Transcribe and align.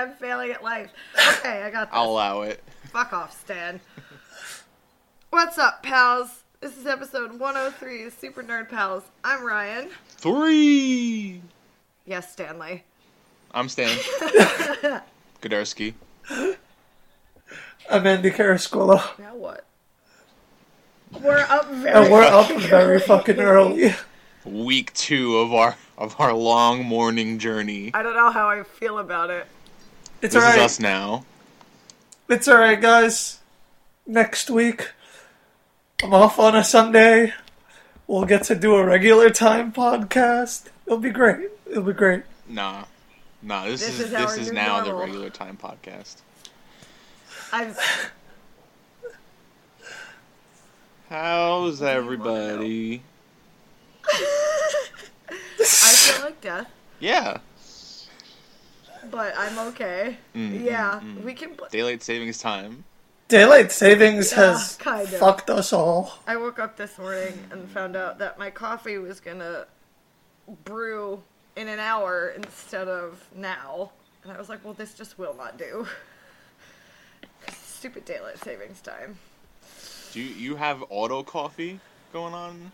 sorry, 0.00 0.10
I'm 0.10 0.16
failing 0.16 0.50
at 0.52 0.62
life. 0.62 0.90
Okay, 1.38 1.62
I 1.62 1.70
got 1.70 1.90
this. 1.90 1.96
I'll 1.96 2.10
allow 2.10 2.42
it. 2.42 2.62
Fuck 2.92 3.12
off, 3.12 3.38
Stan. 3.40 3.80
What's 5.30 5.58
up, 5.58 5.82
pals? 5.82 6.42
This 6.60 6.76
is 6.76 6.86
episode 6.86 7.38
103 7.38 8.04
of 8.04 8.12
Super 8.12 8.42
Nerd 8.42 8.68
Pals. 8.68 9.04
I'm 9.24 9.44
Ryan. 9.44 9.88
Three. 10.08 11.40
Yes, 12.04 12.32
Stanley. 12.32 12.84
I'm 13.52 13.68
Stan. 13.68 13.96
Godarski. 15.40 15.94
I'm 17.90 18.06
Andy 18.06 18.30
Carascola. 18.30 19.18
Now 19.18 19.36
what? 19.36 19.64
We're 21.22 21.38
up 21.48 21.68
very. 21.70 22.04
And 22.04 22.12
we're 22.12 22.22
up 22.22 22.50
very 22.62 23.00
fucking 23.00 23.40
early. 23.40 23.94
Week 24.44 24.92
two 24.94 25.38
of 25.38 25.52
our 25.52 25.76
of 25.98 26.18
our 26.18 26.32
long 26.32 26.84
morning 26.84 27.38
journey. 27.38 27.90
I 27.94 28.02
don't 28.02 28.14
know 28.14 28.30
how 28.30 28.48
I 28.48 28.62
feel 28.62 28.98
about 28.98 29.30
it. 29.30 29.46
It's 30.22 30.34
This 30.34 30.42
is 30.42 30.42
alright. 30.48 30.58
us 30.60 30.80
now. 30.80 31.24
It's 32.28 32.46
alright, 32.48 32.80
guys. 32.80 33.38
Next 34.06 34.50
week, 34.50 34.90
I'm 36.02 36.12
off 36.14 36.38
on 36.38 36.54
a 36.54 36.62
Sunday. 36.64 37.32
We'll 38.06 38.24
get 38.24 38.42
to 38.44 38.54
do 38.54 38.74
a 38.74 38.84
regular 38.84 39.30
time 39.30 39.72
podcast. 39.72 40.66
It'll 40.86 40.98
be 40.98 41.10
great. 41.10 41.48
It'll 41.70 41.82
be 41.84 41.92
great. 41.92 42.24
Nah. 42.48 42.84
Nah, 43.42 43.64
this, 43.66 43.80
This 43.80 43.94
is, 43.94 44.00
is 44.06 44.10
this 44.10 44.36
is 44.36 44.48
new 44.48 44.54
now 44.54 44.84
the 44.84 44.92
regular 44.94 45.30
time 45.30 45.56
podcast. 45.56 46.16
I've. 47.52 47.78
How's 51.08 51.82
everybody? 51.82 53.02
I 54.12 54.12
feel 55.58 56.24
like 56.24 56.40
death, 56.40 56.68
Yeah. 57.00 57.38
But 59.10 59.34
I'm 59.36 59.58
okay. 59.68 60.16
Mm, 60.34 60.64
yeah, 60.64 61.00
mm, 61.02 61.16
mm. 61.18 61.24
we 61.24 61.34
can. 61.34 61.54
Pl- 61.54 61.68
Daylight 61.70 62.02
savings 62.02 62.38
time. 62.38 62.84
Daylight 63.28 63.70
savings 63.70 64.32
Yeah, 64.32 64.52
has 64.52 64.76
kind 64.76 65.06
of. 65.06 65.14
fucked 65.14 65.50
us 65.50 65.72
all. 65.72 66.18
I 66.26 66.36
woke 66.36 66.58
up 66.58 66.76
this 66.76 66.98
morning 66.98 67.38
and 67.52 67.68
found 67.68 67.94
out 67.96 68.18
that 68.18 68.38
my 68.38 68.50
coffee 68.50 68.98
was 68.98 69.20
gonna 69.20 69.66
brew 70.64 71.22
in 71.56 71.68
an 71.68 71.78
hour 71.78 72.30
instead 72.36 72.88
of 72.88 73.24
now. 73.34 73.92
And 74.24 74.32
I 74.32 74.38
was 74.38 74.48
like, 74.48 74.64
well, 74.64 74.74
this 74.74 74.94
just 74.94 75.18
will 75.18 75.34
not 75.34 75.56
do." 75.58 75.86
Stupid 77.52 78.04
daylight 78.04 78.38
savings 78.38 78.80
time. 78.80 79.16
Do 80.12 80.20
you, 80.20 80.34
you 80.34 80.56
have 80.56 80.84
auto 80.90 81.22
coffee 81.22 81.78
going 82.12 82.34
on 82.34 82.72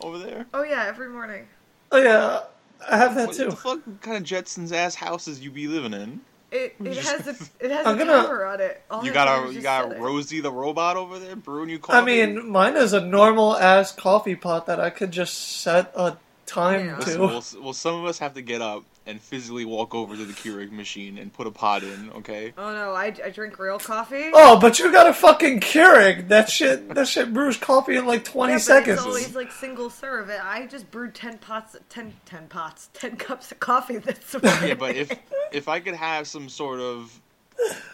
over 0.00 0.18
there? 0.18 0.46
Oh, 0.54 0.62
yeah, 0.62 0.84
every 0.86 1.08
morning. 1.08 1.48
Oh 1.90 1.96
yeah, 2.00 2.42
I 2.90 2.96
have 2.96 3.14
that 3.16 3.28
What 3.28 3.36
too. 3.36 3.46
the 3.50 3.56
fuck 3.56 3.80
kind 4.02 4.16
of 4.16 4.22
Jetsons 4.22 4.72
ass 4.72 4.94
houses 4.94 5.40
you 5.40 5.50
be 5.50 5.66
living 5.68 5.92
in? 5.94 6.20
It, 6.50 6.76
it 6.82 6.96
has 7.04 7.26
a 7.26 7.30
it 7.64 7.70
has 7.70 7.86
I'm 7.86 7.96
a 7.96 7.98
gonna- 7.98 8.22
timer 8.22 8.44
on 8.46 8.60
it. 8.60 8.82
All 8.90 9.04
You 9.04 9.12
got 9.12 9.48
a 9.48 9.52
you 9.52 9.60
got. 9.60 9.98
Rosie 9.98 10.40
the 10.40 10.52
robot 10.52 10.96
over 10.96 11.18
there 11.18 11.36
brewing 11.36 11.68
you 11.70 11.78
coffee. 11.78 11.98
I 11.98 12.04
mean, 12.26 12.50
mine 12.50 12.76
is 12.76 12.92
a 12.92 13.00
normal 13.00 13.56
ass 13.56 13.92
coffee 13.92 14.36
pot 14.36 14.66
that 14.66 14.80
I 14.80 14.90
could 14.90 15.10
just 15.10 15.34
set 15.60 15.92
a 15.94 16.16
time 16.48 16.86
Yeah. 16.86 16.96
Listen, 16.98 17.14
to. 17.20 17.26
well, 17.26 17.44
well, 17.62 17.72
some 17.72 17.94
of 18.00 18.04
us 18.06 18.18
have 18.18 18.34
to 18.34 18.42
get 18.42 18.60
up 18.60 18.84
and 19.06 19.20
physically 19.20 19.64
walk 19.64 19.94
over 19.94 20.16
to 20.16 20.24
the 20.24 20.32
Keurig 20.32 20.70
machine 20.72 21.16
and 21.18 21.32
put 21.32 21.46
a 21.46 21.50
pot 21.50 21.82
in. 21.82 22.10
Okay. 22.16 22.52
Oh 22.58 22.72
no, 22.72 22.92
I, 22.92 23.14
I 23.24 23.30
drink 23.30 23.58
real 23.58 23.78
coffee. 23.78 24.30
Oh, 24.32 24.58
but 24.58 24.78
you 24.78 24.90
got 24.92 25.06
a 25.06 25.12
fucking 25.14 25.60
Keurig. 25.60 26.28
That 26.28 26.50
shit, 26.50 26.92
that 26.94 27.06
shit 27.08 27.32
brews 27.32 27.56
coffee 27.56 27.96
in 27.96 28.06
like 28.06 28.24
20 28.24 28.52
Yeah, 28.52 28.56
but 28.58 28.62
seconds. 28.62 28.98
It's 28.98 29.06
always 29.06 29.34
like 29.34 29.52
single 29.52 29.90
serve. 29.90 30.30
I 30.30 30.66
just 30.66 30.90
brewed 30.90 31.14
10 31.14 31.38
pots, 31.38 31.76
10, 31.90 32.12
10 32.26 32.48
pots, 32.48 32.90
10 32.94 33.16
cups 33.18 33.52
of 33.52 33.60
coffee 33.60 33.98
this 33.98 34.34
morning. 34.42 34.68
Yeah, 34.68 34.74
but 34.74 34.96
if 34.96 35.10
if 35.52 35.68
I 35.68 35.80
could 35.80 35.94
have 35.94 36.26
some 36.26 36.48
sort 36.48 36.80
of 36.80 37.20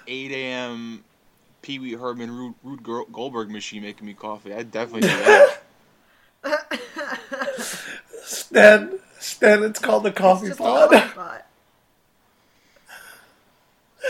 8 0.07 0.33
a.m. 0.33 1.05
Pee 1.63 1.79
Wee 1.79 1.95
Herman 1.95 2.31
Rube, 2.31 2.55
Rube 2.63 3.11
Goldberg 3.13 3.51
machine 3.51 3.83
making 3.83 4.07
me 4.07 4.13
coffee, 4.15 4.53
I'd 4.53 4.71
definitely 4.71 5.09
do 5.09 5.17
that. 5.17 5.59
Stan, 8.25 8.99
Stan, 9.19 9.63
it's 9.63 9.79
called 9.79 10.03
the 10.05 10.13
coffee 10.13 10.49
just 10.49 10.61
a 10.61 10.63
pot. 10.63 10.91
coffee 10.91 11.15
pot. 11.15 11.47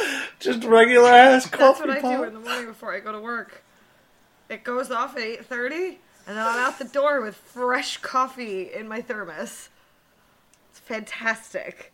just 0.40 0.64
regular 0.64 1.10
ass 1.10 1.44
That's 1.44 1.56
coffee 1.56 1.88
what 1.88 2.04
I 2.04 2.16
do 2.16 2.22
in 2.24 2.34
the 2.34 2.40
morning 2.40 2.66
before 2.66 2.94
I 2.94 3.00
go 3.00 3.12
to 3.12 3.20
work. 3.20 3.62
It 4.48 4.64
goes 4.64 4.90
off 4.90 5.16
at 5.16 5.22
8.30, 5.22 5.96
and 6.26 6.36
then 6.36 6.38
I'm 6.38 6.58
out 6.58 6.78
the 6.78 6.84
door 6.84 7.20
with 7.22 7.36
fresh 7.36 7.96
coffee 7.98 8.72
in 8.72 8.86
my 8.88 9.00
thermos. 9.00 9.68
It's 10.70 10.80
fantastic. 10.80 11.92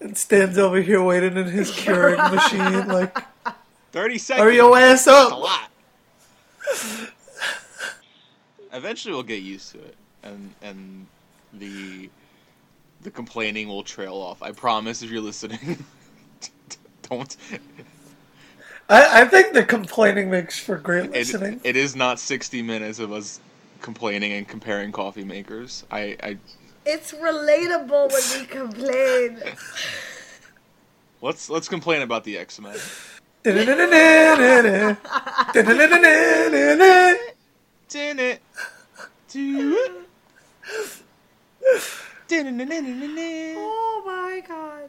And 0.00 0.16
Stan's 0.16 0.56
over 0.58 0.80
here 0.80 1.02
waiting 1.02 1.36
in 1.36 1.46
his 1.46 1.70
Keurig 1.70 2.16
machine, 2.34 2.88
like, 2.88 3.16
30 3.92 4.18
seconds. 4.18 4.42
hurry 4.42 4.56
your 4.56 4.76
ass 4.76 5.04
That's 5.04 5.30
a 5.30 5.34
up. 5.34 5.38
lot. 5.40 5.70
Eventually, 8.72 9.14
we'll 9.14 9.22
get 9.22 9.42
used 9.42 9.72
to 9.72 9.78
it, 9.78 9.96
and 10.22 10.54
and 10.62 11.06
the 11.52 12.08
the 13.02 13.10
complaining 13.10 13.68
will 13.68 13.82
trail 13.82 14.14
off. 14.14 14.42
I 14.42 14.52
promise. 14.52 15.02
If 15.02 15.10
you're 15.10 15.20
listening, 15.22 15.84
don't. 17.08 17.36
I, 18.88 19.22
I 19.22 19.24
think 19.24 19.52
the 19.52 19.64
complaining 19.64 20.30
makes 20.30 20.58
for 20.58 20.76
great 20.76 21.04
It, 21.06 21.10
listening. 21.12 21.60
it 21.62 21.76
is 21.76 21.94
not 21.94 22.18
60 22.18 22.60
minutes 22.62 22.98
of 22.98 23.12
us 23.12 23.38
complaining 23.80 24.32
and 24.32 24.46
comparing 24.48 24.90
coffee 24.92 25.22
makers. 25.24 25.84
I, 25.90 26.16
I 26.22 26.38
It's 26.84 27.12
relatable 27.12 28.10
when 28.12 28.40
we 28.40 28.46
complain. 28.46 29.42
let's 31.22 31.48
let's 31.48 31.68
complain 31.68 32.02
about 32.02 32.24
the 32.24 32.36
X 32.38 32.60
Men. 32.60 32.76
Did 37.90 38.20
it? 38.20 38.40
Do 39.28 39.76
it. 39.76 39.92
oh 43.58 44.02
my 44.06 44.40
god. 44.46 44.88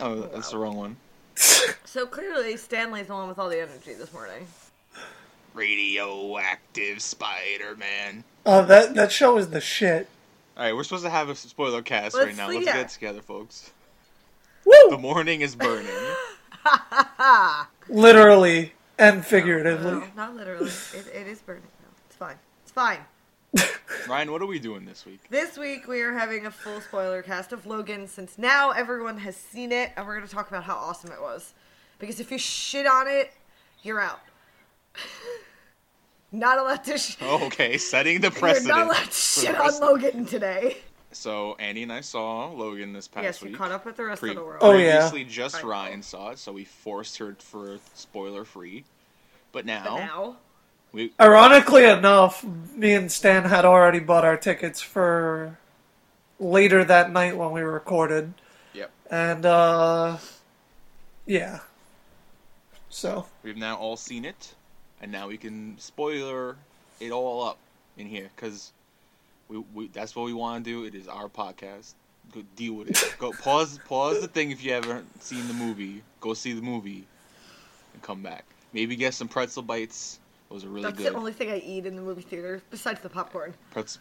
Oh, 0.00 0.30
that's 0.32 0.50
the 0.52 0.58
wrong 0.58 0.76
one. 0.76 0.96
So 1.84 2.06
clearly, 2.06 2.56
Stanley's 2.56 3.08
the 3.08 3.12
one 3.12 3.28
with 3.28 3.38
all 3.38 3.50
the 3.50 3.60
energy 3.60 3.92
this 3.92 4.10
morning. 4.12 4.46
Radioactive 5.52 7.02
Spider-Man. 7.02 8.24
Oh, 8.46 8.64
that 8.64 8.94
that 8.94 9.12
show 9.12 9.36
is 9.36 9.50
the 9.50 9.60
shit. 9.60 10.08
All 10.56 10.64
right, 10.64 10.74
we're 10.74 10.82
supposed 10.82 11.04
to 11.04 11.10
have 11.10 11.28
a 11.28 11.34
spoiler 11.34 11.82
cast 11.82 12.14
Let's 12.14 12.26
right 12.26 12.36
now. 12.36 12.48
see 12.48 12.56
Let's 12.56 12.66
ya. 12.66 12.72
get 12.72 12.88
together, 12.88 13.20
folks. 13.20 13.70
The 14.64 14.98
morning 14.98 15.42
is 15.42 15.54
burning. 15.54 15.92
Literally 17.88 18.72
and 18.98 19.24
figuratively. 19.24 19.92
No, 19.92 20.04
not 20.16 20.36
literally. 20.36 20.70
It, 20.94 21.06
it 21.14 21.26
is 21.26 21.40
burning. 21.40 21.62
No, 21.82 21.88
it's 22.06 22.16
fine. 22.16 22.36
It's 22.62 22.72
fine. 22.72 22.98
Ryan, 24.08 24.30
what 24.32 24.42
are 24.42 24.46
we 24.46 24.58
doing 24.58 24.84
this 24.84 25.06
week? 25.06 25.20
This 25.30 25.56
week 25.56 25.88
we 25.88 26.02
are 26.02 26.12
having 26.12 26.46
a 26.46 26.50
full 26.50 26.80
spoiler 26.80 27.22
cast 27.22 27.52
of 27.52 27.64
Logan 27.66 28.06
since 28.06 28.36
now 28.36 28.70
everyone 28.72 29.18
has 29.18 29.36
seen 29.36 29.72
it 29.72 29.92
and 29.96 30.06
we're 30.06 30.16
going 30.16 30.28
to 30.28 30.34
talk 30.34 30.48
about 30.48 30.64
how 30.64 30.76
awesome 30.76 31.12
it 31.12 31.20
was. 31.20 31.54
Because 31.98 32.20
if 32.20 32.30
you 32.30 32.38
shit 32.38 32.86
on 32.86 33.08
it, 33.08 33.32
you're 33.82 34.00
out. 34.00 34.20
not 36.32 36.58
allowed 36.58 36.84
to 36.84 36.98
sh- 36.98 37.16
Oh, 37.22 37.46
okay, 37.46 37.78
setting 37.78 38.20
the 38.20 38.30
precedent. 38.32 38.66
You're 38.76 38.86
precedent. 38.86 38.88
not 38.88 38.96
allowed 38.96 39.10
to 39.10 39.12
shit 39.12 39.56
on 39.56 39.80
Logan 39.80 40.26
today. 40.26 40.76
So 41.12 41.56
Andy 41.58 41.82
and 41.82 41.92
I 41.92 42.00
saw 42.00 42.50
Logan 42.50 42.92
this 42.92 43.08
past 43.08 43.24
yes, 43.24 43.42
week. 43.42 43.50
Yes, 43.50 43.52
you 43.52 43.58
caught 43.58 43.72
up 43.72 43.84
with 43.86 43.96
the 43.96 44.04
rest 44.04 44.20
Pre- 44.20 44.30
of 44.30 44.36
the 44.36 44.44
world. 44.44 44.58
Oh, 44.60 44.72
yeah. 44.72 45.08
Previously, 45.08 45.24
just 45.24 45.56
Right. 45.56 45.64
Ryan 45.64 46.02
saw 46.02 46.30
it, 46.30 46.38
so 46.38 46.52
we 46.52 46.64
forced 46.64 47.18
her 47.18 47.34
for 47.38 47.78
spoiler 47.94 48.44
free. 48.44 48.84
But 49.52 49.64
now, 49.64 49.84
But 49.84 49.96
now, 50.00 50.36
we 50.92 51.12
Ironically 51.20 51.84
enough, 51.84 52.44
me 52.44 52.94
and 52.94 53.10
Stan 53.10 53.44
had 53.44 53.64
already 53.64 54.00
bought 54.00 54.24
our 54.24 54.36
tickets 54.36 54.80
for 54.80 55.58
later 56.38 56.84
that 56.84 57.10
night 57.10 57.36
when 57.36 57.52
we 57.52 57.62
recorded. 57.62 58.34
yep, 58.74 58.90
And, 59.10 59.46
uh, 59.46 60.18
yeah. 61.26 61.60
So, 62.90 63.26
we've 63.42 63.56
now 63.56 63.76
all 63.76 63.96
seen 63.96 64.24
it, 64.24 64.54
and 65.00 65.10
now 65.10 65.28
we 65.28 65.36
can 65.38 65.78
spoiler 65.78 66.56
it 67.00 67.10
all 67.10 67.42
up 67.44 67.58
in 67.96 68.06
here 68.06 68.30
because 68.34 68.72
we, 69.48 69.58
we 69.74 69.88
that's 69.88 70.14
what 70.14 70.26
we 70.26 70.32
want 70.32 70.64
to 70.64 70.70
do. 70.70 70.84
It 70.84 70.94
is 70.94 71.08
our 71.08 71.28
podcast. 71.28 71.94
Go 72.32 72.42
deal 72.56 72.74
with 72.74 72.90
it. 72.90 73.16
Go 73.18 73.32
pause 73.32 73.78
pause 73.86 74.20
the 74.20 74.28
thing 74.28 74.50
if 74.50 74.62
you 74.62 74.72
haven't 74.72 75.22
seen 75.22 75.46
the 75.48 75.54
movie. 75.54 76.02
Go 76.20 76.34
see 76.34 76.52
the 76.52 76.62
movie, 76.62 77.06
and 77.94 78.02
come 78.02 78.22
back. 78.22 78.44
Maybe 78.72 78.96
get 78.96 79.14
some 79.14 79.28
pretzel 79.28 79.62
bites. 79.62 80.18
Those 80.50 80.64
are 80.64 80.68
really 80.68 80.82
that's 80.82 80.98
good. 80.98 81.12
the 81.12 81.16
only 81.16 81.32
thing 81.32 81.50
I 81.50 81.58
eat 81.58 81.86
in 81.86 81.96
the 81.96 82.02
movie 82.02 82.22
theater 82.22 82.62
besides 82.70 83.00
the 83.00 83.08
popcorn. 83.08 83.54
Pretzel, 83.70 84.00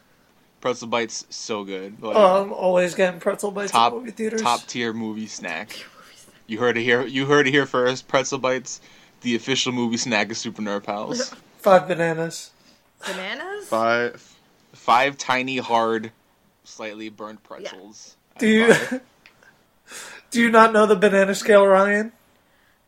pretzel 0.62 0.88
bites, 0.88 1.26
so 1.30 1.64
good. 1.64 2.02
Like, 2.02 2.16
um, 2.16 2.52
always 2.54 2.96
getting 2.96 3.20
pretzel 3.20 3.52
bites 3.52 3.72
top 3.72 3.94
at 3.94 4.00
movie 4.00 4.12
theaters. 4.12 4.42
top 4.42 4.66
tier 4.68 4.94
movie 4.94 5.28
snack. 5.28 5.86
You 6.48 6.60
heard 6.60 6.78
it 6.78 6.84
here. 6.84 7.06
You 7.06 7.26
heard 7.26 7.48
it 7.48 7.52
here 7.52 7.66
first. 7.66 8.08
Pretzel 8.08 8.40
bites, 8.40 8.80
the 9.22 9.36
official 9.36 9.72
movie 9.74 9.98
snack 9.98 10.32
of 10.32 10.38
Super 10.38 10.62
Nerd 10.62 10.84
Pals. 10.84 11.34
Five 11.58 11.88
bananas. 11.88 12.52
Bananas? 13.06 13.68
Five, 13.68 14.37
five 14.78 15.18
tiny, 15.18 15.58
hard, 15.58 16.12
slightly 16.64 17.10
burnt 17.10 17.44
pretzels. 17.44 18.16
Do 18.38 18.48
you 18.48 18.74
do 20.32 20.42
you 20.42 20.50
not 20.50 20.74
know 20.74 20.86
the 20.86 20.96
banana 20.96 21.36
scale, 21.36 21.66
Ryan? 21.66 22.12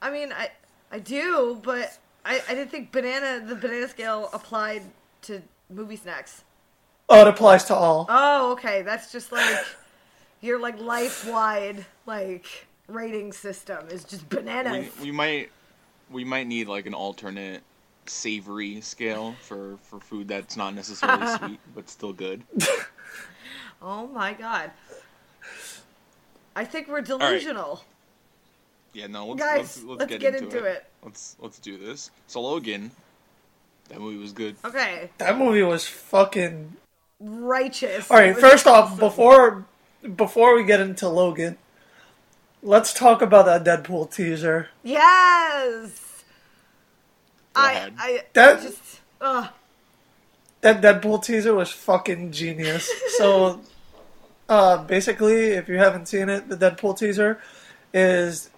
I 0.02 0.12
mean, 0.12 0.32
I 0.32 0.52
I 0.92 1.00
do, 1.00 1.60
but 1.64 1.98
I, 2.24 2.42
I 2.48 2.56
didn't 2.56 2.72
think 2.72 2.92
banana 2.92 3.46
the 3.46 3.56
banana 3.56 3.88
scale 3.88 4.30
applied 4.34 4.84
to 5.24 5.42
movie 5.70 5.96
snacks. 5.96 6.44
Oh, 7.10 7.22
it 7.22 7.28
applies 7.28 7.66
to 7.66 7.76
all. 7.76 8.06
Oh, 8.08 8.52
okay. 8.54 8.84
That's 8.84 9.12
just 9.12 9.32
like 9.32 9.66
your 10.42 10.60
like 10.60 10.80
life 10.80 11.28
wide 11.28 11.86
like 12.06 12.68
rating 12.88 13.34
system 13.34 13.88
is 13.90 14.04
just 14.04 14.30
bananas. 14.30 14.90
we, 15.00 15.06
we 15.06 15.12
might 15.12 15.52
we 16.10 16.24
might 16.24 16.48
need 16.48 16.68
like 16.68 16.86
an 16.86 16.94
alternate 16.94 17.62
savory 18.10 18.82
scale 18.82 19.36
for 19.42 19.78
for 19.84 20.00
food 20.00 20.28
that's 20.28 20.58
not 20.58 20.74
necessarily 20.74 21.28
sweet 21.38 21.60
but 21.76 21.90
still 21.90 22.14
good. 22.14 22.44
Oh 23.82 24.08
my 24.08 24.34
god. 24.34 24.72
I 26.56 26.66
think 26.66 26.88
we're 26.90 27.02
delusional. 27.02 27.84
Yeah, 28.94 29.08
no, 29.08 29.28
let's 29.28 29.42
Guys, 29.42 29.58
let's, 29.58 29.78
let's, 29.84 30.00
let's 30.00 30.10
get, 30.10 30.20
get 30.20 30.36
into, 30.36 30.58
into 30.58 30.66
it. 30.66 30.72
it. 30.72 30.86
Let's 31.04 31.36
let's 31.40 31.60
do 31.60 31.78
this. 31.78 32.12
So 32.28 32.42
Logan, 32.42 32.92
that 33.88 34.00
movie 34.00 34.18
was 34.18 34.34
good. 34.34 34.56
Okay. 34.66 35.10
That 35.20 35.38
movie 35.38 35.64
was 35.64 35.88
fucking. 35.88 36.76
Righteous. 37.20 38.10
All 38.10 38.18
right, 38.18 38.30
It 38.30 38.36
was 38.36 38.44
first 38.44 38.68
off, 38.68 38.98
before 39.00 39.66
before 40.16 40.56
we 40.56 40.64
get 40.64 40.80
into 40.80 41.08
Logan, 41.08 41.58
let's 42.64 42.94
talk 42.94 43.22
about 43.22 43.46
that 43.46 43.64
Deadpool 43.64 44.14
teaser. 44.14 44.70
Yes. 44.84 46.09
Go 47.60 47.66
I 47.68 47.72
ahead. 47.72 47.94
I 47.98 48.24
That- 48.34 48.62
just 48.62 49.00
ugh. 49.22 49.48
That 50.62 50.82
Deadpool 50.82 51.24
teaser 51.24 51.54
was 51.54 51.70
fucking 51.72 52.32
genius. 52.32 52.90
So, 53.18 53.62
uh, 54.50 54.84
basically, 54.84 55.52
if 55.52 55.68
you 55.70 55.78
haven't 55.78 56.08
seen 56.08 56.28
it, 56.30 56.50
the 56.50 56.58
Deadpool 56.58 56.98
teaser 56.98 57.40
is 57.94 58.50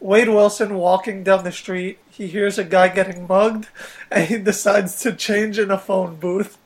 Wade 0.00 0.28
Wilson 0.28 0.74
walking 0.76 1.22
down 1.22 1.44
the 1.44 1.52
street. 1.52 1.98
He 2.10 2.26
hears 2.28 2.58
a 2.58 2.64
guy 2.64 2.88
getting 2.88 3.26
mugged, 3.26 3.68
and 4.10 4.26
he 4.28 4.38
decides 4.38 5.00
to 5.02 5.12
change 5.12 5.58
in 5.58 5.70
a 5.70 5.78
phone 5.78 6.16
booth. 6.16 6.58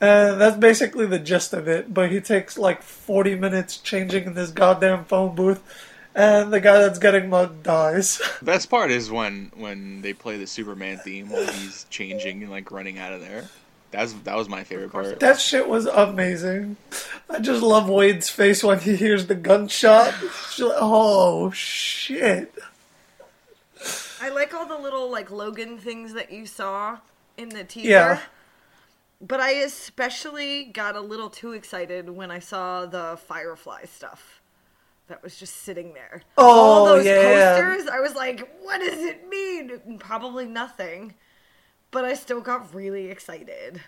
And 0.00 0.40
that's 0.40 0.56
basically 0.56 1.06
the 1.06 1.18
gist 1.18 1.52
of 1.52 1.66
it. 1.66 1.92
But 1.92 2.10
he 2.12 2.20
takes 2.20 2.56
like 2.56 2.82
40 2.82 3.34
minutes 3.34 3.78
changing 3.78 4.24
in 4.26 4.34
this 4.34 4.50
goddamn 4.50 5.04
phone 5.06 5.34
booth, 5.34 5.60
and 6.14 6.52
the 6.52 6.60
guy 6.60 6.78
that's 6.78 6.98
getting 6.98 7.30
mugged 7.30 7.62
dies. 7.62 8.20
Best 8.42 8.70
part 8.70 8.90
is 8.90 9.10
when 9.10 9.52
when 9.56 10.02
they 10.02 10.12
play 10.12 10.36
the 10.36 10.46
Superman 10.46 10.98
theme 10.98 11.28
while 11.28 11.46
he's 11.46 11.86
changing 11.90 12.42
and 12.42 12.50
like 12.50 12.70
running 12.70 12.98
out 12.98 13.12
of 13.12 13.20
there. 13.20 13.48
That's 13.90 14.12
that 14.24 14.36
was 14.36 14.48
my 14.48 14.64
favorite 14.64 14.92
part. 14.92 15.20
That 15.20 15.40
shit 15.40 15.68
was 15.68 15.86
amazing. 15.86 16.76
I 17.30 17.38
just 17.38 17.62
love 17.62 17.88
Wade's 17.88 18.28
face 18.28 18.62
when 18.62 18.80
he 18.80 18.96
hears 18.96 19.26
the 19.26 19.34
gunshot. 19.34 20.14
Like, 20.58 20.72
oh 20.76 21.50
shit. 21.52 22.52
I 24.20 24.30
like 24.30 24.52
all 24.52 24.66
the 24.66 24.76
little 24.76 25.10
like 25.10 25.30
Logan 25.30 25.78
things 25.78 26.12
that 26.14 26.32
you 26.32 26.44
saw 26.44 26.98
in 27.36 27.48
the 27.50 27.64
teaser. 27.64 27.88
Yeah. 27.88 28.20
But 29.20 29.40
I 29.40 29.52
especially 29.52 30.64
got 30.64 30.94
a 30.94 31.00
little 31.00 31.30
too 31.30 31.52
excited 31.52 32.10
when 32.10 32.30
I 32.30 32.38
saw 32.38 32.86
the 32.86 33.18
Firefly 33.26 33.84
stuff. 33.86 34.37
That 35.08 35.22
was 35.22 35.38
just 35.38 35.56
sitting 35.62 35.94
there. 35.94 36.22
all 36.36 36.86
Oh, 36.86 36.96
those 36.96 37.06
yeah. 37.06 37.56
posters, 37.56 37.88
I 37.88 38.00
was 38.00 38.14
like, 38.14 38.46
what 38.62 38.78
does 38.80 38.98
it 38.98 39.28
mean? 39.28 39.98
Probably 39.98 40.44
nothing. 40.46 41.14
But 41.90 42.04
I 42.04 42.14
still 42.14 42.40
got 42.42 42.74
really 42.74 43.06
excited. 43.10 43.80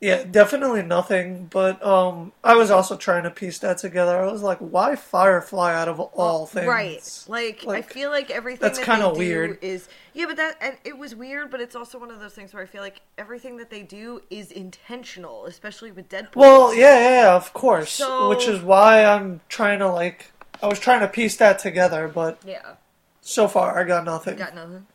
Yeah, 0.00 0.24
definitely 0.24 0.82
nothing. 0.82 1.48
But 1.50 1.84
um, 1.84 2.32
I 2.42 2.54
was 2.56 2.70
also 2.70 2.96
trying 2.96 3.24
to 3.24 3.30
piece 3.30 3.58
that 3.58 3.76
together. 3.78 4.18
I 4.18 4.32
was 4.32 4.40
like, 4.42 4.56
why 4.58 4.96
Firefly 4.96 5.74
out 5.74 5.88
of 5.88 6.00
all 6.00 6.46
things? 6.46 6.66
Right. 6.66 7.24
Like, 7.28 7.66
I 7.68 7.82
feel 7.82 8.08
like 8.08 8.30
everything 8.30 8.62
that's 8.62 8.78
that 8.78 8.86
kinda 8.86 9.10
weird. 9.12 9.58
is 9.60 9.88
yeah, 10.14 10.24
but 10.26 10.36
that 10.38 10.56
and 10.62 10.76
it 10.84 10.96
was 10.96 11.14
weird, 11.14 11.50
but 11.50 11.60
it's 11.60 11.76
also 11.76 11.98
one 11.98 12.10
of 12.10 12.18
those 12.18 12.32
things 12.32 12.54
where 12.54 12.62
I 12.62 12.66
feel 12.66 12.80
like 12.80 13.02
everything 13.18 13.58
that 13.58 13.68
they 13.68 13.82
do 13.82 14.22
is 14.30 14.50
intentional, 14.52 15.44
especially 15.44 15.92
with 15.92 16.08
Deadpool. 16.08 16.36
Well, 16.36 16.74
yeah, 16.74 16.98
yeah, 16.98 17.10
yeah, 17.24 17.34
of 17.36 17.52
course. 17.52 17.92
So- 17.92 18.30
Which 18.30 18.48
is 18.48 18.62
why 18.62 19.04
I'm 19.04 19.40
trying 19.50 19.80
to 19.80 19.88
like. 19.90 20.32
I 20.62 20.66
was 20.66 20.78
trying 20.80 21.00
to 21.00 21.08
piece 21.08 21.36
that 21.36 21.58
together, 21.58 22.08
but 22.08 22.38
Yeah. 22.46 22.74
so 23.20 23.48
far 23.48 23.78
I 23.78 23.84
got 23.84 24.04
nothing. 24.06 24.36
Got 24.36 24.54
nothing. 24.54 24.86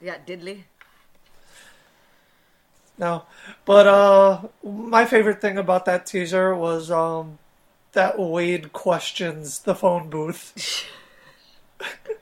You 0.00 0.10
got 0.12 0.26
diddly. 0.26 0.62
No, 2.96 3.24
but 3.64 3.86
uh, 3.86 4.40
my 4.62 5.04
favorite 5.04 5.40
thing 5.40 5.58
about 5.58 5.84
that 5.86 6.06
teaser 6.06 6.54
was 6.54 6.90
um, 6.90 7.38
that 7.92 8.18
Wade 8.18 8.72
questions 8.72 9.60
the 9.60 9.74
phone 9.74 10.08
booth. 10.10 10.86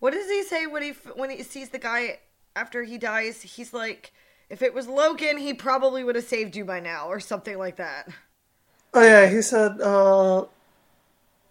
What 0.00 0.14
does 0.14 0.28
he 0.28 0.42
say 0.42 0.66
when 0.66 0.82
he 0.82 0.90
when 1.14 1.30
he 1.30 1.42
sees 1.42 1.68
the 1.68 1.78
guy 1.78 2.18
after 2.56 2.82
he 2.82 2.98
dies? 2.98 3.42
He's 3.42 3.72
like, 3.72 4.12
if 4.48 4.62
it 4.62 4.74
was 4.74 4.88
Logan, 4.88 5.36
he 5.36 5.54
probably 5.54 6.02
would 6.02 6.16
have 6.16 6.24
saved 6.24 6.56
you 6.56 6.64
by 6.64 6.80
now, 6.80 7.06
or 7.08 7.20
something 7.20 7.56
like 7.56 7.76
that. 7.76 8.08
Oh 8.92 9.02
yeah, 9.02 9.28
he 9.28 9.42
said 9.42 9.80
uh, 9.80 10.46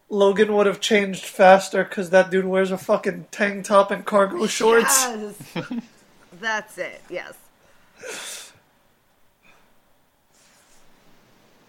Logan 0.10 0.54
would 0.56 0.66
have 0.66 0.82
changed 0.82 1.26
faster 1.26 1.84
because 1.84 2.10
that 2.10 2.32
dude 2.32 2.46
wears 2.46 2.72
a 2.72 2.78
fucking 2.78 3.28
tank 3.30 3.66
top 3.66 3.92
and 3.92 4.04
cargo 4.04 4.48
shorts. 4.48 5.06
Yes. 5.56 5.72
That's 6.40 6.78
it. 6.78 7.02
Yes. 7.10 7.34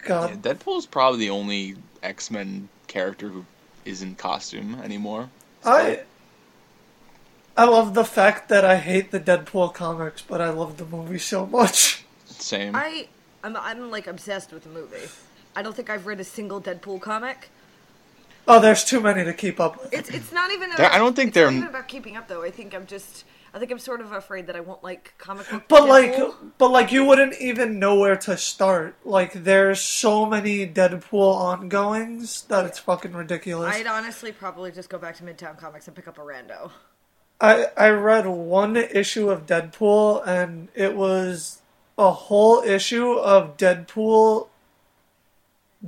Yeah, 0.01 0.07
God, 0.07 0.41
Deadpool's 0.41 0.85
probably 0.85 1.19
the 1.19 1.29
only 1.29 1.75
X 2.01 2.31
Men 2.31 2.69
character 2.87 3.29
who 3.29 3.45
isn't 3.85 4.17
costume 4.17 4.79
anymore. 4.83 5.29
I 5.63 6.01
I 7.55 7.65
love 7.65 7.93
the 7.93 8.05
fact 8.05 8.49
that 8.49 8.65
I 8.65 8.77
hate 8.77 9.11
the 9.11 9.19
Deadpool 9.19 9.73
comics, 9.73 10.21
but 10.21 10.41
I 10.41 10.49
love 10.49 10.77
the 10.77 10.85
movie 10.85 11.19
so 11.19 11.45
much. 11.45 12.03
Same. 12.25 12.75
I 12.75 13.07
I'm 13.43 13.55
I'm 13.57 13.91
like 13.91 14.07
obsessed 14.07 14.51
with 14.51 14.63
the 14.63 14.69
movie. 14.69 15.07
I 15.55 15.61
don't 15.61 15.75
think 15.75 15.89
I've 15.89 16.07
read 16.07 16.19
a 16.19 16.23
single 16.23 16.61
Deadpool 16.61 17.01
comic. 17.01 17.49
Oh, 18.47 18.59
there's 18.59 18.83
too 18.83 18.99
many 19.01 19.23
to 19.23 19.33
keep 19.33 19.59
up 19.59 19.81
with. 19.83 19.93
It's 19.93 20.09
it's 20.09 20.31
not 20.31 20.51
even. 20.51 20.71
About, 20.71 20.91
I 20.93 20.97
don't 20.97 21.15
think 21.15 21.27
it's 21.29 21.35
they're- 21.35 21.45
Not 21.51 21.57
even 21.57 21.69
about 21.69 21.87
keeping 21.87 22.17
up 22.17 22.27
though. 22.27 22.41
I 22.43 22.49
think 22.49 22.73
I'm 22.73 22.87
just. 22.87 23.23
I 23.53 23.59
think 23.59 23.71
I'm 23.71 23.79
sort 23.79 23.99
of 23.99 24.13
afraid 24.13 24.47
that 24.47 24.55
I 24.55 24.61
won't 24.61 24.83
like 24.83 25.13
comic 25.17 25.49
book. 25.49 25.63
But 25.67 25.87
like, 25.87 26.15
but 26.57 26.71
like, 26.71 26.91
you 26.91 27.03
wouldn't 27.03 27.39
even 27.41 27.79
know 27.79 27.99
where 27.99 28.15
to 28.15 28.37
start. 28.37 28.95
Like, 29.03 29.33
there's 29.33 29.81
so 29.81 30.25
many 30.25 30.65
Deadpool 30.65 31.35
ongoings 31.35 32.43
that 32.43 32.65
it's 32.65 32.79
fucking 32.79 33.11
ridiculous. 33.11 33.75
I'd 33.75 33.87
honestly 33.87 34.31
probably 34.31 34.71
just 34.71 34.89
go 34.89 34.97
back 34.97 35.17
to 35.17 35.23
Midtown 35.23 35.57
Comics 35.57 35.87
and 35.87 35.95
pick 35.95 36.07
up 36.07 36.17
a 36.17 36.21
rando. 36.21 36.71
I 37.41 37.67
I 37.75 37.89
read 37.89 38.25
one 38.25 38.77
issue 38.77 39.29
of 39.29 39.45
Deadpool, 39.47 40.25
and 40.25 40.69
it 40.73 40.95
was 40.95 41.61
a 41.97 42.11
whole 42.11 42.61
issue 42.61 43.13
of 43.13 43.57
Deadpool 43.57 44.47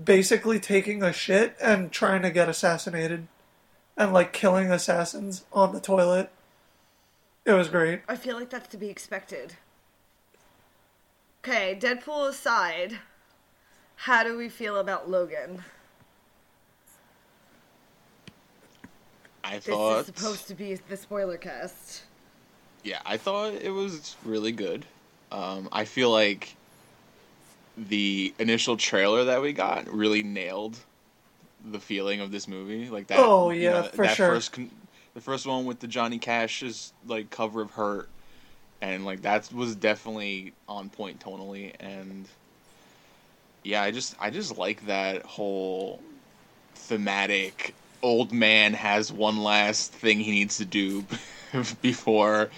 basically 0.04 0.60
taking 0.60 1.04
a 1.04 1.14
shit 1.14 1.56
and 1.62 1.92
trying 1.92 2.24
to 2.24 2.32
get 2.32 2.50
assassinated, 2.50 3.28
and 3.96 4.12
like 4.12 4.34
killing 4.34 4.70
assassins 4.70 5.46
on 5.54 5.72
the 5.72 5.80
toilet. 5.80 6.30
It 7.46 7.52
was 7.52 7.68
great. 7.68 8.02
I 8.08 8.16
feel 8.16 8.38
like 8.38 8.50
that's 8.50 8.70
to 8.70 8.78
be 8.78 8.90
expected. 8.90 9.56
Okay, 11.44 11.78
Deadpool 11.80 12.30
aside, 12.30 13.00
how 13.98 14.24
do 14.24 14.38
we 14.38 14.48
feel 14.48 14.78
about 14.78 15.10
Logan? 15.10 15.64
I 19.44 19.60
thought 19.60 19.66
This 19.66 19.66
thought. 19.66 20.00
is 20.00 20.06
supposed 20.06 20.48
to 20.48 20.56
be 20.56 20.76
the 20.76 20.96
spoiler 20.96 21.38
cast. 21.38 22.04
Yeah, 22.84 23.02
I 23.06 23.18
thought 23.18 23.54
it 23.54 23.72
was 23.72 24.16
really 24.24 24.54
good. 24.54 24.86
Um, 25.32 25.68
I 25.72 25.84
feel 25.84 26.12
like 26.12 26.56
the 27.78 28.34
initial 28.40 28.78
trailer 28.78 29.26
that 29.26 29.42
we 29.42 29.52
got 29.52 29.88
really 29.90 30.24
nailed 30.24 30.78
the 31.66 31.80
feeling 31.80 32.22
of 32.22 32.32
this 32.32 32.48
movie. 32.48 32.90
Like 32.90 33.08
that. 33.08 33.20
Oh, 33.20 33.50
you 33.50 33.64
yeah, 33.64 33.72
know, 33.72 33.84
for 33.84 34.06
that 34.06 34.16
sure. 34.16 34.28
First 34.30 34.54
con- 34.54 34.72
the 35.14 35.22
first 35.22 35.46
one 35.46 35.66
with 35.66 35.80
the 35.80 35.88
Johnny 35.88 36.18
Cash's 36.18 36.94
like 37.08 37.30
cover 37.30 37.62
of 37.62 37.72
Hurt, 37.72 38.10
and 38.82 39.06
like 39.06 39.22
that 39.24 39.52
was 39.54 39.76
definitely 39.76 40.54
on 40.68 40.90
point 40.90 41.20
tonally. 41.20 41.74
And 41.80 42.28
yeah, 43.64 43.82
I 43.82 43.92
just 43.92 44.16
I 44.20 44.30
just 44.30 44.58
like 44.58 44.86
that 44.88 45.24
whole 45.24 46.02
thematic. 46.76 47.74
Old 48.02 48.34
man 48.34 48.74
has 48.74 49.14
one 49.14 49.38
last 49.38 49.94
thing 49.94 50.20
he 50.20 50.32
needs 50.32 50.58
to 50.58 50.66
do 50.66 51.06
before 51.82 52.50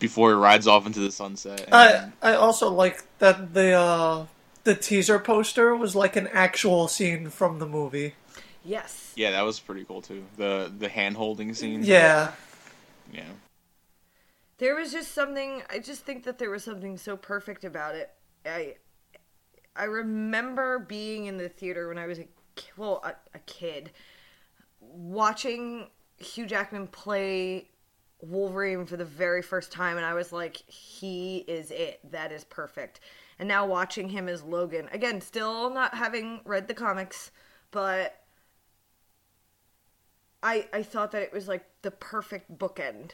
before 0.00 0.30
he 0.30 0.34
rides 0.34 0.66
off 0.66 0.86
into 0.86 1.00
the 1.00 1.12
sunset. 1.12 1.68
I 1.70 2.10
I 2.22 2.34
also 2.34 2.70
like 2.70 3.04
that 3.18 3.54
the 3.54 3.72
uh 3.72 4.26
the 4.64 4.74
teaser 4.74 5.18
poster 5.18 5.76
was 5.76 5.94
like 5.94 6.16
an 6.16 6.28
actual 6.32 6.88
scene 6.88 7.28
from 7.30 7.58
the 7.58 7.66
movie. 7.66 8.14
Yes. 8.64 9.12
Yeah, 9.14 9.32
that 9.32 9.42
was 9.42 9.60
pretty 9.60 9.84
cool 9.84 10.00
too. 10.02 10.24
The 10.36 10.72
the 10.76 10.88
hand 10.88 11.16
holding 11.16 11.54
scene. 11.54 11.84
Yeah. 11.84 12.32
Yeah. 13.12 13.24
There 14.58 14.74
was 14.74 14.92
just 14.92 15.12
something. 15.12 15.62
I 15.70 15.78
just 15.78 16.04
think 16.04 16.24
that 16.24 16.38
there 16.38 16.50
was 16.50 16.64
something 16.64 16.96
so 16.96 17.16
perfect 17.16 17.64
about 17.64 17.94
it. 17.94 18.10
I 18.46 18.76
I 19.76 19.84
remember 19.84 20.78
being 20.78 21.26
in 21.26 21.36
the 21.36 21.48
theater 21.48 21.88
when 21.88 21.98
I 21.98 22.06
was 22.06 22.18
a 22.18 22.28
well 22.76 23.02
a, 23.04 23.14
a 23.36 23.40
kid, 23.40 23.92
watching 24.80 25.88
Hugh 26.18 26.46
Jackman 26.46 26.86
play 26.86 27.68
Wolverine 28.22 28.86
for 28.86 28.96
the 28.96 29.04
very 29.04 29.42
first 29.42 29.72
time, 29.72 29.96
and 29.96 30.06
I 30.06 30.14
was 30.14 30.32
like, 30.32 30.56
he 30.68 31.38
is 31.48 31.70
it. 31.70 32.00
That 32.10 32.32
is 32.32 32.44
perfect. 32.44 33.00
And 33.38 33.48
now 33.48 33.66
watching 33.66 34.08
him 34.08 34.28
as 34.28 34.42
Logan 34.42 34.88
again, 34.92 35.20
still 35.20 35.68
not 35.70 35.94
having 35.94 36.40
read 36.44 36.68
the 36.68 36.74
comics, 36.74 37.32
but 37.72 38.23
I 40.44 40.66
I 40.72 40.82
thought 40.84 41.10
that 41.12 41.22
it 41.22 41.32
was 41.32 41.48
like 41.48 41.64
the 41.82 41.90
perfect 41.90 42.56
bookend 42.58 43.10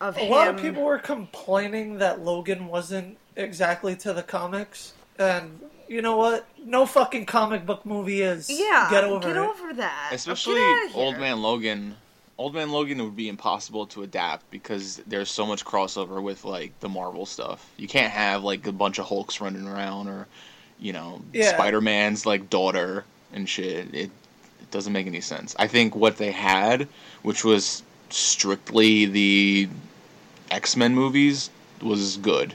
of 0.00 0.16
A 0.16 0.20
him. 0.20 0.30
lot 0.30 0.48
of 0.48 0.56
people 0.58 0.82
were 0.84 0.98
complaining 0.98 1.98
that 1.98 2.20
Logan 2.20 2.68
wasn't 2.68 3.16
exactly 3.36 3.96
to 3.96 4.12
the 4.12 4.22
comics, 4.22 4.92
and 5.18 5.60
you 5.88 6.02
know 6.02 6.16
what? 6.16 6.46
No 6.64 6.86
fucking 6.86 7.26
comic 7.26 7.64
book 7.66 7.84
movie 7.86 8.22
is. 8.22 8.48
Yeah, 8.50 8.88
get 8.90 9.04
over 9.04 9.32
get 9.32 9.70
it. 9.70 9.76
that. 9.78 10.10
Especially 10.12 10.54
Get 10.56 10.94
Old. 10.94 11.18
Man 11.18 11.40
Logan. 11.42 11.96
Old 12.36 12.52
Man 12.54 12.70
Logan 12.72 13.02
would 13.04 13.14
be 13.14 13.28
impossible 13.28 13.86
to 13.88 14.02
adapt 14.02 14.50
because 14.50 14.96
there's 15.06 15.30
so 15.30 15.46
much 15.46 15.64
crossover 15.64 16.20
with 16.20 16.44
like 16.44 16.78
the 16.80 16.88
Marvel 16.88 17.26
stuff. 17.26 17.70
You 17.76 17.86
can't 17.86 18.12
have 18.12 18.42
like 18.42 18.66
a 18.66 18.72
bunch 18.72 18.98
of 18.98 19.06
Hulks 19.06 19.40
running 19.40 19.68
around 19.68 20.08
or, 20.08 20.26
you 20.80 20.92
know, 20.92 21.22
Yeah. 21.32 21.50
Spider 21.54 21.80
Man's 21.80 22.26
like 22.26 22.50
daughter 22.50 23.04
and 23.32 23.48
shit. 23.48 23.94
It 23.94 23.94
it 23.94 24.10
doesn't 24.74 24.92
make 24.92 25.06
any 25.06 25.20
sense. 25.20 25.54
I 25.58 25.68
think 25.68 25.94
what 25.94 26.18
they 26.18 26.32
had, 26.32 26.88
which 27.22 27.44
was 27.44 27.82
strictly 28.10 29.06
the 29.06 29.68
X 30.50 30.76
Men 30.76 30.94
movies, 30.94 31.48
was 31.80 32.18
good. 32.18 32.52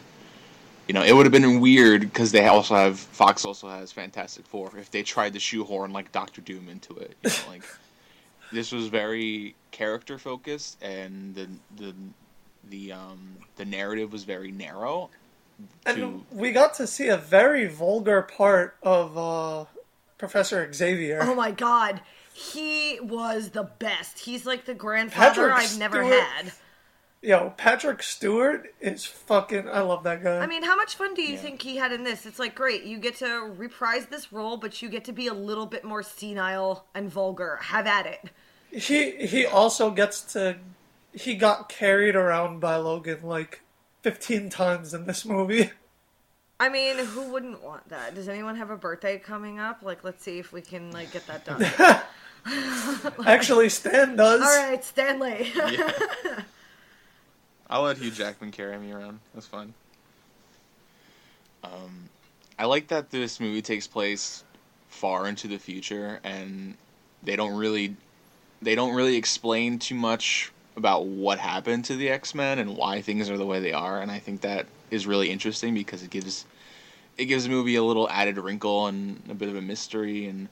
You 0.88 0.94
know, 0.94 1.04
it 1.04 1.16
would 1.16 1.26
have 1.26 1.32
been 1.32 1.62
weird 1.62 2.02
because 2.02 2.32
they 2.32 2.46
also 2.46 2.76
have 2.76 3.00
Fox 3.00 3.46
also 3.46 3.70
has 3.70 3.92
Fantastic 3.92 4.46
Four 4.46 4.72
if 4.78 4.92
they 4.92 5.02
tried 5.02 5.34
to 5.34 5.40
shoehorn 5.40 5.94
like 5.94 6.12
Doctor 6.12 6.42
Doom 6.42 6.68
into 6.68 6.94
it. 6.98 7.16
You 7.24 7.30
know, 7.30 7.36
like 7.48 7.64
this 8.52 8.72
was 8.72 8.88
very 8.88 9.56
character 9.72 10.20
focused 10.20 10.78
and 10.84 11.34
the 11.34 11.48
the 11.78 11.96
the 12.70 12.92
um 12.92 13.38
the 13.56 13.66
narrative 13.66 14.12
was 14.12 14.26
very 14.26 14.52
narrow. 14.52 15.10
And 15.86 16.26
we 16.32 16.52
got 16.52 16.74
to 16.76 16.88
see 16.88 17.08
a 17.10 17.18
very 17.18 17.68
vulgar 17.68 18.22
part 18.22 18.78
of 18.82 19.18
uh, 19.18 19.66
Professor 20.20 20.72
Xavier. 20.72 21.20
Oh 21.24 21.34
my 21.34 21.50
god, 21.50 22.02
he 22.32 23.00
was 23.02 23.50
the 23.50 23.64
best. 23.80 24.20
He's 24.20 24.46
like 24.46 24.66
the 24.66 24.76
grandfather 24.76 25.50
Patrick 25.50 25.54
I've 25.72 25.80
never 25.80 26.04
had. 26.04 26.52
Yo, 27.22 27.50
Patrick 27.58 28.02
Stewart 28.02 28.74
is 28.80 29.06
fucking. 29.06 29.68
I 29.68 29.82
love 29.82 30.04
that 30.04 30.24
guy. 30.24 30.38
I 30.40 30.46
mean, 30.48 30.64
how 30.64 30.76
much 30.78 30.96
fun 30.96 31.14
do 31.16 31.22
you 31.22 31.34
Yeah. 31.34 31.42
think 31.42 31.62
he 31.62 31.76
had 31.76 31.92
in 31.92 32.04
this? 32.06 32.26
It's 32.26 32.40
like 32.40 32.56
great, 32.56 32.84
you 32.84 32.98
get 32.98 33.16
to 33.18 33.40
reprise 33.58 34.06
this 34.06 34.32
role, 34.32 34.56
but 34.56 34.82
you 34.82 34.88
get 34.88 35.04
to 35.06 35.12
be 35.12 35.28
a 35.28 35.34
little 35.34 35.66
bit 35.66 35.84
more 35.84 36.02
senile 36.04 36.86
and 36.94 37.10
vulgar. 37.10 37.58
Have 37.64 37.88
at 37.88 38.06
it. 38.06 38.30
he 38.72 39.26
he 39.28 39.46
also 39.46 39.90
gets 39.92 40.22
to. 40.34 40.58
He 41.12 41.36
got 41.36 41.68
carried 41.70 42.16
around 42.16 42.60
by 42.60 42.76
Logan 42.78 43.20
like 43.24 43.62
fifteen 44.02 44.50
times 44.50 44.94
in 44.94 45.06
this 45.06 45.26
movie. 45.26 45.72
I 46.60 46.68
mean, 46.68 46.98
who 46.98 47.32
wouldn't 47.32 47.64
want 47.64 47.88
that? 47.90 48.16
Does 48.16 48.28
anyone 48.28 48.58
have 48.58 48.70
a 48.70 48.76
birthday 48.76 49.18
coming 49.18 49.60
up? 49.60 49.82
Like, 49.82 50.04
let's 50.04 50.24
see 50.24 50.40
if 50.40 50.52
we 50.52 50.62
can 50.62 50.92
like 50.92 51.12
get 51.12 51.26
that 51.28 51.46
done. 51.46 51.66
Actually, 53.26 53.70
Stan 53.70 54.16
does. 54.18 54.42
All 54.42 54.70
right, 54.70 54.84
Stanley. 54.84 55.52
yeah. 55.56 55.92
I'll 57.70 57.84
let 57.84 57.98
Hugh 57.98 58.12
Jackman 58.12 58.52
carry 58.52 58.78
me 58.78 58.92
around. 58.92 59.20
That's 59.34 59.46
fine. 59.46 59.74
Um, 61.64 62.10
I 62.58 62.66
like 62.66 62.88
that 62.90 63.10
this 63.10 63.40
movie 63.40 63.62
takes 63.62 63.88
place 63.88 64.44
far 64.90 65.28
into 65.28 65.48
the 65.48 65.58
future, 65.58 66.20
and 66.24 66.76
they 67.24 67.36
don't 67.36 67.56
really, 67.56 67.96
they 68.62 68.76
don't 68.76 68.96
really 68.96 69.16
explain 69.16 69.80
too 69.80 69.96
much 69.96 70.52
about 70.76 71.06
what 71.06 71.40
happened 71.40 71.86
to 71.86 71.96
the 71.96 72.10
X 72.10 72.36
Men 72.36 72.60
and 72.60 72.76
why 72.76 73.02
things 73.02 73.30
are 73.30 73.38
the 73.38 73.46
way 73.46 73.60
they 73.60 73.74
are. 73.74 74.02
And 74.02 74.12
I 74.12 74.20
think 74.20 74.42
that 74.42 74.66
is 74.92 75.08
really 75.08 75.30
interesting 75.30 75.74
because 75.74 76.04
it 76.04 76.10
gives, 76.10 76.46
it 77.18 77.26
gives 77.26 77.44
the 77.44 77.50
movie 77.50 77.76
a 77.76 77.84
little 77.84 78.10
added 78.10 78.38
wrinkle 78.38 78.88
and 78.88 79.22
a 79.30 79.34
bit 79.34 79.50
of 79.50 79.56
a 79.56 79.62
mystery, 79.62 80.26
and 80.26 80.50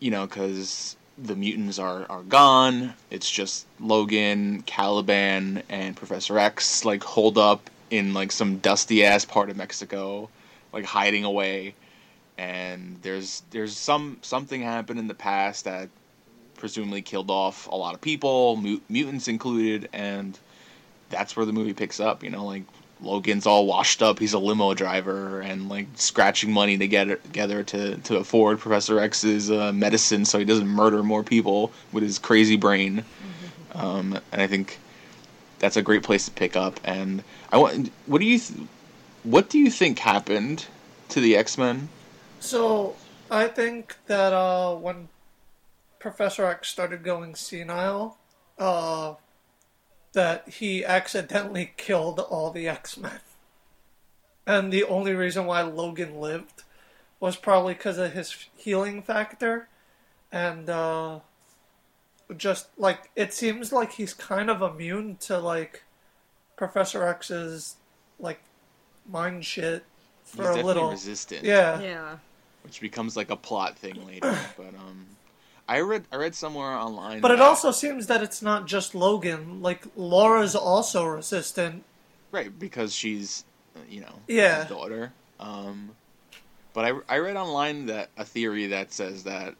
you 0.00 0.10
know, 0.10 0.26
because 0.26 0.96
the 1.18 1.36
mutants 1.36 1.78
are 1.78 2.06
are 2.10 2.22
gone. 2.22 2.94
It's 3.10 3.30
just 3.30 3.66
Logan, 3.80 4.62
Caliban, 4.62 5.62
and 5.68 5.96
Professor 5.96 6.38
X 6.38 6.84
like 6.84 7.02
hold 7.02 7.38
up 7.38 7.70
in 7.90 8.14
like 8.14 8.32
some 8.32 8.58
dusty 8.58 9.04
ass 9.04 9.24
part 9.24 9.50
of 9.50 9.56
Mexico, 9.56 10.28
like 10.72 10.84
hiding 10.84 11.24
away. 11.24 11.74
And 12.36 12.98
there's 13.02 13.42
there's 13.50 13.76
some 13.76 14.18
something 14.22 14.62
happened 14.62 14.98
in 14.98 15.08
the 15.08 15.14
past 15.14 15.64
that 15.64 15.88
presumably 16.56 17.02
killed 17.02 17.30
off 17.30 17.68
a 17.68 17.76
lot 17.76 17.94
of 17.94 18.00
people, 18.00 18.56
mu- 18.56 18.80
mutants 18.88 19.28
included, 19.28 19.88
and 19.92 20.38
that's 21.10 21.36
where 21.36 21.46
the 21.46 21.52
movie 21.52 21.74
picks 21.74 22.00
up. 22.00 22.24
You 22.24 22.30
know, 22.30 22.44
like 22.44 22.64
Logan's 23.00 23.46
all 23.46 23.66
washed 23.66 24.02
up. 24.02 24.18
He's 24.18 24.32
a 24.32 24.38
limo 24.38 24.74
driver 24.74 25.40
and 25.40 25.68
like 25.68 25.86
scratching 25.94 26.52
money 26.52 26.78
to 26.78 26.88
get 26.88 27.22
together 27.24 27.62
to 27.64 27.96
to 27.96 28.16
afford 28.16 28.60
Professor 28.60 28.98
X's 28.98 29.50
uh, 29.50 29.72
medicine, 29.72 30.24
so 30.24 30.38
he 30.38 30.44
doesn't 30.44 30.68
murder 30.68 31.02
more 31.02 31.22
people 31.22 31.72
with 31.92 32.02
his 32.02 32.18
crazy 32.18 32.56
brain. 32.56 33.04
Um, 33.74 34.18
and 34.32 34.40
I 34.40 34.46
think 34.46 34.78
that's 35.58 35.76
a 35.76 35.82
great 35.82 36.02
place 36.02 36.26
to 36.26 36.30
pick 36.30 36.56
up. 36.56 36.78
And 36.84 37.24
I 37.50 37.58
want, 37.58 37.90
what 38.06 38.20
do 38.20 38.26
you, 38.26 38.38
th- 38.38 38.60
what 39.24 39.50
do 39.50 39.58
you 39.58 39.70
think 39.70 39.98
happened 39.98 40.66
to 41.08 41.20
the 41.20 41.36
X 41.36 41.58
Men? 41.58 41.88
So 42.40 42.94
I 43.30 43.48
think 43.48 43.96
that 44.06 44.32
uh, 44.32 44.74
when 44.74 45.08
Professor 45.98 46.44
X 46.44 46.68
started 46.68 47.02
going 47.02 47.34
senile, 47.34 48.18
uh, 48.58 49.14
that 50.14 50.48
he 50.48 50.84
accidentally 50.84 51.72
killed 51.76 52.18
all 52.18 52.50
the 52.50 52.66
X 52.68 52.96
Men, 52.96 53.20
and 54.46 54.72
the 54.72 54.84
only 54.84 55.12
reason 55.14 55.46
why 55.46 55.62
Logan 55.62 56.18
lived 56.20 56.62
was 57.20 57.36
probably 57.36 57.74
because 57.74 57.98
of 57.98 58.12
his 58.12 58.34
healing 58.56 59.02
factor, 59.02 59.68
and 60.32 60.68
uh, 60.70 61.20
just 62.36 62.68
like 62.78 63.10
it 63.14 63.32
seems 63.34 63.72
like 63.72 63.92
he's 63.92 64.14
kind 64.14 64.48
of 64.50 64.62
immune 64.62 65.16
to 65.16 65.38
like 65.38 65.82
Professor 66.56 67.04
X's 67.06 67.76
like 68.18 68.40
mind 69.08 69.44
shit 69.44 69.84
He's 70.24 70.34
for 70.36 70.50
a 70.50 70.62
little. 70.62 70.90
resistant. 70.90 71.44
Yeah. 71.44 71.80
yeah. 71.80 72.16
which 72.62 72.80
becomes 72.80 73.16
like 73.16 73.30
a 73.30 73.36
plot 73.36 73.78
thing 73.78 74.04
later. 74.06 74.36
but 74.56 74.68
um, 74.74 75.04
I 75.68 75.80
read 75.80 76.04
I 76.12 76.16
read 76.16 76.34
somewhere 76.34 76.72
online. 76.72 77.20
But 77.20 77.30
it 77.30 77.40
also 77.40 77.70
seems 77.70 78.06
that 78.08 78.22
it's 78.22 78.42
not 78.42 78.66
just 78.66 78.94
Logan. 78.94 79.62
Like 79.62 79.84
Laura's 79.96 80.54
also 80.54 81.04
resistant. 81.06 81.84
right 82.32 82.56
because 82.58 82.94
she's 82.94 83.44
uh, 83.76 83.80
you 83.88 84.00
know 84.02 84.14
Yeah. 84.28 84.60
his 84.62 84.68
daughter. 84.70 85.12
Um, 85.40 85.90
but 86.74 86.84
I 86.84 86.92
I 87.08 87.18
read 87.18 87.36
online 87.36 87.86
that 87.86 88.10
a 88.16 88.24
theory 88.24 88.66
that 88.68 88.92
says 88.92 89.24
that 89.24 89.54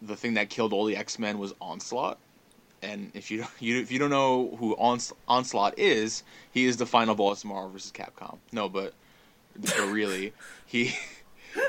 the 0.00 0.16
thing 0.16 0.34
that 0.34 0.48
killed 0.50 0.72
all 0.72 0.84
the 0.86 0.96
X 0.96 1.18
Men 1.18 1.38
was 1.38 1.54
Onslaught. 1.60 2.18
And 2.82 3.12
if 3.14 3.30
you 3.30 3.38
don't, 3.38 3.50
you 3.60 3.80
if 3.80 3.92
you 3.92 3.98
don't 3.98 4.10
know 4.10 4.56
who 4.58 4.74
Ons- 4.76 5.12
Onslaught 5.28 5.78
is, 5.78 6.22
he 6.52 6.64
is 6.64 6.76
the 6.78 6.86
final 6.86 7.14
boss 7.14 7.44
of 7.44 7.50
Marvel 7.50 7.70
vs. 7.70 7.92
Capcom. 7.92 8.38
No, 8.50 8.68
but 8.68 8.94
really, 9.78 10.32
he 10.66 10.94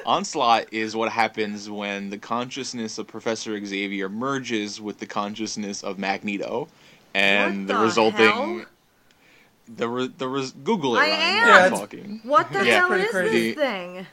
Onslaught 0.05 0.65
is 0.71 0.95
what 0.95 1.11
happens 1.11 1.69
when 1.69 2.09
the 2.09 2.17
consciousness 2.17 2.97
of 2.97 3.07
Professor 3.07 3.63
Xavier 3.65 4.09
merges 4.09 4.79
with 4.81 4.99
the 4.99 5.05
consciousness 5.05 5.83
of 5.83 5.97
Magneto, 5.97 6.67
and 7.13 7.61
What 7.61 7.67
the, 7.67 7.73
the 7.73 7.79
resulting 7.79 8.25
hell? 8.25 8.65
the 9.67 9.87
re, 9.89 10.07
the 10.17 10.27
res, 10.27 10.51
Google 10.51 10.95
it. 10.95 10.99
I 10.99 11.09
Ryan, 11.09 11.21
am. 11.21 11.47
Yeah, 11.47 11.69
talking. 11.69 12.19
What 12.23 12.51
the 12.51 12.59
Yeah. 12.65 12.79
hell 12.87 12.93
is 12.93 13.09
crazy. 13.09 13.51
this 13.53 13.55
thing? 13.63 14.07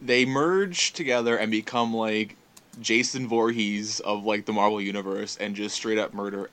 They 0.00 0.24
merge 0.24 0.92
together 0.92 1.36
and 1.36 1.50
become 1.50 1.94
like 1.94 2.36
Jason 2.80 3.26
Voorhees 3.28 4.00
of 4.00 4.24
like 4.24 4.44
the 4.44 4.52
Marvel 4.52 4.80
universe 4.80 5.36
and 5.36 5.54
just 5.54 5.74
straight 5.76 5.98
up 5.98 6.12
murder 6.12 6.50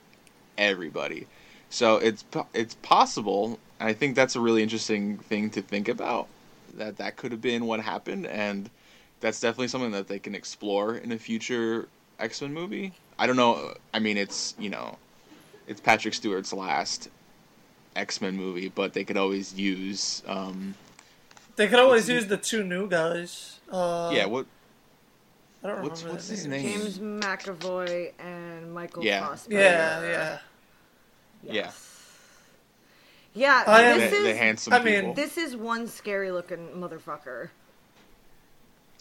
everybody. 0.56 1.26
So 1.68 1.96
it's 1.96 2.24
it's 2.54 2.74
possible. 2.76 3.58
I 3.80 3.92
think 3.92 4.14
that's 4.14 4.36
a 4.36 4.40
really 4.40 4.62
interesting 4.62 5.18
thing 5.18 5.50
to 5.50 5.62
think 5.62 5.88
about. 5.88 6.28
That 6.74 6.96
that 6.98 7.16
could 7.16 7.32
have 7.32 7.40
been 7.40 7.66
what 7.66 7.80
happened, 7.80 8.26
and 8.26 8.70
that's 9.20 9.40
definitely 9.40 9.68
something 9.68 9.90
that 9.92 10.08
they 10.08 10.18
can 10.18 10.34
explore 10.34 10.96
in 10.96 11.12
a 11.12 11.18
future 11.18 11.88
X 12.18 12.40
Men 12.40 12.52
movie. 12.54 12.92
I 13.18 13.26
don't 13.26 13.36
know. 13.36 13.74
I 13.92 13.98
mean, 13.98 14.16
it's 14.16 14.54
you 14.58 14.70
know, 14.70 14.96
it's 15.66 15.80
Patrick 15.80 16.14
Stewart's 16.14 16.52
last 16.52 17.08
X 17.94 18.20
Men 18.20 18.36
movie, 18.36 18.68
but 18.68 18.94
they 18.94 19.04
could 19.04 19.16
always 19.18 19.54
use. 19.54 20.22
Um, 20.26 20.74
They 21.56 21.68
could 21.68 21.78
always 21.78 22.08
use 22.08 22.26
the 22.26 22.38
two 22.38 22.64
new 22.64 22.88
guys. 22.88 23.60
Uh, 23.70 24.10
yeah, 24.14 24.24
what 24.24 24.46
I 25.62 25.68
don't 25.68 25.82
What's- 25.82 26.00
remember 26.00 26.14
what's 26.16 26.28
his 26.28 26.46
name? 26.46 26.62
James 26.62 26.98
McAvoy 26.98 28.12
and 28.18 28.72
Michael 28.74 29.04
Yeah. 29.04 29.28
Fassbender. 29.28 29.62
Yeah, 29.62 30.00
yeah. 30.02 30.38
Yes. 31.44 31.54
Yeah, 31.54 31.70
I 33.36 33.82
am- 33.82 33.98
this 33.98 34.10
the, 34.10 34.16
is 34.18 34.24
the 34.24 34.34
handsome 34.36 34.72
I 34.72 34.78
mean, 34.82 34.94
people. 35.00 35.14
this 35.14 35.36
is 35.38 35.56
one 35.56 35.86
scary 35.88 36.30
looking 36.30 36.68
motherfucker. 36.76 37.48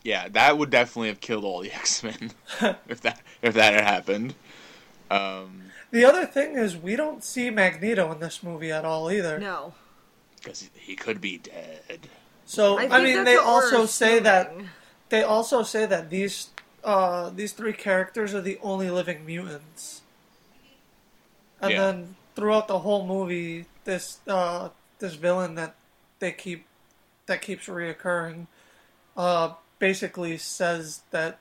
yeah, 0.03 0.27
that 0.29 0.57
would 0.57 0.69
definitely 0.69 1.09
have 1.09 1.19
killed 1.21 1.43
all 1.43 1.61
the 1.61 1.71
X 1.73 2.03
Men 2.03 2.31
if 2.87 3.01
that 3.01 3.21
if 3.41 3.53
that 3.55 3.73
had 3.73 3.83
happened. 3.83 4.35
Um, 5.09 5.63
The 5.91 6.05
other 6.05 6.25
thing 6.25 6.55
is 6.55 6.77
we 6.77 6.95
don't 6.95 7.23
see 7.23 7.49
Magneto 7.49 8.11
in 8.13 8.19
this 8.19 8.41
movie 8.41 8.71
at 8.71 8.85
all 8.85 9.11
either. 9.11 9.37
No. 9.39 9.73
because 10.37 10.69
he 10.73 10.95
could 10.95 11.19
be 11.21 11.37
dead. 11.37 12.07
So 12.45 12.77
I, 12.79 12.87
I, 12.99 13.03
mean, 13.03 13.23
they 13.25 13.35
what 13.35 13.45
we're 13.45 13.51
also 13.51 13.85
say 13.85 14.19
that 14.19 14.53
they 15.09 15.23
also 15.23 15.63
say 15.63 15.85
that 15.85 16.09
these 16.09 16.49
uh, 16.83 17.29
these 17.29 17.51
three 17.53 17.73
characters 17.73 18.33
are 18.33 18.41
the 18.41 18.57
only 18.63 18.89
living 18.89 19.25
mutants. 19.25 20.01
And 21.61 21.71
Yeah. 21.71 21.77
then 21.91 22.15
throughout 22.35 22.67
the 22.67 22.79
whole 22.79 23.05
movie, 23.05 23.65
this 23.83 24.19
uh, 24.27 24.69
this 24.99 25.15
villain 25.15 25.55
that 25.55 25.75
they 26.19 26.31
keep 26.31 26.65
that 27.25 27.41
keeps 27.41 27.67
reoccurring, 27.67 28.47
uh, 29.17 29.53
basically 29.79 30.37
says 30.37 31.01
that 31.11 31.39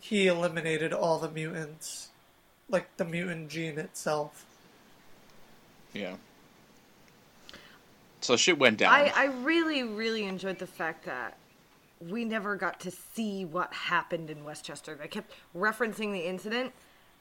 he 0.00 0.26
eliminated 0.26 0.92
all 0.92 1.18
the 1.18 1.30
mutants, 1.30 2.08
like 2.68 2.96
the 2.96 3.04
mutant 3.04 3.48
gene 3.48 3.78
itself. 3.78 4.44
Yeah. 5.92 6.16
So 8.20 8.36
shit 8.36 8.58
went 8.58 8.78
down. 8.78 8.92
I, 8.92 9.12
I 9.14 9.24
really, 9.26 9.82
really 9.82 10.24
enjoyed 10.24 10.58
the 10.58 10.66
fact 10.66 11.04
that 11.06 11.36
we 12.00 12.24
never 12.24 12.56
got 12.56 12.80
to 12.80 12.90
see 12.90 13.44
what 13.44 13.72
happened 13.72 14.30
in 14.30 14.44
Westchester. 14.44 14.94
They 14.94 15.08
kept 15.08 15.32
referencing 15.56 16.12
the 16.12 16.26
incident, 16.26 16.72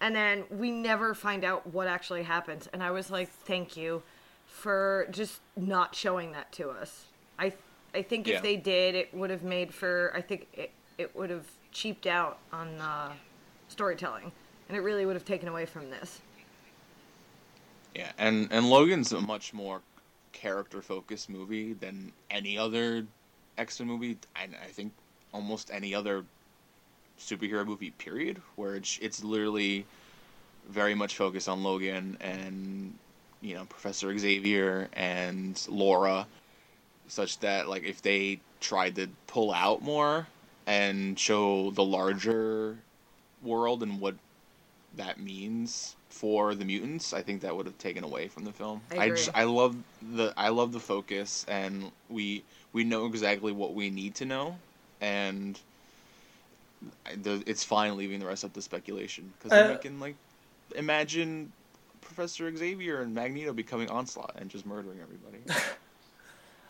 and 0.02 0.16
then 0.16 0.44
we 0.50 0.72
never 0.72 1.14
find 1.14 1.44
out 1.44 1.68
what 1.68 1.88
actually 1.88 2.24
happened. 2.24 2.68
And 2.74 2.84
I 2.84 2.92
was 2.92 3.10
like, 3.10 3.30
thank 3.30 3.78
you 3.78 4.04
for 4.48 5.08
just 5.12 5.42
not 5.56 5.94
showing 5.94 6.32
that 6.32 6.51
to 6.54 6.70
us. 6.70 7.06
I 7.38 7.54
I 7.94 8.01
think 8.01 8.27
if 8.27 8.36
Yeah. 8.36 8.42
they 8.42 8.56
did, 8.58 8.96
it 8.96 9.13
would 9.13 9.30
have 9.30 9.44
made 9.44 9.74
for. 9.74 10.12
I 10.16 10.22
think 10.22 10.48
it, 10.54 10.72
it 10.98 11.16
would 11.16 11.30
have 11.30 11.46
cheaped 11.72 12.08
out 12.08 12.39
on 12.51 12.80
uh, 12.80 13.13
storytelling, 13.68 14.32
and 14.68 14.77
it 14.77 14.82
really 14.82 15.06
would 15.06 15.16
have 15.16 15.25
taken 15.25 15.48
away 15.48 15.66
from 15.66 15.89
this. 15.89 16.22
Yeah, 17.96 18.12
and 18.18 18.48
and 18.51 18.70
Logan's 18.70 19.12
a 19.12 19.22
much 19.22 19.54
more 19.54 19.82
character 20.34 20.82
focused 20.82 21.30
movie 21.30 21.74
than 21.74 22.12
any 22.30 22.58
other 22.58 23.06
X 23.58 23.80
Men 23.80 23.88
movie. 23.88 24.18
And 24.36 24.56
I 24.63 24.68
think 24.68 24.94
almost 25.34 25.72
any 25.72 25.94
other 25.96 26.25
superhero 27.20 27.66
movie. 27.66 27.92
Period, 27.92 28.42
where 28.56 28.75
it's 28.75 29.00
it's 29.01 29.24
literally 29.24 29.86
very 30.68 30.94
much 30.94 31.16
focused 31.16 31.48
on 31.50 31.63
Logan 31.63 32.18
and 32.20 32.94
you 33.41 33.56
know 33.56 33.65
Professor 33.65 34.15
Xavier 34.17 34.89
and 34.94 35.62
Laura, 35.70 36.27
such 37.08 37.39
that 37.39 37.67
like 37.67 37.84
if 37.84 38.01
they 38.01 38.39
tried 38.60 38.96
to 38.96 39.08
pull 39.27 39.51
out 39.53 39.82
more 39.82 40.27
and 40.65 41.17
show 41.17 41.72
the 41.72 41.84
larger 41.84 42.77
world 43.41 43.84
and 43.84 44.01
what 44.01 44.15
that 44.95 45.19
means 45.19 45.95
for 46.10 46.56
the 46.56 46.65
mutants, 46.65 47.13
I 47.13 47.21
think 47.21 47.41
that 47.41 47.56
would 47.56 47.67
have 47.67 47.78
taken 47.78 48.04
away 48.04 48.28
from 48.28 48.43
the 48.43 48.52
film. 48.52 48.82
I 48.91 48.97
I, 48.97 49.10
just 49.10 49.30
I 49.36 49.43
love 49.43 49.76
the 50.02 50.34
I 50.36 50.50
love 50.50 50.71
the 50.71 50.80
focus 50.80 51.45
and 51.47 51.91
we 52.10 52.43
we 52.73 52.84
know 52.84 53.06
exactly 53.06 53.52
what 53.52 53.73
we 53.73 53.89
need 53.89 54.15
to 54.15 54.26
know 54.26 54.58
and 55.00 55.60
the, 57.21 57.43
it's 57.45 57.63
fine 57.63 57.97
leaving 57.97 58.19
the 58.19 58.26
rest 58.26 58.43
up 58.43 58.54
to 58.54 58.62
speculation 58.62 59.34
because 59.38 59.52
Uh, 59.52 59.73
we 59.73 59.78
can 59.78 60.00
like 60.00 60.15
imagine 60.76 61.52
Professor 62.17 62.51
Xavier 62.58 63.01
and 63.01 63.13
Magneto 63.13 63.53
becoming 63.53 63.91
Onslaught 63.91 64.38
and 64.38 64.49
just 64.49 64.65
murdering 64.65 64.99
everybody. 64.99 65.38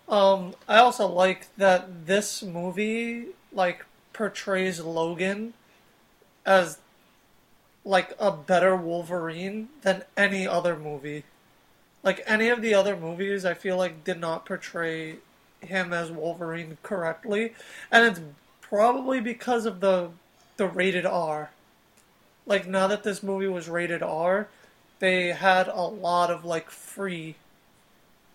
Um, 0.10 0.56
I 0.70 0.78
also 0.78 1.06
like 1.06 1.54
that 1.58 2.06
this 2.06 2.42
movie 2.42 3.26
like 3.52 3.84
portrays 4.14 4.80
Logan 4.80 5.54
as 6.46 6.78
like 7.84 8.16
a 8.18 8.32
better 8.32 8.74
Wolverine 8.74 9.68
than 9.82 10.04
any 10.16 10.48
other 10.48 10.78
movie. 10.78 11.26
Like 12.04 12.24
any 12.26 12.48
of 12.48 12.62
the 12.62 12.74
other 12.74 12.96
movies, 12.96 13.44
I 13.44 13.54
feel 13.54 13.76
like 13.76 14.06
did 14.06 14.22
not 14.22 14.46
portray 14.46 15.18
him 15.60 15.92
as 15.92 16.10
Wolverine 16.10 16.78
correctly, 16.84 17.52
and 17.92 18.06
it's 18.06 18.22
probably 18.62 19.20
because 19.20 19.66
of 19.66 19.82
the 19.82 20.12
the 20.56 20.68
rated 20.68 21.06
R. 21.06 21.52
Like 22.46 22.66
now 22.66 22.88
that 22.88 23.04
this 23.04 23.22
movie 23.22 23.50
was 23.50 23.68
rated 23.68 24.02
R, 24.02 24.48
they 25.00 25.28
had 25.28 25.68
a 25.68 25.82
lot 25.82 26.32
of 26.32 26.46
like 26.46 26.70
free 26.70 27.36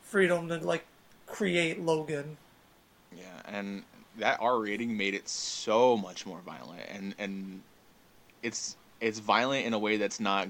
freedom 0.03 0.49
to 0.49 0.59
like 0.59 0.85
create 1.27 1.81
Logan. 1.81 2.37
Yeah, 3.17 3.25
and 3.47 3.83
that 4.19 4.39
R 4.41 4.61
rating 4.61 4.97
made 4.97 5.15
it 5.15 5.29
so 5.29 5.97
much 5.97 6.27
more 6.27 6.41
violent, 6.45 6.83
and 6.89 7.15
and 7.19 7.63
it's 8.43 8.77
it's 9.01 9.19
violent 9.19 9.67
in 9.67 9.75
a 9.75 9.79
way 9.79 9.97
that's 9.97 10.21
not 10.21 10.49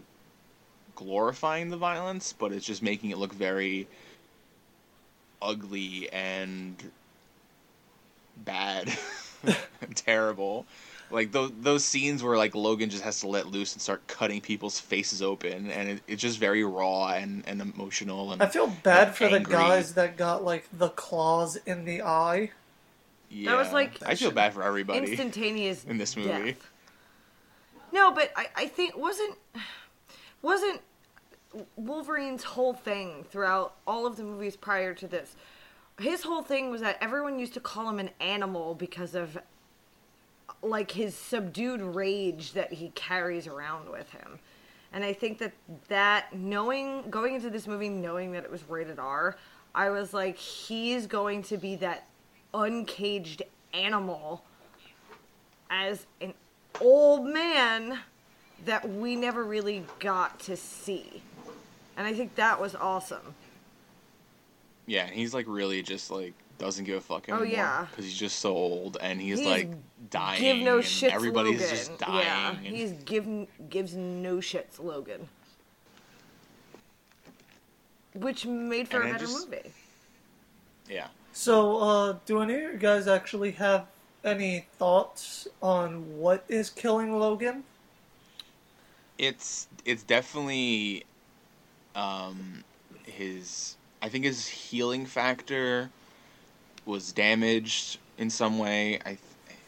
glorifying 0.95 1.71
the 1.71 1.77
violence, 1.77 2.35
but 2.39 2.53
it's 2.53 2.67
just 2.67 2.83
making 2.83 3.11
it 3.11 3.19
look 3.19 3.33
very 3.33 3.87
ugly 5.41 6.09
and 6.13 6.77
bad, 8.37 8.93
terrible. 9.95 10.67
Like 11.13 11.33
those 11.33 11.53
those 11.61 11.85
scenes 11.85 12.23
where 12.23 12.37
like 12.37 12.55
Logan 12.55 12.91
just 12.91 13.03
has 13.05 13.21
to 13.21 13.29
let 13.29 13.47
loose 13.47 13.73
and 13.75 13.83
start 13.83 14.07
cutting 14.07 14.41
people's 14.41 14.81
faces 14.81 15.21
open, 15.23 15.71
and 15.71 15.91
it, 15.91 16.03
it's 16.09 16.23
just 16.23 16.39
very 16.39 16.65
raw 16.65 17.09
and, 17.09 17.43
and 17.47 17.61
emotional. 17.61 18.33
And 18.33 18.43
I 18.43 18.47
feel 18.47 18.69
bad 18.83 19.15
for 19.15 19.29
the 19.29 19.41
guys 19.41 19.95
that 19.95 20.17
got 20.17 20.43
like 20.45 20.67
the 20.77 20.89
claws 20.91 21.57
in 21.67 21.85
the 21.85 22.03
eye. 22.03 22.51
yeah, 23.31 23.51
That 23.51 23.59
was, 23.59 23.73
like, 23.73 23.99
I 24.05 24.15
feel 24.15 24.31
bad 24.31 24.55
for 24.55 24.63
everybody. 24.63 25.01
instantaneous 25.11 25.85
in 25.85 25.99
this 25.99 26.17
movie. 26.17 26.29
death. 26.53 26.71
No, 27.93 28.11
but 28.11 28.33
I, 28.37 28.47
I 28.57 28.67
think 28.67 28.97
wasn't 28.97 29.37
wasn't 30.41 30.81
Wolverine's 31.77 32.43
whole 32.43 32.73
thing 32.73 33.25
throughout 33.31 33.75
all 33.87 34.07
of 34.07 34.17
the 34.17 34.25
movies 34.25 34.57
prior 34.57 34.95
to 34.95 35.07
this. 35.07 35.37
His 36.01 36.23
whole 36.23 36.43
thing 36.43 36.71
was 36.71 36.81
that 36.81 36.97
everyone 37.03 37.39
used 37.39 37.53
to 37.55 37.61
call 37.61 37.89
him 37.89 37.99
an 37.99 38.11
animal 38.21 38.75
because 38.75 39.15
of 39.15 39.37
like 40.63 40.93
his 40.93 41.15
subdued 41.15 41.81
rage 41.81 42.53
that 42.53 42.73
he 42.73 42.91
carries 42.95 43.47
around 43.47 43.91
with 43.91 44.11
him. 44.11 44.39
And 44.93 45.05
I 45.05 45.13
think 45.13 45.39
that 45.39 45.53
that 45.89 46.35
knowing 46.35 47.11
going 47.11 47.35
into 47.35 47.51
this 47.51 47.67
movie 47.67 47.89
knowing 47.89 48.33
that 48.33 48.45
it 48.45 48.51
was 48.51 48.63
rated 48.69 48.99
R, 48.99 49.37
I 49.75 49.91
was 49.91 50.13
like 50.13 50.37
he's 50.37 51.07
going 51.07 51.43
to 51.45 51.57
be 51.57 51.77
that 51.77 52.07
uncaged 52.55 53.43
animal 53.73 54.45
as 55.71 56.07
an 56.21 56.35
old 56.81 57.27
man 57.27 57.99
that 58.67 58.89
we 58.89 59.17
never 59.17 59.45
really 59.45 59.85
got 59.99 60.39
to 60.41 60.57
see. 60.57 61.23
And 61.97 62.07
I 62.07 62.13
think 62.13 62.35
that 62.37 62.61
was 62.61 62.75
awesome. 62.75 63.35
Yeah, 64.87 65.07
he's 65.07 65.33
like 65.33 65.47
really 65.49 65.83
just 65.83 66.11
like 66.11 66.35
doesn't 66.63 66.85
give 66.85 66.97
a 66.97 67.01
fuck 67.01 67.27
Oh, 67.29 67.35
anymore. 67.35 67.47
yeah. 67.53 67.87
because 67.91 68.05
he's 68.05 68.17
just 68.17 68.39
so 68.39 68.55
old 68.55 68.97
and 69.01 69.21
he's, 69.21 69.39
He's 69.39 69.47
like 69.47 69.71
dying. 70.11 70.41
Give 70.41 70.57
no 70.59 70.77
and 70.77 70.85
shits, 70.85 71.11
Everybody's 71.11 71.61
Logan. 71.61 71.77
just 71.77 71.99
dying. 71.99 72.25
Yeah, 72.27 72.51
and- 72.51 72.67
he's 72.67 72.93
given 73.05 73.49
gives 73.69 73.95
no 73.95 74.37
shits, 74.37 74.79
Logan. 74.79 75.29
Which 78.15 78.45
made 78.47 78.89
for 78.89 78.97
And 79.01 79.05
a 79.05 79.09
I 79.09 79.13
better 79.13 79.27
just- 79.27 79.49
movie. 79.51 79.73
yeah. 80.89 81.09
So, 81.33 81.79
uh, 81.79 82.17
do 82.27 82.41
any 82.43 82.55
of 82.55 82.61
you 82.61 82.79
guys 82.79 83.07
actually 83.09 83.53
have 83.53 83.87
any 84.23 84.67
thoughts 84.79 85.49
on 85.63 86.19
what 86.19 86.45
is 86.49 86.69
killing 86.71 87.19
Logan? 87.19 87.65
It's 89.19 89.67
it's 89.85 90.03
definitely 90.03 91.05
um 91.95 92.65
his 93.07 93.77
I 94.03 94.09
think 94.09 94.25
his 94.25 94.47
healing 94.47 95.07
factor 95.07 95.91
was 96.85 97.13
damaged 97.13 97.99
in 98.19 98.31
some 98.31 98.59
way. 98.59 98.99
I 99.05 99.19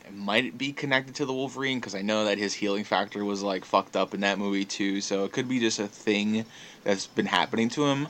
it 0.06 0.14
might 0.14 0.58
be 0.58 0.72
connected 0.72 1.14
to 1.16 1.24
the 1.24 1.32
Wolverine 1.32 1.78
because 1.78 1.94
I 1.94 2.02
know 2.02 2.26
that 2.26 2.36
his 2.36 2.52
healing 2.52 2.84
factor 2.84 3.24
was 3.24 3.42
like 3.42 3.64
fucked 3.64 3.96
up 3.96 4.12
in 4.12 4.20
that 4.20 4.38
movie 4.38 4.64
too. 4.64 5.00
So 5.00 5.24
it 5.24 5.32
could 5.32 5.48
be 5.48 5.58
just 5.58 5.78
a 5.78 5.86
thing 5.86 6.44
that's 6.82 7.06
been 7.06 7.26
happening 7.26 7.70
to 7.70 7.86
him. 7.86 8.08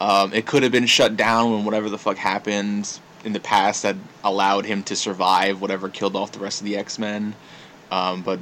Um, 0.00 0.32
it 0.32 0.46
could 0.46 0.62
have 0.62 0.72
been 0.72 0.86
shut 0.86 1.16
down 1.16 1.52
when 1.52 1.64
whatever 1.64 1.88
the 1.88 1.98
fuck 1.98 2.16
happened 2.16 2.98
in 3.24 3.32
the 3.32 3.40
past 3.40 3.82
that 3.82 3.96
allowed 4.24 4.64
him 4.64 4.82
to 4.84 4.96
survive 4.96 5.60
whatever 5.60 5.88
killed 5.88 6.16
off 6.16 6.32
the 6.32 6.40
rest 6.40 6.60
of 6.60 6.64
the 6.64 6.76
X 6.76 6.98
Men. 6.98 7.34
Um, 7.92 8.22
but 8.22 8.40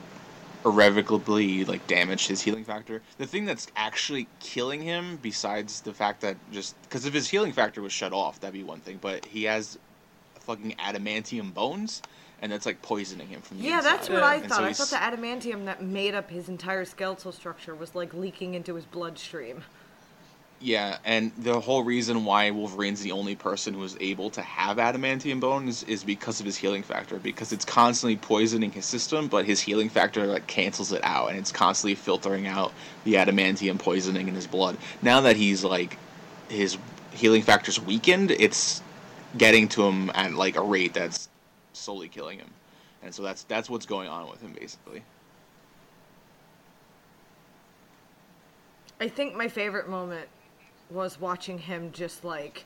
irrevocably 0.64 1.64
like 1.64 1.86
damaged 1.86 2.28
his 2.28 2.40
healing 2.40 2.64
factor. 2.64 3.02
The 3.18 3.26
thing 3.26 3.44
that's 3.44 3.66
actually 3.76 4.28
killing 4.40 4.80
him, 4.80 5.18
besides 5.20 5.82
the 5.82 5.92
fact 5.92 6.22
that 6.22 6.36
just 6.52 6.80
because 6.82 7.04
if 7.04 7.12
his 7.12 7.28
healing 7.28 7.52
factor 7.52 7.82
was 7.82 7.92
shut 7.92 8.12
off, 8.14 8.40
that'd 8.40 8.54
be 8.54 8.64
one 8.64 8.80
thing. 8.80 8.98
But 9.00 9.26
he 9.26 9.44
has 9.44 9.78
fucking 10.48 10.74
adamantium 10.78 11.52
bones, 11.52 12.00
and 12.40 12.50
that's 12.50 12.64
like 12.64 12.80
poisoning 12.80 13.28
him 13.28 13.42
from 13.42 13.58
the 13.58 13.64
Yeah, 13.64 13.82
that's 13.82 14.08
inside. 14.08 14.14
what 14.14 14.22
I 14.22 14.34
And 14.36 14.42
so 14.44 14.48
thought. 14.48 14.64
I 14.64 14.66
he's- 14.68 14.78
thought 14.78 14.88
the 15.12 15.16
adamantium 15.16 15.66
that 15.66 15.82
made 15.82 16.14
up 16.14 16.30
his 16.30 16.48
entire 16.48 16.86
skeletal 16.86 17.32
structure 17.32 17.74
was 17.74 17.94
like 17.94 18.14
leaking 18.14 18.54
into 18.54 18.74
his 18.74 18.86
bloodstream. 18.86 19.62
Yeah, 20.60 20.96
and 21.04 21.30
the 21.38 21.60
whole 21.60 21.84
reason 21.84 22.24
why 22.24 22.50
Wolverine's 22.50 23.00
the 23.02 23.12
only 23.12 23.36
person 23.36 23.74
who 23.74 23.84
is 23.84 23.96
able 24.00 24.28
to 24.30 24.42
have 24.42 24.78
adamantium 24.78 25.38
bone 25.38 25.68
is, 25.68 25.84
is 25.84 26.02
because 26.02 26.40
of 26.40 26.46
his 26.46 26.56
healing 26.56 26.82
factor. 26.82 27.18
Because 27.18 27.52
it's 27.52 27.64
constantly 27.64 28.16
poisoning 28.16 28.72
his 28.72 28.84
system, 28.86 29.28
but 29.28 29.44
his 29.44 29.60
healing 29.60 29.88
factor 29.88 30.26
like 30.26 30.46
cancels 30.48 30.90
it 30.92 31.04
out, 31.04 31.28
and 31.28 31.38
it's 31.38 31.52
constantly 31.52 31.94
filtering 31.94 32.46
out 32.48 32.72
the 33.04 33.14
adamantium 33.14 33.78
poisoning 33.78 34.26
in 34.26 34.34
his 34.34 34.48
blood. 34.48 34.76
Now 35.02 35.20
that 35.20 35.36
he's 35.36 35.62
like 35.62 35.96
his 36.48 36.76
healing 37.12 37.42
factor's 37.42 37.78
weakened, 37.78 38.32
it's 38.32 38.82
getting 39.36 39.68
to 39.68 39.82
him 39.82 40.10
at 40.14 40.32
like 40.34 40.56
a 40.56 40.62
rate 40.62 40.94
that's 40.94 41.28
slowly 41.72 42.08
killing 42.08 42.38
him, 42.38 42.50
and 43.02 43.14
so 43.14 43.22
that's 43.22 43.44
that's 43.44 43.68
what's 43.68 43.86
going 43.86 44.08
on 44.08 44.28
with 44.30 44.40
him 44.40 44.52
basically. 44.58 45.02
I 49.00 49.08
think 49.08 49.36
my 49.36 49.46
favorite 49.48 49.88
moment 49.88 50.28
was 50.90 51.20
watching 51.20 51.58
him 51.58 51.92
just 51.92 52.24
like 52.24 52.64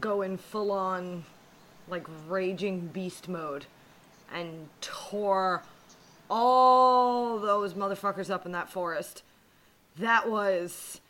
go 0.00 0.22
in 0.22 0.36
full 0.36 0.72
on 0.72 1.24
like 1.88 2.06
raging 2.28 2.86
beast 2.88 3.28
mode 3.28 3.66
and 4.34 4.68
tore 4.80 5.62
all 6.30 7.38
those 7.38 7.74
motherfuckers 7.74 8.30
up 8.30 8.46
in 8.46 8.52
that 8.52 8.70
forest. 8.70 9.22
That 9.98 10.30
was 10.30 11.00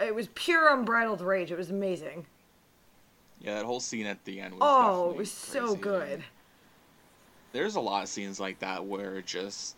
it 0.00 0.14
was 0.14 0.28
pure 0.34 0.74
unbridled 0.74 1.20
rage. 1.20 1.52
It 1.52 1.58
was 1.58 1.70
amazing. 1.70 2.26
Yeah, 3.44 3.54
that 3.54 3.64
whole 3.64 3.80
scene 3.80 4.06
at 4.06 4.24
the 4.24 4.40
end 4.40 4.54
was 4.54 4.62
Oh, 4.62 5.10
it 5.10 5.16
was 5.16 5.30
so 5.30 5.76
good. 5.76 6.22
there's 7.52 7.76
a 7.76 7.80
lot 7.80 8.02
of 8.02 8.08
scenes 8.08 8.40
like 8.40 8.58
that 8.60 8.84
where 8.84 9.20
just 9.22 9.76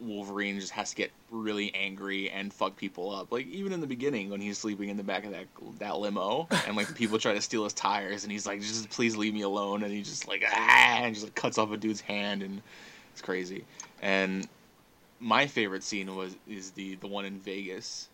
Wolverine 0.00 0.60
just 0.60 0.72
has 0.72 0.90
to 0.90 0.96
get 0.96 1.10
really 1.30 1.74
angry 1.74 2.30
and 2.30 2.52
fuck 2.52 2.76
people 2.76 3.10
up. 3.14 3.32
Like 3.32 3.46
even 3.48 3.72
in 3.72 3.80
the 3.80 3.86
beginning 3.86 4.30
when 4.30 4.40
he's 4.40 4.56
sleeping 4.58 4.88
in 4.90 4.96
the 4.96 5.02
back 5.02 5.24
of 5.24 5.32
that 5.32 5.46
that 5.80 5.98
limo 5.98 6.46
and 6.66 6.76
like 6.76 6.94
people 6.94 7.18
try 7.18 7.34
to 7.34 7.40
steal 7.42 7.64
his 7.64 7.72
tires 7.72 8.22
and 8.22 8.30
he's 8.30 8.46
like 8.46 8.60
just 8.60 8.88
please 8.90 9.16
leave 9.16 9.34
me 9.34 9.42
alone 9.42 9.82
and 9.82 9.92
he 9.92 10.02
just 10.02 10.28
like 10.28 10.44
ah 10.48 10.98
and 11.02 11.14
just 11.14 11.26
like 11.26 11.34
cuts 11.34 11.58
off 11.58 11.72
a 11.72 11.76
dude's 11.76 12.00
hand 12.00 12.42
and 12.42 12.62
it's 13.12 13.20
crazy. 13.22 13.64
And 14.00 14.46
my 15.18 15.48
favorite 15.48 15.82
scene 15.82 16.14
was 16.14 16.36
is 16.48 16.70
the 16.70 16.94
the 16.96 17.08
one 17.08 17.24
in 17.24 17.40
Vegas 17.40 18.08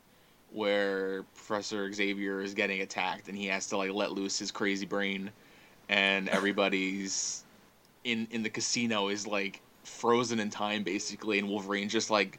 where 0.54 1.24
Professor 1.34 1.92
Xavier 1.92 2.40
is 2.40 2.54
getting 2.54 2.80
attacked 2.80 3.28
and 3.28 3.36
he 3.36 3.46
has 3.46 3.66
to 3.68 3.76
like 3.76 3.92
let 3.92 4.12
loose 4.12 4.38
his 4.38 4.50
crazy 4.50 4.86
brain 4.86 5.30
and 5.88 6.28
everybody's 6.30 7.44
in 8.04 8.28
in 8.30 8.42
the 8.42 8.50
casino 8.50 9.08
is 9.08 9.26
like 9.26 9.60
frozen 9.82 10.40
in 10.40 10.48
time 10.50 10.82
basically 10.82 11.38
and 11.38 11.48
Wolverine 11.48 11.88
just 11.88 12.10
like 12.10 12.38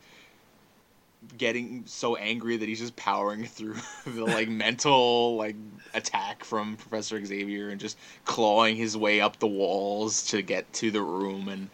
getting 1.38 1.84
so 1.86 2.16
angry 2.16 2.58
that 2.58 2.68
he's 2.68 2.80
just 2.80 2.96
powering 2.96 3.46
through 3.46 3.76
the 4.06 4.24
like 4.24 4.50
mental 4.50 5.36
like 5.36 5.56
attack 5.94 6.44
from 6.44 6.78
Professor 6.78 7.24
Xavier 7.24 7.70
and 7.70 7.80
just 7.80 7.98
clawing 8.26 8.76
his 8.76 8.96
way 8.96 9.22
up 9.22 9.40
the 9.40 9.48
walls 9.48 10.28
to 10.28 10.42
get 10.42 10.72
to 10.74 10.92
the 10.92 11.02
room. 11.02 11.50
And 11.50 11.70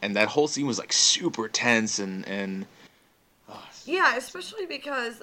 and 0.00 0.16
that 0.16 0.28
whole 0.28 0.48
scene 0.48 0.66
was 0.66 0.78
like 0.78 0.92
super 0.92 1.48
tense 1.48 1.98
and 1.98 2.26
and 2.26 2.66
Yeah, 3.88 4.16
especially 4.16 4.66
because 4.66 5.22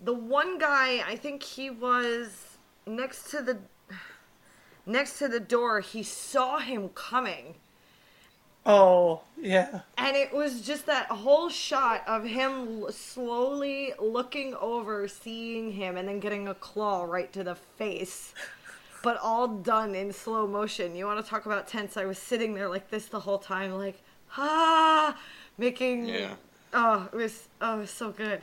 the 0.00 0.14
one 0.14 0.58
guy, 0.58 1.02
I 1.04 1.16
think 1.16 1.42
he 1.42 1.68
was 1.68 2.56
next 2.86 3.30
to 3.32 3.42
the 3.42 3.58
next 4.86 5.18
to 5.18 5.26
the 5.26 5.40
door. 5.40 5.80
He 5.80 6.04
saw 6.04 6.58
him 6.60 6.90
coming, 6.90 7.56
Oh, 8.64 9.22
yeah. 9.36 9.80
and 9.98 10.16
it 10.16 10.32
was 10.32 10.60
just 10.60 10.86
that 10.86 11.06
whole 11.06 11.48
shot 11.48 12.04
of 12.06 12.24
him 12.24 12.84
slowly 12.90 13.94
looking 13.98 14.54
over, 14.54 15.08
seeing 15.08 15.72
him, 15.72 15.96
and 15.96 16.06
then 16.06 16.20
getting 16.20 16.46
a 16.46 16.54
claw 16.54 17.02
right 17.02 17.32
to 17.32 17.42
the 17.42 17.56
face. 17.56 18.32
But 19.02 19.18
all 19.20 19.48
done 19.48 19.96
in 19.96 20.12
slow 20.12 20.46
motion. 20.46 20.94
You 20.94 21.06
want 21.06 21.24
to 21.24 21.28
talk 21.28 21.46
about 21.46 21.66
tense? 21.66 21.96
I 21.96 22.04
was 22.04 22.18
sitting 22.18 22.54
there 22.54 22.68
like 22.68 22.90
this 22.90 23.06
the 23.06 23.18
whole 23.18 23.38
time, 23.38 23.72
like 23.72 24.00
ah, 24.36 25.18
making. 25.58 26.06
Yeah. 26.06 26.34
Oh, 26.72 27.08
it 27.12 27.16
was 27.16 27.48
oh, 27.60 27.76
it 27.76 27.80
was 27.80 27.90
so 27.90 28.10
good. 28.10 28.42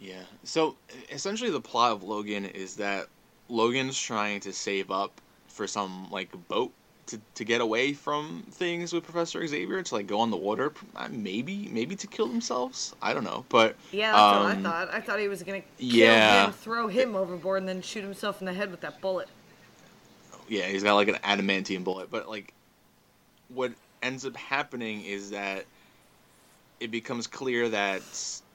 Yeah. 0.00 0.22
So 0.44 0.76
essentially, 1.10 1.50
the 1.50 1.60
plot 1.60 1.92
of 1.92 2.02
Logan 2.04 2.44
is 2.44 2.76
that 2.76 3.08
Logan's 3.48 3.98
trying 4.00 4.40
to 4.40 4.52
save 4.52 4.90
up 4.90 5.20
for 5.48 5.66
some 5.66 6.08
like 6.10 6.30
boat 6.48 6.72
to, 7.06 7.20
to 7.34 7.44
get 7.44 7.60
away 7.60 7.94
from 7.94 8.44
things 8.50 8.92
with 8.92 9.02
Professor 9.04 9.44
Xavier 9.46 9.82
to 9.82 9.94
like 9.94 10.06
go 10.06 10.20
on 10.20 10.30
the 10.30 10.36
water, 10.36 10.72
uh, 10.94 11.08
maybe 11.10 11.68
maybe 11.72 11.96
to 11.96 12.06
kill 12.06 12.28
themselves. 12.28 12.94
I 13.02 13.14
don't 13.14 13.24
know, 13.24 13.44
but 13.48 13.76
Yeah, 13.90 14.12
that's 14.12 14.32
what 14.32 14.46
I 14.46 14.52
um, 14.52 14.62
thought. 14.62 14.94
I 14.94 15.00
thought 15.00 15.18
he 15.18 15.28
was 15.28 15.42
gonna 15.42 15.62
kill 15.62 15.66
yeah. 15.78 16.46
him, 16.46 16.52
throw 16.52 16.88
him 16.88 17.16
overboard, 17.16 17.60
and 17.62 17.68
then 17.68 17.82
shoot 17.82 18.02
himself 18.04 18.40
in 18.40 18.46
the 18.46 18.52
head 18.52 18.70
with 18.70 18.80
that 18.82 19.00
bullet. 19.00 19.28
yeah, 20.48 20.66
he's 20.66 20.82
got 20.82 20.94
like 20.94 21.08
an 21.08 21.16
adamantium 21.16 21.84
bullet. 21.84 22.10
But 22.10 22.28
like, 22.28 22.52
what 23.48 23.72
ends 24.02 24.24
up 24.26 24.36
happening 24.36 25.02
is 25.04 25.30
that 25.30 25.66
it 26.80 26.90
becomes 26.90 27.26
clear 27.26 27.68
that 27.68 28.02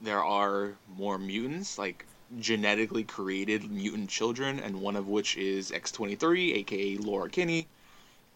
there 0.02 0.24
are 0.24 0.74
more 0.98 1.18
mutants, 1.18 1.78
like 1.78 2.06
genetically 2.40 3.04
created 3.04 3.70
mutant 3.70 4.10
children, 4.10 4.60
and 4.60 4.82
one 4.82 4.96
of 4.96 5.08
which 5.08 5.38
is 5.38 5.72
X 5.72 5.92
twenty 5.92 6.16
three, 6.16 6.54
aka 6.54 6.98
Laura 6.98 7.30
Kinney. 7.30 7.68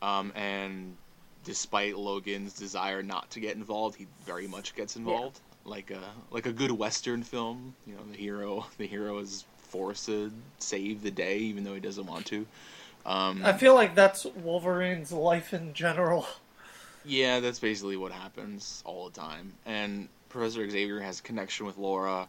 Um, 0.01 0.31
and 0.35 0.95
despite 1.43 1.97
Logan's 1.97 2.53
desire 2.53 3.01
not 3.01 3.29
to 3.31 3.39
get 3.39 3.55
involved, 3.55 3.95
he 3.97 4.07
very 4.25 4.47
much 4.47 4.75
gets 4.75 4.95
involved. 4.95 5.39
Like 5.65 5.91
a 5.91 6.01
like 6.31 6.45
a 6.45 6.51
good 6.51 6.71
Western 6.71 7.23
film, 7.23 7.73
you 7.85 7.93
know, 7.93 8.01
the 8.11 8.17
hero 8.17 8.65
the 8.77 8.87
hero 8.87 9.17
is 9.19 9.45
forced 9.57 10.05
to 10.05 10.31
save 10.59 11.01
the 11.01 11.11
day 11.11 11.39
even 11.39 11.63
though 11.63 11.73
he 11.73 11.79
doesn't 11.79 12.05
want 12.05 12.25
to. 12.27 12.45
Um, 13.05 13.41
I 13.43 13.53
feel 13.53 13.73
like 13.73 13.95
that's 13.95 14.25
Wolverine's 14.25 15.11
life 15.11 15.53
in 15.53 15.73
general. 15.73 16.27
Yeah, 17.07 17.39
that's 17.39 17.59
basically 17.59 17.95
what 17.95 18.11
happens 18.11 18.83
all 18.85 19.09
the 19.09 19.17
time. 19.17 19.53
And 19.65 20.09
Professor 20.27 20.69
Xavier 20.69 20.99
has 20.99 21.21
a 21.21 21.23
connection 21.23 21.65
with 21.65 21.77
Laura, 21.77 22.27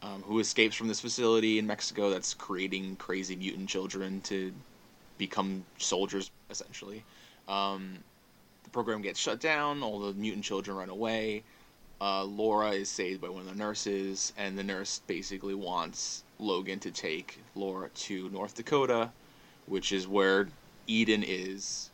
um, 0.00 0.22
who 0.22 0.38
escapes 0.38 0.74
from 0.74 0.88
this 0.88 0.98
facility 0.98 1.58
in 1.58 1.66
Mexico 1.66 2.08
that's 2.08 2.32
creating 2.32 2.96
crazy 2.96 3.36
mutant 3.36 3.68
children 3.68 4.22
to 4.22 4.50
become 5.18 5.62
soldiers, 5.76 6.30
essentially. 6.48 7.04
Um, 7.48 7.98
the 8.64 8.70
program 8.70 9.02
gets 9.02 9.20
shut 9.20 9.40
down, 9.40 9.82
all 9.82 10.00
the 10.00 10.14
mutant 10.14 10.44
children 10.44 10.78
run 10.78 10.88
away. 10.88 11.42
Uh, 12.00 12.24
Laura 12.24 12.70
is 12.70 12.88
saved 12.88 13.20
by 13.20 13.28
one 13.28 13.42
of 13.42 13.48
the 13.48 13.56
nurses, 13.56 14.32
and 14.38 14.56
the 14.56 14.64
nurse 14.64 15.02
basically 15.06 15.54
wants 15.54 16.24
Logan 16.38 16.80
to 16.80 16.90
take 16.90 17.42
Laura 17.54 17.90
to 17.90 18.30
North 18.30 18.54
Dakota, 18.54 19.10
which 19.66 19.92
is 19.92 20.08
where 20.08 20.48
Eden 20.86 21.22
is 21.22 21.90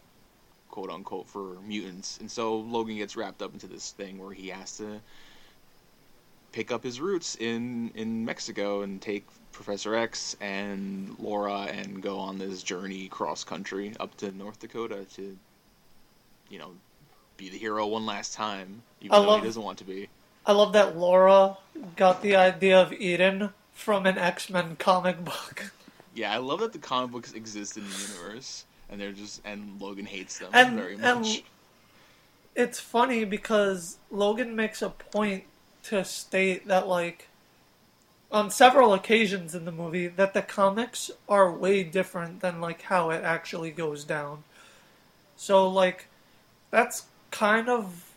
quote 0.75 0.91
unquote 0.91 1.29
for 1.29 1.55
mutants. 1.65 2.19
And 2.19 2.29
so 2.29 2.57
logan 2.57 2.97
gets 2.97 3.17
wrapped 3.17 3.43
up 3.43 3.53
into 3.53 3.69
this 3.69 3.93
thing 3.93 4.19
where 4.19 4.33
he 4.33 4.49
has 4.49 4.77
to 4.79 5.01
pick 6.51 6.73
up 6.73 6.83
his 6.83 7.01
roots 7.01 7.37
in 7.39 7.93
in 7.95 8.25
mexico 8.25 8.83
and 8.83 9.01
take 9.01 9.25
professor 9.53 9.95
x 9.95 10.37
and 10.41 11.15
laura 11.21 11.63
and 11.63 12.01
go 12.03 12.19
on 12.19 12.39
this 12.39 12.63
journey 12.63 13.07
cross 13.09 13.43
country 13.45 13.93
up 13.99 14.17
to 14.17 14.31
north 14.37 14.59
dakota 14.61 15.05
to 15.15 15.37
you 16.49 16.59
know 16.59 16.71
be 17.37 17.49
the 17.49 17.59
hero 17.59 17.87
one 17.87 18.07
last 18.07 18.35
time 18.35 18.83
even 19.01 19.15
I 19.15 19.21
though 19.21 19.27
love- 19.29 19.41
he 19.41 19.47
doesn't 19.47 19.63
want 19.63 19.79
to 19.79 19.85
be. 19.85 20.09
I 20.47 20.53
love 20.53 20.73
that 20.75 20.97
Laura 20.99 21.57
got 21.97 22.21
the 22.21 22.37
idea 22.37 22.79
of 22.83 22.93
Eden 22.93 23.51
from 23.73 24.05
an 24.07 24.19
X 24.19 24.51
Men 24.51 24.77
comic 24.77 25.25
book. 25.25 25.73
yeah 26.15 26.33
i 26.33 26.37
love 26.39 26.61
that 26.61 26.73
the 26.73 26.79
comic 26.79 27.11
books 27.13 27.33
exist 27.33 27.77
in 27.77 27.85
the 27.89 27.97
universe 27.97 28.65
and 28.95 29.01
they're 29.03 29.13
just 29.13 29.41
and 29.45 29.81
logan 29.81 30.07
hates 30.07 30.39
them 30.39 30.51
And- 30.53 30.77
very 30.79 30.95
and- 30.95 31.21
much 31.23 31.43
It's 32.55 32.79
funny 32.79 33.25
because 33.25 33.99
Logan 34.13 34.55
makes 34.55 34.81
a 34.81 34.91
point 34.91 35.43
to 35.91 36.05
state 36.05 36.69
that, 36.69 36.87
like, 36.87 37.27
on 38.31 38.49
several 38.49 38.95
occasions 38.95 39.57
in 39.57 39.65
the 39.65 39.73
movie, 39.73 40.07
that 40.07 40.35
the 40.35 40.41
comics 40.43 41.11
are 41.29 41.51
way 41.51 41.83
different 41.83 42.43
than, 42.43 42.61
like, 42.61 42.83
how 42.83 43.11
it 43.11 43.25
actually 43.25 43.73
goes 43.73 44.05
down. 44.05 44.45
So, 45.37 45.67
like, 45.69 46.07
that's 46.71 47.07
kind 47.33 47.69
of 47.69 48.13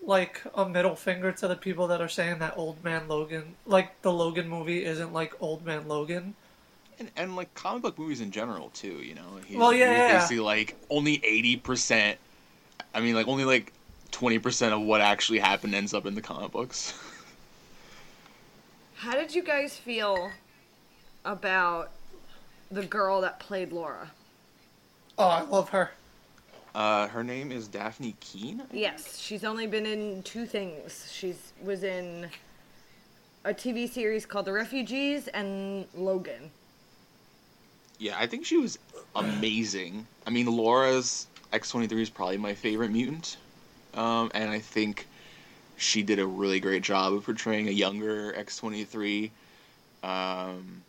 like 0.00 0.40
a 0.54 0.66
middle 0.66 0.96
finger 0.96 1.30
to 1.32 1.46
the 1.46 1.54
people 1.54 1.86
that 1.88 2.00
are 2.00 2.08
saying 2.08 2.38
that 2.38 2.56
Old 2.56 2.82
Man 2.82 3.06
Logan, 3.06 3.56
like, 3.66 4.00
the 4.00 4.14
Logan 4.14 4.48
movie 4.48 4.82
isn't 4.86 5.12
like 5.12 5.34
Old 5.42 5.62
Man 5.62 5.86
Logan. 5.86 6.36
And, 7.02 7.10
and 7.16 7.34
like 7.36 7.52
comic 7.54 7.82
book 7.82 7.98
movies 7.98 8.20
in 8.20 8.30
general 8.30 8.70
too 8.70 9.02
you 9.02 9.16
know 9.16 9.22
he's, 9.44 9.56
Well, 9.56 9.72
yeah, 9.72 9.88
he's 9.90 9.98
yeah. 9.98 10.18
basically 10.18 10.38
like 10.38 10.76
only 10.88 11.18
80% 11.18 12.14
i 12.94 13.00
mean 13.00 13.16
like 13.16 13.26
only 13.26 13.44
like 13.44 13.72
20% 14.12 14.72
of 14.72 14.82
what 14.82 15.00
actually 15.00 15.40
happened 15.40 15.74
ends 15.74 15.92
up 15.94 16.06
in 16.06 16.14
the 16.14 16.22
comic 16.22 16.52
books 16.52 16.94
How 18.94 19.14
did 19.14 19.34
you 19.34 19.42
guys 19.42 19.76
feel 19.76 20.30
about 21.24 21.90
the 22.70 22.84
girl 22.84 23.20
that 23.22 23.40
played 23.40 23.72
Laura? 23.72 24.12
Oh, 25.18 25.26
I 25.26 25.40
love 25.42 25.70
her. 25.70 25.90
Uh, 26.72 27.08
her 27.08 27.24
name 27.24 27.50
is 27.50 27.68
Dafne 27.68 28.14
Keen. 28.20 28.62
Yes, 28.72 29.18
she's 29.18 29.42
only 29.42 29.66
been 29.66 29.86
in 29.86 30.22
two 30.22 30.46
things. 30.46 31.10
She's 31.12 31.52
was 31.64 31.82
in 31.82 32.28
a 33.44 33.52
TV 33.52 33.90
series 33.90 34.24
called 34.24 34.46
The 34.46 34.52
Refugees 34.52 35.26
and 35.26 35.84
Logan. 35.96 36.52
Yeah, 38.02 38.16
I 38.18 38.26
think 38.26 38.44
she 38.44 38.56
was 38.56 38.80
amazing. 39.14 40.08
I 40.26 40.30
mean, 40.30 40.46
Laura's 40.46 41.28
X 41.52 41.70
twenty 41.70 41.86
three 41.86 42.02
is 42.02 42.10
probably 42.10 42.36
my 42.36 42.52
favorite 42.52 42.90
mutant, 42.90 43.36
um, 43.94 44.28
and 44.34 44.50
I 44.50 44.58
think 44.58 45.06
she 45.76 46.02
did 46.02 46.18
a 46.18 46.26
really 46.26 46.58
great 46.58 46.82
job 46.82 47.12
of 47.12 47.24
portraying 47.24 47.68
a 47.68 47.70
younger 47.70 48.34
X 48.34 48.56
twenty 48.56 48.82
three. 48.82 49.30
Um, 50.02 50.82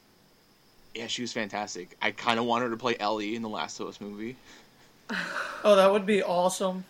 yeah, 0.96 1.06
she 1.06 1.22
was 1.22 1.32
fantastic. 1.32 1.96
I 2.02 2.10
kind 2.10 2.40
of 2.40 2.46
want 2.46 2.64
her 2.64 2.72
to 2.72 2.78
play 2.78 2.96
Ellie 3.00 3.36
in 3.36 3.44
the 3.44 3.50
Last 3.50 3.80
of 3.80 3.88
Us 3.88 4.02
movie. 4.02 4.36
Oh, 5.66 5.78
that 5.78 5.90
would 5.90 6.06
be 6.06 6.22
awesome. 6.22 6.84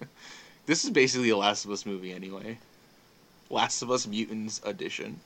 This 0.66 0.84
is 0.84 0.90
basically 0.90 1.30
a 1.30 1.36
Last 1.36 1.64
of 1.64 1.70
Us 1.70 1.86
movie 1.86 2.12
anyway. 2.12 2.58
Last 3.48 3.80
of 3.80 3.90
Us 3.90 4.06
Mutants 4.06 4.60
edition. 4.64 5.20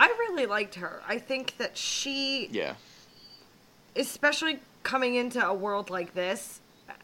I 0.00 0.06
really 0.06 0.46
liked 0.46 0.76
her. 0.76 1.02
I 1.08 1.18
think 1.18 1.56
that 1.58 1.76
she, 1.76 2.46
Yeah. 2.52 2.74
especially 3.96 4.60
coming 4.84 5.16
into 5.16 5.44
a 5.44 5.52
world 5.52 5.90
like 5.90 6.14
this, 6.14 6.60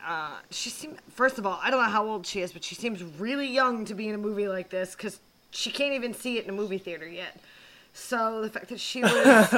uh, 0.07 0.37
she 0.51 0.71
seemed. 0.71 0.99
First 1.11 1.39
of 1.39 1.45
all, 1.47 1.59
I 1.61 1.71
don't 1.71 1.83
know 1.83 1.89
how 1.91 2.07
old 2.07 2.25
she 2.25 2.41
is, 2.41 2.53
but 2.53 2.63
she 2.63 2.75
seems 2.77 3.03
really 3.03 3.49
young 3.49 3.85
to 3.87 3.95
be 3.95 4.09
in 4.09 4.15
a 4.15 4.19
movie 4.19 4.47
like 4.47 4.71
this 4.71 4.95
because 4.95 5.19
she 5.51 5.71
can't 5.71 5.93
even 5.95 6.15
see 6.15 6.39
it 6.39 6.45
in 6.45 6.51
a 6.51 6.53
movie 6.53 6.79
theater 6.79 7.09
yet. 7.09 7.41
So 7.95 8.43
the 8.43 8.51
fact 8.51 8.69
that 8.69 8.79
she 8.81 9.03
was 9.03 9.53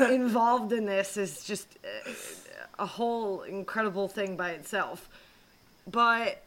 involved 0.00 0.72
in 0.72 0.84
this 0.84 1.16
is 1.16 1.44
just 1.44 1.68
uh, 1.84 2.10
a 2.78 2.86
whole 2.86 3.42
incredible 3.42 4.06
thing 4.08 4.36
by 4.36 4.50
itself. 4.50 5.08
But 5.90 6.42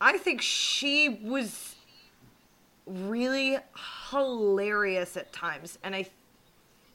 I 0.00 0.16
think 0.18 0.40
she 0.42 1.08
was 1.22 1.74
really 2.86 3.58
hilarious 4.10 5.16
at 5.16 5.32
times, 5.32 5.78
and 5.82 5.94
I 5.94 6.06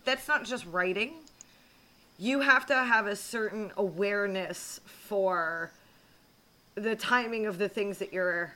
that's 0.06 0.28
not 0.28 0.45
just 0.45 0.65
writing. 0.65 1.13
You 2.17 2.39
have 2.39 2.65
to 2.67 2.76
have 2.76 3.08
a 3.08 3.15
certain 3.15 3.71
awareness 3.78 4.80
for 4.86 5.71
the 6.76 6.95
timing 6.95 7.45
of 7.45 7.58
the 7.58 7.69
things 7.69 8.00
that 8.00 8.13
you're 8.13 8.54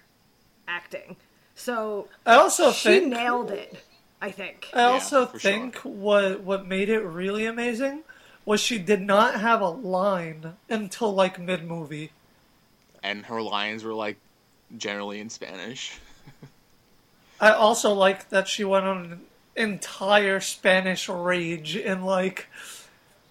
acting. 0.68 1.16
So 1.56 2.08
I 2.26 2.36
also 2.36 2.66
think 2.66 2.76
she 2.76 2.90
think 2.90 3.14
nailed 3.14 3.52
it. 3.52 3.84
I 4.22 4.32
think. 4.32 4.70
I 4.74 4.84
also 4.84 5.26
for 5.26 5.40
think 5.40 5.82
sure. 5.82 5.92
what 5.92 6.42
what 6.42 6.68
made 6.68 6.90
it 6.90 7.02
really 7.02 7.46
amazing 7.46 8.04
was 8.46 8.60
she 8.60 8.78
did 8.78 9.02
not 9.02 9.40
have 9.40 9.62
a 9.62 9.70
line 9.70 10.54
until 10.70 11.14
like 11.14 11.40
mid 11.40 11.64
movie. 11.64 12.12
And 13.04 13.26
her 13.26 13.42
lines 13.42 13.84
were 13.84 13.94
like 13.94 14.18
generally 14.78 15.20
in 15.20 15.30
Spanish. 15.30 16.00
I 17.42 17.52
also 17.52 17.92
like 17.94 18.30
that 18.30 18.48
she 18.48 18.64
went 18.64 18.86
on 18.86 18.98
an 18.98 19.22
entire 19.56 20.40
Spanish 20.40 21.10
rage 21.10 21.76
and 21.76 22.06
like 22.06 22.48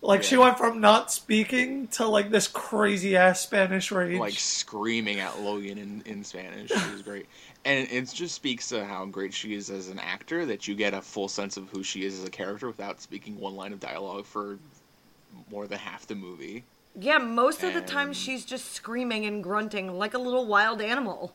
like 0.03 0.23
she 0.23 0.37
went 0.37 0.59
from 0.59 0.81
not 0.81 1.13
speaking 1.13 1.87
to 1.89 2.07
like 2.07 2.31
this 2.31 2.49
crazy 2.49 3.17
ass 3.17 3.41
Spanish 3.41 3.93
rage. 3.93 4.19
like 4.19 4.35
screaming 4.35 5.21
at 5.21 5.41
Logan 5.41 5.79
in, 5.79 6.03
in 6.07 6.25
Spanish. 6.25 6.71
It 6.71 6.93
was 6.93 7.03
great. 7.03 7.27
And 7.65 7.87
it 7.91 8.11
just 8.13 8.35
speaks 8.35 8.71
to 8.71 8.85
how 8.85 9.05
great 9.05 9.35
she 9.35 9.55
is 9.55 9.71
as 9.71 9.89
an 9.89 9.99
actor 9.99 10.47
that 10.47 10.67
you 10.67 10.75
get 10.75 10.95
a 10.95 11.03
full 11.03 11.29
sense 11.29 11.57
of 11.57 11.69
who 11.69 11.83
she 11.83 12.05
is 12.05 12.19
as 12.19 12.25
a 12.27 12.31
character 12.31 12.67
without 12.67 13.01
speaking 13.01 13.39
one 13.39 13.55
line 13.55 13.73
of 13.73 13.81
dialogue 13.81 14.25
for 14.25 14.59
more 15.51 15.67
than 15.67 15.79
half 15.79 16.07
the 16.07 16.15
movie. 16.15 16.65
Yeah, 16.99 17.19
most 17.19 17.63
of 17.63 17.75
the 17.75 17.83
time 17.83 18.13
she's 18.13 18.45
just 18.45 18.73
screaming 18.73 19.27
and 19.27 19.43
grunting 19.45 19.97
like 19.97 20.15
a 20.15 20.19
little 20.19 20.47
wild 20.47 20.81
animal. 20.81 21.35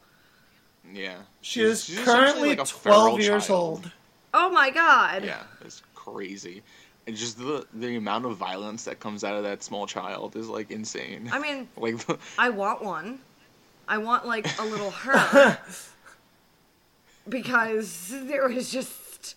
Yeah. 0.94 1.18
she 1.42 1.60
She's- 1.62 1.72
is 1.72 1.84
she's 1.86 2.00
currently 2.00 2.56
like 2.56 2.68
twelve 2.68 3.20
years 3.20 3.48
child. 3.48 3.60
old. 3.86 3.92
Oh 4.34 4.50
my 4.50 4.70
god. 4.70 5.24
Yeah, 5.24 5.44
it's 5.62 5.82
crazy. 5.94 6.62
And 7.08 7.16
just 7.16 7.38
the 7.38 7.66
the 7.74 7.96
amount 7.98 8.26
of 8.26 8.36
violence 8.38 8.84
that 8.86 9.00
comes 9.00 9.24
out 9.24 9.36
of 9.36 9.44
that 9.44 9.62
small 9.64 9.86
child 9.88 10.36
is 10.36 10.48
like 10.50 10.72
insane. 10.72 11.30
I 11.32 11.40
mean, 11.40 11.68
like 11.78 11.98
the, 12.06 12.18
I 12.38 12.50
want 12.50 12.84
one. 12.84 13.20
I 13.88 13.98
want 14.00 14.26
like 14.26 14.48
a 14.60 14.64
little 14.66 14.90
her. 15.06 15.58
because 17.30 18.08
there 18.10 18.48
was 18.48 18.72
just 18.72 19.36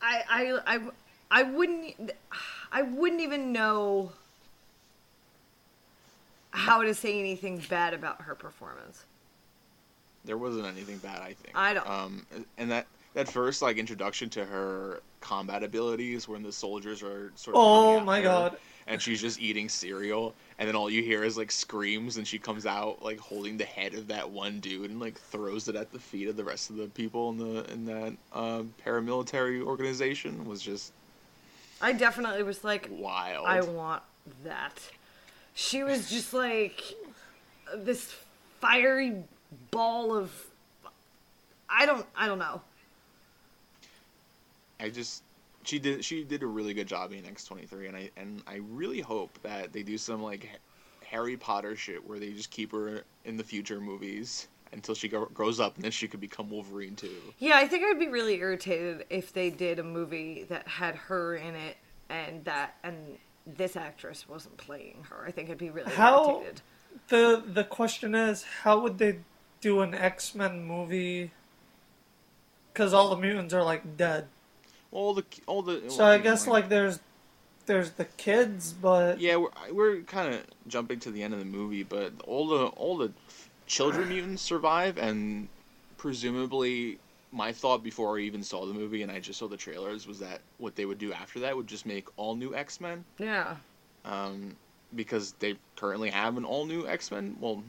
I 0.00 0.22
I 0.28 0.74
I 0.76 0.80
I 1.30 1.42
wouldn't 1.42 2.12
I 2.72 2.82
wouldn't 2.82 3.20
even 3.20 3.52
know 3.52 4.12
how 6.50 6.82
to 6.82 6.94
say 6.94 7.18
anything 7.18 7.62
bad 7.68 7.94
about 7.94 8.22
her 8.22 8.34
performance. 8.34 9.04
There 10.24 10.36
wasn't 10.38 10.66
anything 10.66 10.98
bad, 10.98 11.20
I 11.22 11.32
think. 11.34 11.56
I 11.56 11.74
don't- 11.74 11.86
Um, 11.88 12.26
and 12.58 12.70
that 12.70 12.86
that 13.14 13.28
first 13.28 13.62
like 13.62 13.78
introduction 13.78 14.28
to 14.30 14.44
her 14.44 15.00
combat 15.20 15.62
abilities 15.64 16.28
when 16.28 16.42
the 16.42 16.52
soldiers 16.52 17.02
are 17.02 17.32
sort 17.36 17.56
of 17.56 17.62
Oh 17.62 18.00
my 18.00 18.18
her, 18.18 18.24
god. 18.24 18.58
and 18.86 19.00
she's 19.02 19.20
just 19.20 19.40
eating 19.40 19.68
cereal, 19.68 20.34
and 20.58 20.68
then 20.68 20.76
all 20.76 20.88
you 20.90 21.02
hear 21.02 21.24
is 21.24 21.36
like 21.36 21.50
screams, 21.50 22.16
and 22.18 22.26
she 22.28 22.38
comes 22.38 22.66
out 22.66 23.02
like 23.02 23.18
holding 23.18 23.56
the 23.56 23.64
head 23.64 23.94
of 23.94 24.06
that 24.08 24.28
one 24.30 24.60
dude 24.60 24.90
and 24.90 25.00
like 25.00 25.18
throws 25.18 25.66
it 25.68 25.74
at 25.74 25.90
the 25.92 25.98
feet 25.98 26.28
of 26.28 26.36
the 26.36 26.44
rest 26.44 26.70
of 26.70 26.76
the 26.76 26.86
people 26.88 27.30
in 27.30 27.38
the 27.38 27.72
in 27.72 27.86
that 27.86 28.12
um, 28.34 28.72
paramilitary 28.84 29.62
organization 29.62 30.44
was 30.44 30.60
just 30.62 30.92
I 31.80 31.92
definitely 31.94 32.42
was 32.42 32.62
like 32.62 32.88
wild. 32.90 33.46
I 33.46 33.62
want 33.62 34.02
that. 34.44 34.78
She 35.54 35.82
was 35.82 36.08
just 36.10 36.32
like 36.34 36.82
this 37.74 38.14
fiery 38.60 39.24
ball 39.70 40.14
of 40.16 40.32
I 41.68 41.86
don't 41.86 42.06
I 42.16 42.26
don't 42.26 42.38
know. 42.38 42.60
I 44.80 44.90
just 44.90 45.22
she 45.64 45.78
did 45.78 46.04
she 46.04 46.24
did 46.24 46.42
a 46.42 46.46
really 46.46 46.74
good 46.74 46.86
job 46.86 47.12
in 47.12 47.24
X 47.26 47.44
twenty 47.44 47.66
three, 47.66 47.86
and 47.86 47.96
I 47.96 48.10
and 48.16 48.42
I 48.46 48.60
really 48.70 49.00
hope 49.00 49.38
that 49.42 49.72
they 49.72 49.82
do 49.82 49.98
some 49.98 50.22
like 50.22 50.48
Harry 51.04 51.36
Potter 51.36 51.76
shit 51.76 52.06
where 52.06 52.18
they 52.18 52.32
just 52.32 52.50
keep 52.50 52.72
her 52.72 53.02
in 53.24 53.36
the 53.36 53.44
future 53.44 53.80
movies 53.80 54.48
until 54.72 54.94
she 54.94 55.08
go, 55.08 55.24
grows 55.26 55.60
up, 55.60 55.76
and 55.76 55.84
then 55.84 55.90
she 55.90 56.06
could 56.06 56.20
become 56.20 56.50
Wolverine 56.50 56.94
too. 56.94 57.16
Yeah, 57.38 57.56
I 57.56 57.66
think 57.66 57.84
I'd 57.84 57.98
be 57.98 58.08
really 58.08 58.34
irritated 58.34 59.06
if 59.08 59.32
they 59.32 59.48
did 59.48 59.78
a 59.78 59.82
movie 59.84 60.44
that 60.50 60.68
had 60.68 60.94
her 60.94 61.36
in 61.36 61.54
it 61.54 61.76
and 62.10 62.44
that 62.44 62.76
and 62.82 62.96
this 63.46 63.76
actress 63.76 64.28
wasn't 64.28 64.56
playing 64.58 65.06
her. 65.08 65.24
I 65.26 65.30
think 65.30 65.50
I'd 65.50 65.58
be 65.58 65.70
really 65.70 65.90
How- 65.92 66.36
irritated. 66.36 66.62
The 67.08 67.42
the 67.46 67.64
question 67.64 68.14
is, 68.14 68.42
how 68.62 68.80
would 68.80 68.98
they 68.98 69.18
do 69.60 69.80
an 69.80 69.94
X 69.94 70.34
Men 70.34 70.64
movie? 70.64 71.30
Because 72.72 72.92
all 72.94 73.10
the 73.10 73.16
mutants 73.16 73.52
are 73.54 73.62
like 73.62 73.96
dead. 73.96 74.26
All 74.92 75.14
the 75.14 75.24
all 75.46 75.62
the 75.62 75.90
So 75.90 76.04
I 76.04 76.18
guess 76.18 76.46
like 76.46 76.68
there's 76.68 77.00
there's 77.66 77.90
the 77.92 78.04
kids, 78.06 78.72
but 78.72 79.20
yeah, 79.20 79.36
we're 79.36 79.50
we're 79.70 80.00
kind 80.02 80.34
of 80.34 80.42
jumping 80.66 81.00
to 81.00 81.10
the 81.10 81.22
end 81.22 81.34
of 81.34 81.40
the 81.40 81.44
movie, 81.44 81.82
but 81.82 82.12
all 82.26 82.46
the 82.48 82.66
all 82.68 82.96
the 82.96 83.12
children 83.66 84.08
mutants 84.10 84.42
survive, 84.42 84.96
and 84.96 85.48
presumably, 85.98 86.98
my 87.32 87.52
thought 87.52 87.82
before 87.82 88.16
I 88.18 88.22
even 88.22 88.42
saw 88.42 88.64
the 88.64 88.72
movie 88.72 89.02
and 89.02 89.12
I 89.12 89.20
just 89.20 89.38
saw 89.38 89.48
the 89.48 89.56
trailers 89.56 90.06
was 90.06 90.18
that 90.20 90.40
what 90.56 90.74
they 90.76 90.86
would 90.86 90.98
do 90.98 91.12
after 91.12 91.40
that 91.40 91.54
would 91.56 91.66
just 91.66 91.84
make 91.84 92.06
all 92.16 92.34
new 92.34 92.54
X 92.54 92.80
Men, 92.80 93.04
Yeah. 93.18 93.56
um, 94.06 94.56
because 94.96 95.32
they 95.38 95.56
currently 95.76 96.08
have 96.08 96.38
an 96.38 96.44
all 96.46 96.64
new 96.64 96.86
X 96.86 97.10
Men. 97.10 97.36
Well, 97.40 97.62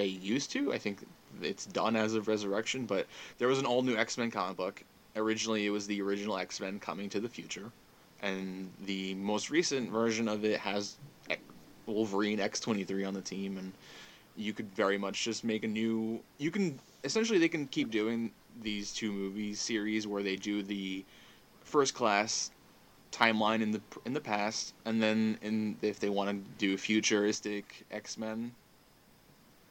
they 0.00 0.06
used 0.06 0.50
to. 0.52 0.72
I 0.72 0.78
think 0.78 1.06
it's 1.42 1.66
done 1.66 1.94
as 1.94 2.14
of 2.14 2.26
Resurrection, 2.26 2.86
but 2.86 3.06
there 3.38 3.48
was 3.48 3.58
an 3.58 3.66
all 3.66 3.82
new 3.82 3.96
X 3.96 4.16
Men 4.16 4.30
comic 4.30 4.56
book. 4.56 4.82
Originally, 5.14 5.66
it 5.66 5.70
was 5.70 5.86
the 5.86 6.00
original 6.00 6.38
X 6.38 6.58
Men 6.60 6.80
coming 6.80 7.10
to 7.10 7.20
the 7.20 7.28
future, 7.28 7.70
and 8.22 8.70
the 8.86 9.14
most 9.14 9.50
recent 9.50 9.90
version 9.90 10.26
of 10.26 10.44
it 10.44 10.58
has 10.60 10.96
Wolverine 11.86 12.40
X 12.40 12.60
twenty 12.60 12.84
three 12.84 13.04
on 13.04 13.12
the 13.12 13.20
team, 13.20 13.58
and 13.58 13.72
you 14.36 14.54
could 14.54 14.74
very 14.74 14.96
much 14.96 15.22
just 15.22 15.44
make 15.44 15.64
a 15.64 15.68
new. 15.68 16.20
You 16.38 16.50
can 16.50 16.78
essentially 17.04 17.38
they 17.38 17.48
can 17.48 17.66
keep 17.66 17.90
doing 17.90 18.30
these 18.62 18.94
two 18.94 19.12
movie 19.12 19.54
series 19.54 20.06
where 20.06 20.22
they 20.22 20.36
do 20.36 20.62
the 20.62 21.04
first 21.62 21.94
class 21.94 22.50
timeline 23.12 23.60
in 23.60 23.70
the 23.70 23.80
in 24.06 24.14
the 24.14 24.20
past, 24.20 24.72
and 24.86 25.02
then 25.02 25.38
in 25.42 25.76
if 25.82 26.00
they 26.00 26.08
want 26.08 26.30
to 26.30 26.36
do 26.58 26.76
futuristic 26.78 27.84
X 27.90 28.16
Men, 28.16 28.52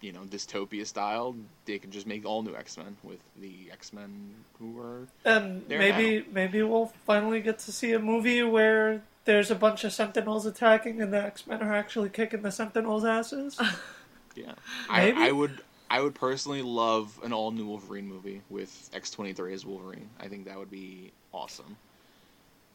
you 0.02 0.12
know, 0.12 0.22
dystopia 0.22 0.86
style, 0.86 1.36
they 1.66 1.78
can 1.78 1.92
just 1.92 2.08
make 2.08 2.26
all 2.26 2.42
new 2.42 2.56
X 2.56 2.78
Men 2.78 2.98
with 3.04 3.20
the 3.40 3.70
X 3.72 3.94
Men 3.94 4.34
who 4.58 4.80
are 4.80 5.08
and 5.26 5.64
There 5.68 5.80
maybe 5.80 6.26
maybe 6.32 6.64
we'll 6.64 6.92
finally 7.06 7.42
get 7.42 7.60
to 7.60 7.72
see 7.72 7.92
a 7.94 8.00
movie 8.00 8.44
where 8.44 9.02
there's 9.26 9.52
a 9.52 9.56
bunch 9.56 9.84
of 9.84 9.94
Sentinels 9.94 10.46
attacking 10.46 11.02
and 11.02 11.14
the 11.14 11.22
X 11.22 11.46
Men 11.46 11.62
are 11.62 11.74
actually 11.74 12.10
kicking 12.10 12.42
the 12.42 12.52
Sentinels' 12.52 13.06
asses. 13.06 13.60
yeah. 14.36 14.54
Maybe. 14.92 15.18
I 15.18 15.28
I 15.28 15.32
would 15.32 15.62
I 15.90 16.02
would 16.02 16.16
personally 16.16 16.62
love 16.62 17.20
an 17.24 17.34
all 17.34 17.52
new 17.52 17.66
Wolverine 17.66 18.08
movie 18.08 18.42
with 18.50 18.90
X 18.94 19.12
twenty 19.12 19.34
three 19.34 19.54
as 19.54 19.66
Wolverine. 19.66 20.10
I 20.20 20.28
think 20.28 20.46
that 20.46 20.58
would 20.58 20.72
be 20.72 21.12
awesome. 21.34 21.76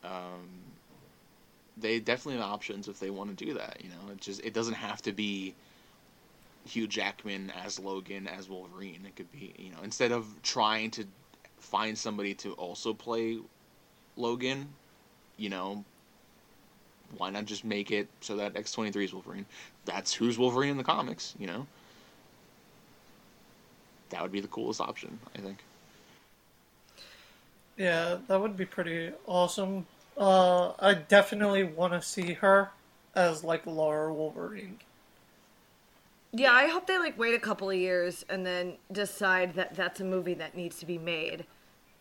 Um, 0.03 0.49
they 1.77 1.99
definitely 1.99 2.41
have 2.41 2.51
options 2.51 2.89
if 2.89 3.01
they 3.01 3.11
want 3.11 3.37
to 3.37 3.45
do 3.45 3.55
that. 3.55 3.79
You 3.83 3.91
know, 3.91 4.13
it 4.13 4.21
just 4.21 4.45
it 4.45 4.53
doesn't 4.53 4.75
have 4.75 5.01
to 5.03 5.13
be 5.13 5.55
Hugh 6.67 6.87
Jackman 6.87 7.53
as 7.65 7.79
Logan 7.79 8.27
as 8.27 8.49
Wolverine. 8.49 9.05
It 9.07 9.17
could 9.17 9.31
be 9.33 9.55
you 9.59 9.71
know 9.71 9.83
instead 9.83 10.13
of 10.13 10.27
trying 10.43 10.91
to 10.93 11.07
find 11.59 11.97
somebody 11.97 12.35
to 12.35 12.53
also 12.53 12.95
play 12.95 13.39
Logan, 14.17 14.69
you 15.37 15.49
know, 15.49 15.85
why 17.17 17.31
not 17.31 17.47
just 17.47 17.65
make 17.65 17.91
it 17.91 18.09
so 18.21 18.37
that 18.37 18.57
X 18.57 18.73
twenty 18.73 18.91
three 18.93 19.05
is 19.05 19.13
Wolverine? 19.13 19.47
That's 19.85 20.13
who's 20.13 20.39
Wolverine 20.39 20.71
in 20.71 20.77
the 20.77 20.85
comics. 20.85 21.35
You 21.39 21.47
know, 21.47 21.67
that 24.11 24.23
would 24.23 24.33
be 24.33 24.41
the 24.41 24.49
coolest 24.49 24.81
option. 24.81 25.19
I 25.37 25.41
think. 25.41 25.59
Yeah, 27.77 28.19
that 28.29 28.41
would 28.41 28.57
be 28.57 28.67
pretty 28.67 29.11
awesome. 29.27 29.87
Uh, 30.17 30.73
I 30.79 30.95
definitely 30.95 31.65
want 31.65 31.93
to 31.93 32.01
see 32.01 32.35
her 32.35 32.71
as 33.15 33.43
like 33.43 33.67
Laura 33.67 34.15
Wolverine. 34.15 34.79
Yeah, 36.37 36.51
I 36.51 36.67
hope 36.67 36.89
they 36.89 36.99
like 36.99 37.17
wait 37.17 37.35
a 37.35 37.39
couple 37.39 37.71
of 37.71 37.77
years 37.77 38.25
and 38.29 38.45
then 38.45 38.75
decide 38.91 39.55
that 39.55 39.77
that's 39.77 40.01
a 40.01 40.05
movie 40.05 40.35
that 40.35 40.57
needs 40.57 40.81
to 40.81 40.87
be 40.87 40.99
made, 40.99 41.45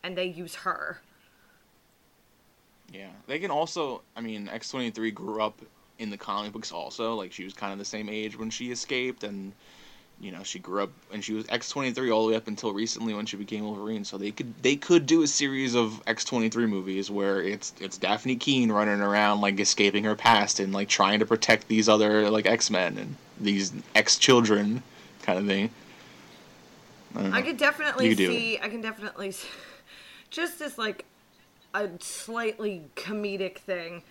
and 0.02 0.18
they 0.18 0.26
use 0.26 0.56
her. 0.56 1.00
Yeah, 2.92 3.12
they 3.28 3.38
can 3.38 3.52
also. 3.52 4.02
I 4.16 4.22
mean, 4.22 4.50
X 4.50 4.72
twenty 4.72 4.90
three 4.90 5.12
grew 5.12 5.40
up 5.40 5.62
in 6.00 6.10
the 6.10 6.18
comic 6.18 6.52
books 6.52 6.72
also. 6.72 7.14
Like 7.14 7.32
she 7.32 7.44
was 7.44 7.54
kind 7.54 7.74
of 7.74 7.78
the 7.78 7.86
same 7.86 8.10
age 8.10 8.36
when 8.36 8.50
she 8.50 8.72
escaped, 8.72 9.24
and 9.24 9.54
you 10.24 10.32
know 10.32 10.42
she 10.42 10.58
grew 10.58 10.84
up 10.84 10.90
and 11.12 11.24
she 11.24 11.34
was 11.34 11.46
X 11.50 11.70
twenty 11.70 11.92
three 11.92 12.10
all 12.10 12.26
the 12.26 12.32
way 12.32 12.38
up 12.38 12.48
until 12.48 12.74
recently 12.74 13.14
when 13.14 13.26
she 13.26 13.36
became 13.36 13.66
Wolverine. 13.66 14.06
So 14.06 14.18
they 14.18 14.32
could 14.32 14.54
they 14.64 14.78
could 14.78 15.06
do 15.06 15.22
a 15.22 15.28
series 15.28 15.76
of 15.76 16.02
X 16.08 16.24
twenty 16.24 16.50
three 16.50 16.66
movies 16.66 17.12
where 17.12 17.42
it's 17.42 17.74
it's 17.82 18.00
Dafne 18.00 18.40
Keen 18.40 18.72
running 18.72 19.02
around 19.02 19.42
like 19.42 19.60
escaping 19.60 20.06
her 20.06 20.16
past 20.16 20.60
and 20.62 20.74
like 20.74 20.88
trying 20.88 21.20
to 21.20 21.26
protect 21.26 21.68
these 21.68 21.90
other 21.90 22.30
like 22.30 22.46
X 22.46 22.70
Men 22.72 22.98
and 22.98 23.16
these 23.40 23.74
X 23.96 24.18
children 24.18 24.82
kind 25.22 25.38
of 25.38 25.46
thing. 25.46 25.70
I. 27.16 27.40
I 27.40 27.42
could 27.42 27.58
definitely 27.58 28.16
do 28.16 28.28
see. 28.28 28.60
I 28.60 28.70
can 28.70 28.82
definitely 28.82 29.30
s- 29.30 29.46
just 30.30 30.62
as 30.62 30.78
like 30.78 31.06
a 31.74 31.90
slightly 32.00 32.84
comedic 32.96 33.58
thing 33.58 34.04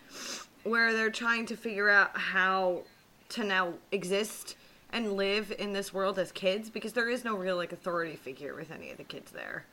where 0.64 0.92
they're 0.92 1.10
trying 1.10 1.46
to 1.46 1.56
figure 1.56 1.88
out 1.88 2.16
how 2.16 2.82
to 3.30 3.44
now 3.44 3.72
exist 3.90 4.56
and 4.92 5.14
live 5.14 5.52
in 5.58 5.72
this 5.72 5.92
world 5.92 6.18
as 6.18 6.30
kids 6.32 6.68
because 6.70 6.92
there 6.92 7.08
is 7.08 7.24
no 7.24 7.34
real 7.34 7.56
like 7.56 7.72
authority 7.72 8.16
figure 8.16 8.54
with 8.54 8.70
any 8.70 8.90
of 8.90 8.98
the 8.98 9.04
kids 9.04 9.32
there. 9.32 9.64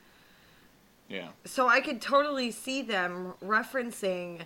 yeah. 1.10 1.29
So 1.45 1.67
I 1.67 1.82
could 1.82 2.01
totally 2.01 2.51
see 2.51 2.82
them 2.82 3.34
referencing 3.43 4.41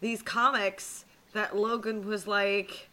these 0.00 0.22
comics 0.22 1.04
that 1.32 1.56
Logan 1.56 2.06
was 2.06 2.26
like, 2.26 2.88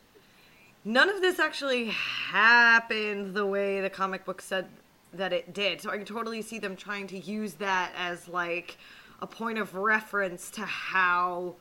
none 0.86 1.10
of 1.10 1.22
this 1.22 1.40
actually 1.40 1.88
happened 1.88 3.34
the 3.36 3.46
way 3.46 3.82
the 3.82 3.90
comic 3.90 4.26
book 4.26 4.42
said 4.42 4.68
that 5.14 5.34
it 5.34 5.54
did. 5.54 5.82
So 5.82 5.90
I 5.90 5.98
could 5.98 6.08
totally 6.08 6.42
see 6.42 6.58
them 6.58 6.76
trying 6.76 7.08
to 7.08 7.20
use 7.20 7.56
that 7.56 7.92
as 7.98 8.28
like 8.28 8.78
a 9.22 9.28
point 9.28 9.58
of 9.60 9.76
reference 9.76 10.50
to 10.52 10.62
how 10.62 11.56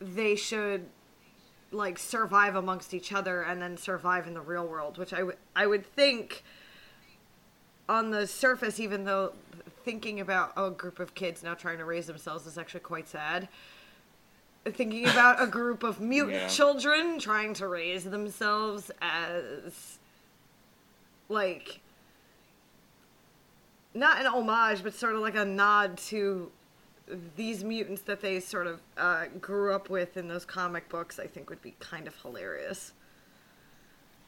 they 0.00 0.34
should 0.34 0.86
like 1.72 1.98
survive 1.98 2.56
amongst 2.56 2.92
each 2.94 3.12
other 3.12 3.42
and 3.42 3.60
then 3.62 3.76
survive 3.76 4.26
in 4.26 4.34
the 4.34 4.40
real 4.40 4.66
world, 4.66 4.98
which 4.98 5.12
I 5.12 5.22
would 5.22 5.36
I 5.54 5.66
would 5.66 5.86
think 5.86 6.42
on 7.88 8.10
the 8.10 8.26
surface, 8.26 8.78
even 8.80 9.04
though 9.04 9.32
thinking 9.84 10.20
about 10.20 10.52
a 10.56 10.70
group 10.70 10.98
of 11.00 11.14
kids 11.14 11.42
now 11.42 11.54
trying 11.54 11.78
to 11.78 11.84
raise 11.84 12.06
themselves 12.06 12.46
is 12.46 12.58
actually 12.58 12.80
quite 12.80 13.08
sad. 13.08 13.48
Thinking 14.64 15.08
about 15.08 15.42
a 15.42 15.46
group 15.46 15.82
of 15.82 16.00
mutant 16.00 16.34
Yeah. 16.42 16.48
children 16.48 17.18
trying 17.18 17.54
to 17.54 17.66
raise 17.66 18.04
themselves 18.04 18.90
as 19.00 19.98
like 21.28 21.80
not 23.94 24.20
an 24.20 24.26
homage, 24.26 24.82
but 24.82 24.94
sort 24.94 25.14
of 25.14 25.20
like 25.20 25.34
a 25.34 25.44
nod 25.44 25.96
to 25.98 26.50
these 27.36 27.64
mutants 27.64 28.02
that 28.02 28.20
they 28.20 28.40
sort 28.40 28.66
of 28.66 28.80
uh, 28.96 29.26
grew 29.40 29.74
up 29.74 29.88
with 29.90 30.16
in 30.16 30.28
those 30.28 30.44
comic 30.44 30.88
books, 30.88 31.18
I 31.18 31.26
think 31.26 31.50
would 31.50 31.62
be 31.62 31.74
kind 31.80 32.06
of 32.06 32.14
hilarious 32.22 32.92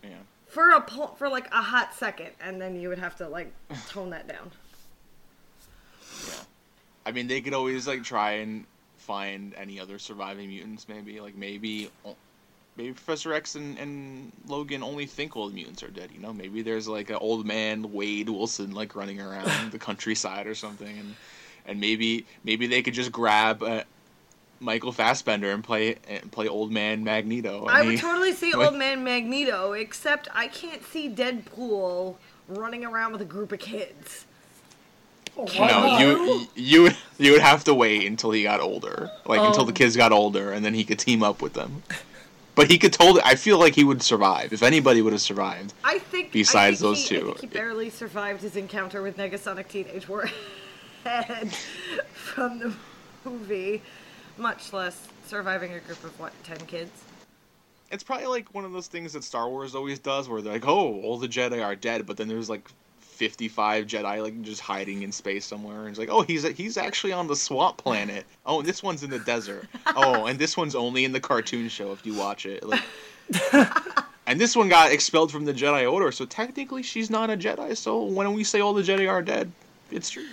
Yeah. 0.02 0.10
for 0.46 0.70
a 0.70 0.80
po- 0.80 1.14
for 1.18 1.28
like 1.28 1.46
a 1.52 1.62
hot 1.62 1.94
second, 1.94 2.30
and 2.40 2.60
then 2.60 2.76
you 2.80 2.88
would 2.88 2.98
have 2.98 3.16
to 3.16 3.28
like 3.28 3.52
tone 3.88 4.10
that 4.10 4.26
down. 4.28 4.50
Yeah. 6.28 6.34
I 7.06 7.12
mean, 7.12 7.26
they 7.26 7.40
could 7.40 7.54
always 7.54 7.86
like 7.86 8.02
try 8.04 8.32
and 8.32 8.64
find 8.98 9.54
any 9.56 9.80
other 9.80 9.98
surviving 9.98 10.48
mutants. 10.48 10.88
Maybe 10.88 11.20
like 11.20 11.34
maybe 11.36 11.90
maybe 12.76 12.92
Professor 12.92 13.32
X 13.34 13.54
and, 13.56 13.76
and 13.78 14.32
Logan 14.46 14.82
only 14.82 15.06
think 15.06 15.36
all 15.36 15.48
the 15.48 15.54
mutants 15.54 15.82
are 15.82 15.88
dead. 15.90 16.10
You 16.14 16.20
know, 16.20 16.32
maybe 16.32 16.62
there's 16.62 16.86
like 16.88 17.10
an 17.10 17.16
old 17.16 17.44
man 17.46 17.92
Wade 17.92 18.28
Wilson 18.28 18.72
like 18.72 18.94
running 18.94 19.20
around 19.20 19.70
the 19.72 19.78
countryside 19.78 20.46
or 20.46 20.54
something, 20.54 20.96
and 20.98 21.14
and 21.66 21.80
maybe 21.80 22.26
maybe 22.44 22.66
they 22.66 22.82
could 22.82 22.94
just 22.94 23.12
grab. 23.12 23.62
Uh, 23.62 23.82
Michael 24.60 24.92
Fassbender 24.92 25.50
and 25.50 25.64
play 25.64 25.96
and 26.08 26.30
play 26.30 26.46
old 26.46 26.70
man 26.70 27.02
Magneto. 27.02 27.66
I 27.66 27.80
and 27.80 27.88
would 27.88 27.98
totally 27.98 28.32
see 28.32 28.54
Old 28.54 28.76
Man 28.76 29.02
Magneto, 29.02 29.72
except 29.72 30.28
I 30.32 30.46
can't 30.46 30.84
see 30.84 31.08
Deadpool 31.12 32.14
running 32.46 32.84
around 32.84 33.10
with 33.10 33.20
a 33.22 33.24
group 33.24 33.50
of 33.50 33.58
kids. 33.58 34.24
Why 35.34 35.48
No, 35.68 35.98
you 35.98 36.46
you 36.54 36.82
would 36.82 36.96
you 37.18 37.32
would 37.32 37.40
have 37.40 37.64
to 37.64 37.74
wait 37.74 38.06
until 38.06 38.30
he 38.30 38.44
got 38.44 38.60
older, 38.60 39.10
like 39.26 39.40
until 39.40 39.64
the 39.64 39.70
Um. 39.72 39.74
kids 39.74 39.96
got 39.96 40.12
older, 40.12 40.52
and 40.52 40.64
then 40.64 40.74
he 40.74 40.84
could 40.84 41.00
team 41.00 41.22
up 41.24 41.42
with 41.42 41.54
them. 41.54 41.82
But 42.54 42.70
he 42.70 42.76
could 42.78 42.92
totally. 42.92 43.22
I 43.24 43.34
feel 43.34 43.58
like 43.58 43.74
he 43.74 43.82
would 43.82 44.02
survive 44.02 44.52
if 44.52 44.62
anybody 44.62 45.00
would 45.00 45.14
have 45.14 45.22
survived. 45.22 45.72
I 45.82 45.98
think 45.98 46.32
Besides 46.32 46.82
I 46.82 46.86
think 46.86 46.96
those 46.96 47.08
he, 47.08 47.16
I 47.16 47.20
two, 47.20 47.26
think 47.26 47.40
he 47.40 47.46
barely 47.46 47.90
survived 47.90 48.42
his 48.42 48.56
encounter 48.56 49.02
with 49.02 49.16
Negasonic 49.16 49.68
Teenage 49.68 50.06
Warhead 51.04 51.52
from 52.12 52.58
the 52.58 52.72
movie, 53.24 53.82
much 54.36 54.72
less 54.72 55.08
surviving 55.26 55.72
a 55.72 55.80
group 55.80 56.02
of 56.04 56.18
what 56.18 56.32
ten 56.44 56.58
kids. 56.66 56.90
It's 57.90 58.02
probably 58.02 58.26
like 58.26 58.54
one 58.54 58.64
of 58.64 58.72
those 58.72 58.86
things 58.86 59.12
that 59.12 59.24
Star 59.24 59.48
Wars 59.48 59.74
always 59.74 59.98
does, 59.98 60.28
where 60.28 60.40
they're 60.42 60.54
like, 60.54 60.66
"Oh, 60.66 61.00
all 61.02 61.18
the 61.18 61.28
Jedi 61.28 61.64
are 61.64 61.76
dead," 61.76 62.06
but 62.06 62.16
then 62.16 62.28
there's 62.28 62.48
like 62.48 62.68
fifty-five 63.00 63.86
Jedi 63.86 64.22
like 64.22 64.40
just 64.42 64.60
hiding 64.60 65.02
in 65.02 65.12
space 65.12 65.44
somewhere, 65.44 65.80
and 65.80 65.88
it's 65.88 65.98
like, 65.98 66.10
"Oh, 66.10 66.22
he's 66.22 66.44
he's 66.56 66.76
actually 66.76 67.12
on 67.12 67.26
the 67.26 67.36
swamp 67.36 67.76
planet. 67.76 68.24
Oh, 68.46 68.60
and 68.60 68.68
this 68.68 68.82
one's 68.82 69.02
in 69.02 69.10
the 69.10 69.18
desert. 69.20 69.68
Oh, 69.86 70.26
and 70.26 70.38
this 70.38 70.56
one's 70.56 70.74
only 70.74 71.04
in 71.04 71.12
the 71.12 71.20
cartoon 71.20 71.68
show 71.68 71.92
if 71.92 72.06
you 72.06 72.14
watch 72.14 72.46
it." 72.46 72.62
Like, 72.62 72.82
and 74.26 74.40
this 74.40 74.56
one 74.56 74.68
got 74.68 74.92
expelled 74.92 75.30
from 75.30 75.44
the 75.44 75.54
Jedi 75.54 75.90
Order, 75.90 76.12
so 76.12 76.24
technically 76.24 76.82
she's 76.82 77.10
not 77.10 77.30
a 77.30 77.36
Jedi. 77.36 77.76
So 77.76 78.04
when 78.04 78.32
we 78.32 78.44
say 78.44 78.60
all 78.60 78.72
the 78.72 78.82
Jedi 78.82 79.08
are 79.08 79.22
dead, 79.22 79.52
it's 79.90 80.10
true. 80.10 80.28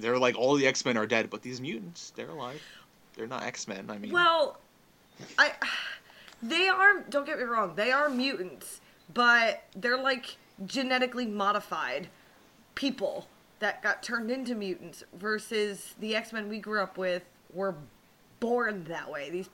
They're 0.00 0.18
like 0.18 0.36
all 0.36 0.54
the 0.54 0.66
X 0.66 0.84
Men 0.84 0.96
are 0.96 1.06
dead, 1.06 1.30
but 1.30 1.42
these 1.42 1.60
mutants, 1.60 2.12
they're 2.16 2.30
alive. 2.30 2.62
They're 3.14 3.26
not 3.26 3.42
X 3.42 3.66
Men. 3.68 3.86
I 3.90 3.98
mean, 3.98 4.12
Well, 4.12 4.58
I 5.38 5.52
they 6.42 6.68
are. 6.68 7.00
Don't 7.10 7.26
get 7.26 7.38
me 7.38 7.44
wrong. 7.44 7.74
They 7.74 7.90
are 7.90 8.08
mutants, 8.08 8.80
but 9.12 9.64
they're 9.74 10.00
like 10.00 10.36
genetically 10.66 11.26
modified 11.26 12.08
people 12.74 13.28
that 13.58 13.82
got 13.82 14.02
turned 14.02 14.30
into 14.30 14.54
mutants. 14.54 15.02
Versus 15.14 15.94
the 16.00 16.14
X 16.14 16.32
Men 16.32 16.48
we 16.48 16.58
grew 16.58 16.80
up 16.80 16.96
with 16.96 17.24
were 17.52 17.74
born 18.40 18.84
that 18.84 19.10
way. 19.10 19.30
These 19.30 19.48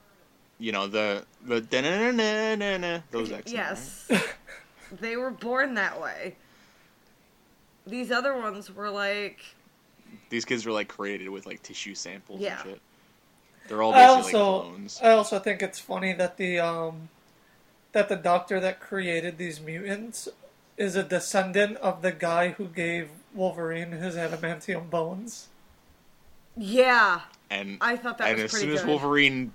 you 0.59 0.71
know 0.71 0.87
the 0.87 1.25
the 1.45 1.61
da-na-na-na-na-na, 1.61 3.01
those 3.11 3.31
X 3.31 3.51
Men. 3.51 3.61
yes, 3.61 4.11
they 5.01 5.17
were 5.17 5.31
born 5.31 5.73
that 5.73 5.99
way. 5.99 6.35
These 7.87 8.11
other 8.11 8.35
ones 8.35 8.73
were 8.73 8.89
like 8.89 9.39
These 10.35 10.43
kids 10.45 10.65
were 10.65 10.73
like 10.73 10.89
created 10.89 11.29
with 11.29 11.45
like 11.45 11.63
tissue 11.63 11.95
samples 11.95 12.41
Yeah. 12.41 12.59
and 12.61 12.69
shit. 12.71 12.81
They're 13.69 13.81
all 13.81 13.93
I 13.93 14.05
basically 14.05 14.39
also 14.39 14.55
like 14.57 14.63
clones. 14.65 14.99
I 15.01 15.09
also 15.11 15.39
think 15.39 15.61
it's 15.61 15.79
funny 15.79 16.11
that 16.13 16.35
the 16.35 16.59
um 16.59 17.07
that 17.93 18.09
the 18.09 18.17
doctor 18.17 18.59
that 18.59 18.81
created 18.81 19.37
these 19.37 19.61
mutants 19.61 20.27
is 20.77 20.97
a 20.97 21.03
descendant 21.03 21.77
of 21.77 22.01
the 22.01 22.11
guy 22.11 22.49
who 22.49 22.65
gave 22.65 23.07
Wolverine 23.33 23.93
his 23.93 24.15
adamantium 24.15 24.89
bones. 24.89 25.47
yeah. 26.57 27.21
and 27.49 27.77
I 27.79 27.95
thought 27.95 28.17
that 28.17 28.27
and 28.27 28.41
was 28.41 28.45
as 28.45 28.51
pretty 28.51 28.67
soon 28.67 28.75
as. 28.77 28.85
Wolverine, 28.85 29.53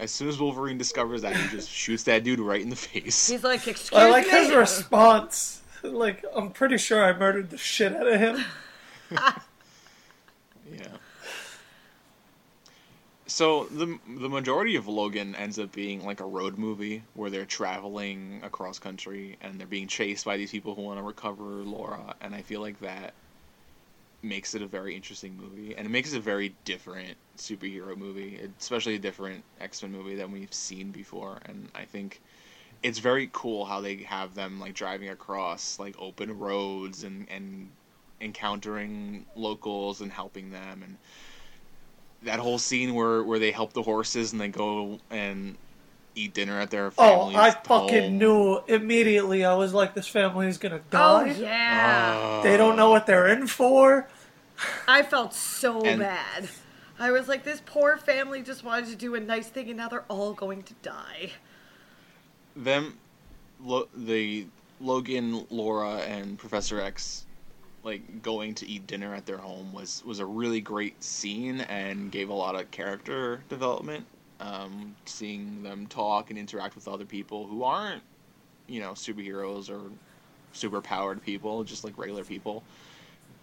as 0.00 0.10
soon 0.10 0.28
as 0.28 0.40
Wolverine 0.40 0.76
discovers 0.78 1.22
that, 1.22 1.36
he 1.36 1.48
just 1.56 1.70
shoots 1.70 2.02
that 2.02 2.24
dude 2.24 2.40
right 2.40 2.60
in 2.60 2.68
the 2.70 2.74
face. 2.76 3.28
He's 3.28 3.44
like, 3.44 3.66
excuse 3.68 3.92
me." 3.92 3.98
I 3.98 4.10
like 4.10 4.26
me. 4.26 4.32
his 4.32 4.52
response. 4.52 5.62
Like 5.82 6.24
I'm 6.34 6.50
pretty 6.50 6.78
sure 6.78 7.04
I 7.04 7.16
murdered 7.16 7.50
the 7.50 7.58
shit 7.58 7.94
out 7.94 8.08
of 8.08 8.18
him. 8.18 8.44
Yeah. 10.70 10.96
So 13.28 13.64
the 13.66 13.98
the 14.06 14.28
majority 14.28 14.74
of 14.76 14.88
Logan 14.88 15.34
ends 15.36 15.58
up 15.60 15.70
being 15.72 16.04
like 16.04 16.20
a 16.20 16.24
road 16.26 16.58
movie 16.58 17.04
where 17.14 17.30
they're 17.30 17.44
traveling 17.46 18.40
across 18.42 18.78
country 18.80 19.36
and 19.40 19.58
they're 19.60 19.66
being 19.66 19.88
chased 19.88 20.24
by 20.24 20.36
these 20.36 20.50
people 20.50 20.74
who 20.74 20.82
want 20.82 20.98
to 20.98 21.02
recover 21.04 21.44
Laura, 21.64 22.14
and 22.20 22.34
I 22.34 22.42
feel 22.42 22.60
like 22.60 22.80
that 22.80 23.14
makes 24.22 24.54
it 24.54 24.62
a 24.62 24.66
very 24.66 24.94
interesting 24.94 25.36
movie, 25.36 25.74
and 25.76 25.86
it 25.86 25.90
makes 25.90 26.12
it 26.12 26.18
a 26.18 26.20
very 26.20 26.54
different 26.64 27.16
superhero 27.38 27.96
movie, 27.96 28.40
especially 28.58 28.94
a 28.96 28.98
different 28.98 29.44
X 29.60 29.82
Men 29.82 29.92
movie 29.92 30.14
than 30.16 30.32
we've 30.32 30.52
seen 30.52 30.90
before. 30.90 31.38
And 31.46 31.68
I 31.74 31.84
think 31.84 32.20
it's 32.82 32.98
very 32.98 33.30
cool 33.32 33.64
how 33.66 33.80
they 33.80 33.96
have 33.98 34.34
them 34.34 34.60
like 34.60 34.74
driving 34.74 35.08
across 35.10 35.78
like 35.78 35.96
open 35.98 36.38
roads 36.38 37.04
and 37.04 37.28
and 37.30 37.75
encountering 38.20 39.26
locals 39.36 40.00
and 40.00 40.10
helping 40.10 40.50
them 40.50 40.82
and 40.82 40.96
that 42.22 42.38
whole 42.40 42.58
scene 42.58 42.94
where 42.94 43.22
where 43.22 43.38
they 43.38 43.50
help 43.52 43.72
the 43.74 43.82
horses 43.82 44.32
and 44.32 44.40
they 44.40 44.48
go 44.48 44.98
and 45.10 45.56
eat 46.14 46.32
dinner 46.32 46.58
at 46.58 46.70
their 46.70 46.86
Oh, 46.96 47.30
family's 47.30 47.36
I 47.36 47.50
fucking 47.50 48.02
home. 48.02 48.18
knew 48.18 48.58
immediately. 48.68 49.44
I 49.44 49.54
was 49.54 49.74
like, 49.74 49.92
this 49.94 50.08
family 50.08 50.46
is 50.48 50.56
gonna 50.56 50.76
Oh 50.76 51.24
die. 51.26 51.32
yeah. 51.38 52.38
Uh, 52.38 52.42
They 52.42 52.56
don't 52.56 52.74
know 52.76 52.88
what 52.90 53.06
they're 53.06 53.28
in 53.28 53.46
for. 53.46 54.08
I 54.88 55.02
felt 55.02 55.34
so 55.34 55.82
And- 55.82 56.00
bad. 56.00 56.48
I 56.98 57.10
was 57.10 57.28
like, 57.28 57.44
this 57.44 57.60
poor 57.66 57.98
family 57.98 58.40
just 58.40 58.64
wanted 58.64 58.86
to 58.88 58.96
do 58.96 59.14
a 59.14 59.20
nice 59.20 59.48
thing, 59.50 59.68
and 59.68 59.76
now 59.76 59.88
they're 59.88 60.06
all 60.08 60.32
going 60.32 60.62
to 60.62 60.74
die. 60.82 61.32
them 62.56 62.96
lo- 63.62 63.88
the 63.94 64.46
Logan, 64.80 65.46
Laura, 65.50 65.96
and 65.98 66.38
Professor 66.38 66.80
X 66.80 67.25
like 67.86 68.20
going 68.20 68.52
to 68.52 68.68
eat 68.68 68.86
dinner 68.88 69.14
at 69.14 69.24
their 69.24 69.38
home 69.38 69.72
was 69.72 70.02
was 70.04 70.18
a 70.18 70.26
really 70.26 70.60
great 70.60 71.02
scene 71.02 71.60
and 71.62 72.10
gave 72.10 72.28
a 72.28 72.34
lot 72.34 72.56
of 72.56 72.68
character 72.72 73.40
development. 73.48 74.04
Um, 74.40 74.94
seeing 75.06 75.62
them 75.62 75.86
talk 75.86 76.28
and 76.28 76.38
interact 76.38 76.74
with 76.74 76.88
other 76.88 77.06
people 77.06 77.46
who 77.46 77.62
aren't, 77.62 78.02
you 78.66 78.80
know, 78.80 78.90
superheroes 78.90 79.70
or 79.70 79.80
super 80.52 80.82
powered 80.82 81.22
people, 81.22 81.64
just 81.64 81.84
like 81.84 81.96
regular 81.96 82.22
people. 82.24 82.62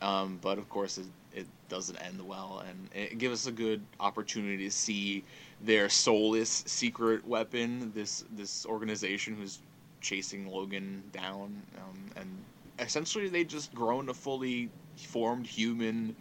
Um, 0.04 0.38
but 0.42 0.60
of 0.60 0.70
course, 0.70 1.00
it, 1.00 1.08
it 1.34 1.48
doesn't 1.70 1.98
end 1.98 2.22
well, 2.28 2.64
and 2.68 2.90
it 2.94 3.18
gives 3.18 3.42
us 3.42 3.48
a 3.48 3.52
good 3.52 3.82
opportunity 4.00 4.66
to 4.66 4.72
see 4.72 5.24
their 5.62 5.90
soulless 5.90 6.64
secret 6.68 7.26
weapon. 7.26 7.92
This 7.96 8.26
this 8.36 8.66
organization 8.66 9.36
who's 9.36 9.60
chasing 10.02 10.52
Logan 10.52 11.02
down, 11.14 11.60
um, 11.78 11.98
and 12.18 12.28
essentially 12.84 13.30
they 13.30 13.44
just 13.44 13.74
grown 13.74 14.10
a 14.10 14.14
fully 14.14 14.70
formed 14.96 15.48
human, 15.48 16.16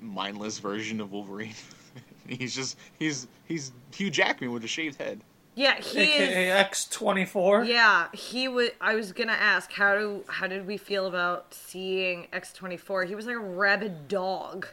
mindless 0.00 0.58
version 0.58 1.00
of 1.00 1.12
Wolverine. 1.12 1.54
he's 2.28 2.54
just 2.54 2.78
he's 2.98 3.28
he's 3.46 3.72
Hugh 3.92 4.10
Jackman 4.10 4.52
with 4.52 4.64
a 4.64 4.68
shaved 4.68 5.00
head. 5.00 5.20
Yeah, 5.56 5.80
he 5.80 6.00
AKA 6.00 6.48
is. 6.48 6.54
X 6.54 6.88
twenty 6.88 7.24
four. 7.24 7.64
Yeah, 7.64 8.08
he 8.12 8.48
would. 8.48 8.72
I 8.80 8.94
was 8.94 9.12
gonna 9.12 9.32
ask 9.32 9.72
how 9.72 9.96
do 9.96 10.24
how 10.28 10.46
did 10.46 10.66
we 10.66 10.76
feel 10.76 11.06
about 11.06 11.54
seeing 11.54 12.26
X 12.32 12.52
twenty 12.52 12.76
four? 12.76 13.04
He 13.04 13.14
was 13.14 13.26
like 13.26 13.36
a 13.36 13.40
rabid 13.40 14.08
dog. 14.08 14.66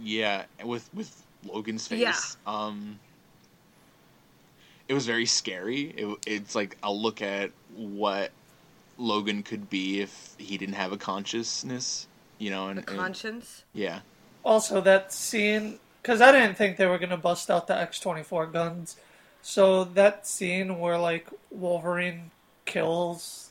Yeah, 0.00 0.44
with 0.64 0.88
with 0.94 1.22
Logan's 1.46 1.86
face. 1.86 2.00
Yeah. 2.00 2.14
Um, 2.46 2.98
it 4.88 4.94
was 4.94 5.06
very 5.06 5.26
scary. 5.26 5.94
It, 5.96 6.18
it's 6.26 6.54
like 6.54 6.76
a 6.82 6.92
look 6.92 7.20
at 7.20 7.50
what 7.76 8.30
Logan 8.96 9.42
could 9.42 9.68
be 9.70 10.00
if 10.00 10.34
he 10.38 10.56
didn't 10.58 10.74
have 10.76 10.92
a 10.92 10.96
consciousness, 10.96 12.06
you 12.38 12.50
know, 12.50 12.68
and, 12.68 12.78
The 12.80 12.88
and- 12.90 12.98
conscience. 12.98 13.64
yeah, 13.72 14.00
Also, 14.44 14.80
that 14.82 15.12
scene 15.12 15.78
because 16.02 16.20
I 16.20 16.32
didn't 16.32 16.56
think 16.56 16.76
they 16.76 16.86
were 16.86 16.98
gonna 16.98 17.16
bust 17.16 17.50
out 17.50 17.66
the 17.66 17.76
X 17.76 17.98
twenty 17.98 18.22
four 18.22 18.46
guns. 18.46 18.96
So 19.42 19.84
that 19.84 20.26
scene 20.26 20.78
where 20.78 20.98
like 20.98 21.28
Wolverine 21.50 22.30
kills 22.66 23.50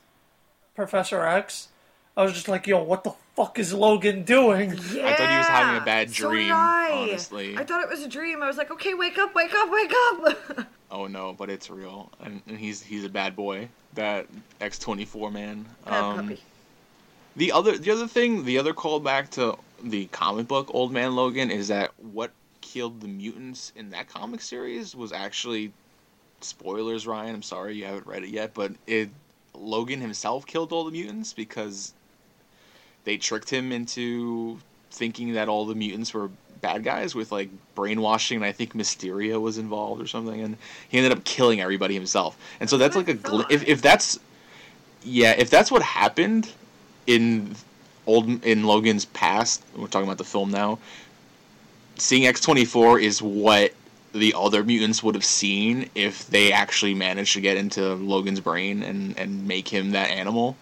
Professor 0.75 1.23
X, 1.25 1.69
I 2.17 2.23
was 2.23 2.33
just 2.33 2.47
like, 2.47 2.65
"Yo, 2.67 2.81
what 2.83 3.03
the 3.03 3.13
fuck 3.35 3.57
is 3.59 3.73
Logan 3.73 4.23
doing?" 4.23 4.71
Yeah. 4.91 5.07
I 5.07 5.15
thought 5.15 5.29
he 5.31 5.37
was 5.37 5.47
having 5.47 5.81
a 5.81 5.85
bad 5.85 6.11
dream, 6.11 6.47
did 6.47 6.51
I. 6.51 6.89
honestly. 6.91 7.57
I 7.57 7.63
thought 7.63 7.83
it 7.83 7.89
was 7.89 8.01
a 8.03 8.07
dream. 8.07 8.41
I 8.43 8.47
was 8.47 8.57
like, 8.57 8.71
okay, 8.71 8.93
wake 8.93 9.17
up, 9.17 9.33
wake 9.35 9.53
up, 9.55 9.69
wake 9.71 9.93
up. 10.11 10.67
oh 10.93 11.07
no, 11.07 11.33
but 11.33 11.49
it's 11.49 11.69
real, 11.69 12.09
and, 12.21 12.41
and 12.47 12.57
he's 12.57 12.81
he's 12.81 13.03
a 13.03 13.09
bad 13.09 13.35
boy. 13.35 13.67
That 13.95 14.27
X 14.61 14.79
twenty 14.79 15.03
four 15.03 15.29
man. 15.31 15.65
Um. 15.85 16.37
The 17.35 17.51
other 17.51 17.77
the 17.77 17.91
other 17.91 18.07
thing, 18.07 18.45
the 18.45 18.59
other 18.59 18.73
callback 18.73 19.29
to 19.31 19.57
the 19.83 20.05
comic 20.05 20.47
book 20.47 20.69
Old 20.71 20.91
Man 20.93 21.15
Logan 21.15 21.49
is 21.49 21.67
that 21.69 21.91
what 21.97 22.31
killed 22.61 23.01
the 23.01 23.07
mutants 23.07 23.73
in 23.75 23.89
that 23.89 24.07
comic 24.07 24.41
series 24.41 24.95
was 24.95 25.11
actually 25.11 25.73
spoilers, 26.41 27.07
Ryan. 27.07 27.35
I'm 27.35 27.41
sorry 27.41 27.75
you 27.75 27.85
haven't 27.85 28.05
read 28.05 28.23
it 28.23 28.29
yet, 28.29 28.53
but 28.53 28.71
it 28.85 29.09
Logan 29.55 29.99
himself 29.99 30.45
killed 30.45 30.71
all 30.71 30.85
the 30.85 30.91
mutants 30.91 31.33
because 31.33 31.93
they 33.03 33.17
tricked 33.17 33.49
him 33.49 33.71
into 33.71 34.59
thinking 34.91 35.33
that 35.33 35.49
all 35.49 35.65
the 35.65 35.75
mutants 35.75 36.13
were 36.13 36.29
bad 36.63 36.83
guys 36.83 37.13
with 37.13 37.31
like 37.31 37.49
brainwashing 37.75 38.37
and 38.37 38.45
I 38.45 38.51
think 38.51 38.73
Mysterio 38.73 39.39
was 39.39 39.59
involved 39.59 40.01
or 40.01 40.07
something 40.07 40.41
and 40.41 40.57
he 40.89 40.97
ended 40.97 41.11
up 41.11 41.23
killing 41.25 41.61
everybody 41.61 41.93
himself. 41.93 42.35
And 42.59 42.67
so 42.67 42.79
that's 42.79 42.95
like 42.95 43.09
a 43.09 43.13
gl- 43.13 43.45
if 43.51 43.67
if 43.67 43.83
that's 43.83 44.19
yeah, 45.03 45.35
if 45.37 45.49
that's 45.51 45.69
what 45.69 45.83
happened 45.83 46.49
in 47.05 47.55
old 48.07 48.43
in 48.43 48.63
Logan's 48.63 49.05
past, 49.05 49.63
we're 49.75 49.87
talking 49.87 50.07
about 50.07 50.17
the 50.17 50.23
film 50.23 50.49
now. 50.49 50.79
Seeing 51.97 52.25
X 52.25 52.41
twenty 52.41 52.65
four 52.65 52.97
is 52.97 53.21
what 53.21 53.73
the 54.13 54.33
other 54.37 54.63
mutants 54.63 55.03
would 55.03 55.15
have 55.15 55.25
seen 55.25 55.89
if 55.95 56.27
they 56.27 56.51
actually 56.51 56.93
managed 56.93 57.33
to 57.33 57.41
get 57.41 57.57
into 57.57 57.93
Logan's 57.95 58.39
brain 58.39 58.81
and 58.83 59.17
and 59.19 59.47
make 59.47 59.67
him 59.67 59.91
that 59.91 60.09
animal. 60.09 60.55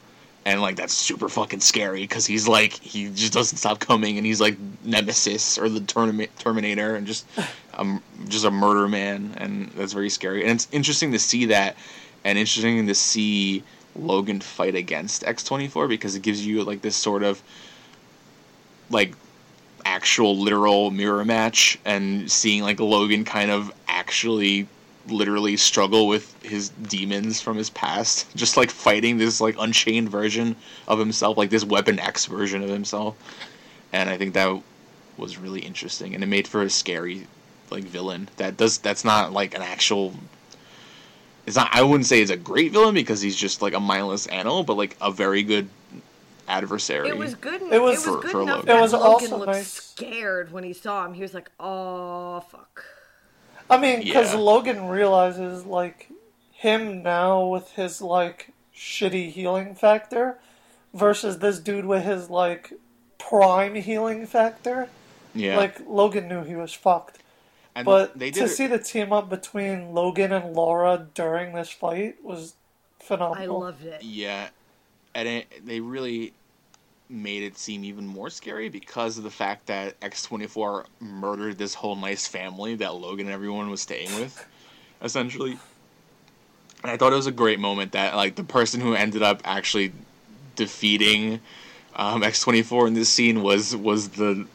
And 0.43 0.59
like 0.59 0.75
that's 0.75 0.93
super 0.93 1.29
fucking 1.29 1.59
scary 1.59 2.01
because 2.01 2.25
he's 2.25 2.47
like 2.47 2.73
he 2.73 3.09
just 3.09 3.31
doesn't 3.31 3.57
stop 3.59 3.79
coming 3.79 4.17
and 4.17 4.25
he's 4.25 4.41
like 4.41 4.57
Nemesis 4.83 5.59
or 5.59 5.69
the 5.69 5.81
Termi- 5.81 6.29
Terminator 6.39 6.95
and 6.95 7.05
just 7.05 7.27
um 7.75 8.01
just 8.27 8.45
a 8.45 8.51
murder 8.51 8.87
man 8.87 9.33
and 9.37 9.69
that's 9.75 9.93
very 9.93 10.09
scary. 10.09 10.41
And 10.41 10.51
it's 10.51 10.67
interesting 10.71 11.11
to 11.11 11.19
see 11.19 11.45
that 11.45 11.75
and 12.23 12.37
interesting 12.37 12.87
to 12.87 12.95
see 12.95 13.63
Logan 13.95 14.39
fight 14.39 14.75
against 14.75 15.23
X24 15.23 15.87
because 15.87 16.15
it 16.15 16.21
gives 16.21 16.45
you 16.45 16.63
like 16.63 16.81
this 16.81 16.95
sort 16.95 17.23
of 17.23 17.41
like 18.89 19.13
actual 19.85 20.37
literal 20.37 20.91
mirror 20.91 21.25
match 21.25 21.79
and 21.85 22.31
seeing 22.31 22.63
like 22.63 22.79
Logan 22.79 23.25
kind 23.25 23.51
of 23.51 23.71
actually 23.87 24.67
literally 25.07 25.57
struggle 25.57 26.07
with 26.07 26.41
his 26.43 26.69
demons 26.69 27.41
from 27.41 27.57
his 27.57 27.69
past 27.71 28.27
just 28.35 28.55
like 28.57 28.69
fighting 28.69 29.17
this 29.17 29.41
like 29.41 29.55
unchained 29.59 30.09
version 30.09 30.55
of 30.87 30.99
himself 30.99 31.37
like 31.37 31.49
this 31.49 31.63
weapon 31.65 31.99
X 31.99 32.25
version 32.25 32.61
of 32.63 32.69
himself 32.69 33.15
and 33.93 34.09
I 34.09 34.17
think 34.17 34.33
that 34.35 34.61
was 35.17 35.37
really 35.37 35.59
interesting 35.61 36.13
and 36.13 36.23
it 36.23 36.27
made 36.27 36.47
for 36.47 36.61
a 36.61 36.69
scary 36.69 37.27
like 37.71 37.83
villain 37.83 38.29
that 38.37 38.57
does 38.57 38.77
that's 38.77 39.03
not 39.03 39.31
like 39.33 39.55
an 39.55 39.61
actual 39.61 40.13
it's 41.47 41.55
not 41.55 41.69
I 41.73 41.81
wouldn't 41.81 42.05
say 42.05 42.21
it's 42.21 42.29
a 42.31 42.37
great 42.37 42.71
villain 42.71 42.93
because 42.93 43.21
he's 43.21 43.35
just 43.35 43.61
like 43.63 43.73
a 43.73 43.79
mindless 43.79 44.27
animal, 44.27 44.63
but 44.63 44.77
like 44.77 44.95
a 45.01 45.09
very 45.11 45.41
good 45.41 45.67
adversary. 46.47 47.09
It 47.09 47.17
was 47.17 47.33
good. 47.33 47.61
It 47.61 47.63
was- 47.63 47.73
it 47.73 47.81
was 47.81 48.03
For- 48.03 48.21
good 48.21 48.31
for 48.31 48.41
enough 48.43 48.57
Logan. 48.59 48.77
It 48.77 48.81
was 48.81 48.93
Logan 48.93 49.07
also 49.07 49.37
looked 49.37 49.51
nice- 49.51 49.67
scared 49.71 50.51
when 50.51 50.63
he 50.63 50.73
saw 50.73 51.03
him. 51.05 51.13
He 51.15 51.21
was 51.23 51.33
like, 51.33 51.49
"Oh 51.59 52.41
fuck." 52.41 52.83
I 53.71 53.77
mean, 53.77 53.99
because 54.03 54.33
Yeah. 54.33 54.39
Logan 54.39 54.87
realizes 54.87 55.65
like 55.65 56.09
him 56.51 57.01
now 57.01 57.45
with 57.47 57.71
his 57.71 58.01
like 58.01 58.49
shitty 58.75 59.31
healing 59.31 59.73
factor 59.75 60.37
versus 60.93 61.39
this 61.39 61.59
dude 61.59 61.85
with 61.85 62.03
his 62.03 62.29
like 62.29 62.73
prime 63.17 63.75
healing 63.75 64.25
factor. 64.27 64.89
yeah. 65.33 65.57
Like 65.57 65.79
Logan 65.87 66.27
knew 66.27 66.43
he 66.43 66.55
was 66.55 66.73
fucked. 66.73 67.19
and 67.73 67.85
But 67.85 68.19
they 68.19 68.31
to 68.31 68.41
did 68.41 68.49
see 68.49 68.67
the 68.67 68.79
team 68.79 69.13
up 69.13 69.29
between 69.29 69.93
Logan 69.93 70.31
and 70.33 70.53
Laura 70.53 71.07
during 71.13 71.53
this 71.53 71.69
fight 71.69 72.23
was 72.23 72.55
phenomenal. 72.99 73.63
I 73.63 73.65
loved 73.67 73.85
it. 73.85 74.03
Yeah, 74.03 74.49
and 75.15 75.27
it, 75.27 75.65
they 75.65 75.79
really 75.79 76.33
made 77.11 77.43
it 77.43 77.57
seem 77.57 77.83
even 77.83 78.07
more 78.07 78.29
scary 78.29 78.69
because 78.69 79.17
of 79.17 79.23
the 79.23 79.31
fact 79.31 79.67
that 79.67 79.95
X 80.01 80.23
twenty 80.23 80.47
four 80.47 80.85
murdered 80.99 81.57
this 81.57 81.73
whole 81.73 81.95
nice 81.95 82.27
family 82.27 82.75
that 82.75 82.95
Logan 82.95 83.27
and 83.27 83.33
everyone 83.33 83.69
was 83.69 83.81
staying 83.81 84.13
with, 84.15 84.47
essentially. 85.01 85.59
And 86.83 86.91
I 86.91 86.97
thought 86.97 87.13
it 87.13 87.17
was 87.17 87.27
a 87.27 87.31
great 87.31 87.59
moment 87.59 87.91
that 87.91 88.15
like 88.15 88.35
the 88.35 88.43
person 88.43 88.81
who 88.81 88.95
ended 88.95 89.21
up 89.21 89.41
actually 89.43 89.91
defeating 90.55 91.39
um, 91.95 92.23
X 92.23 92.41
twenty 92.41 92.63
four 92.63 92.87
in 92.87 92.93
this 92.93 93.09
scene 93.09 93.43
was 93.43 93.75
was 93.75 94.09
the 94.09 94.47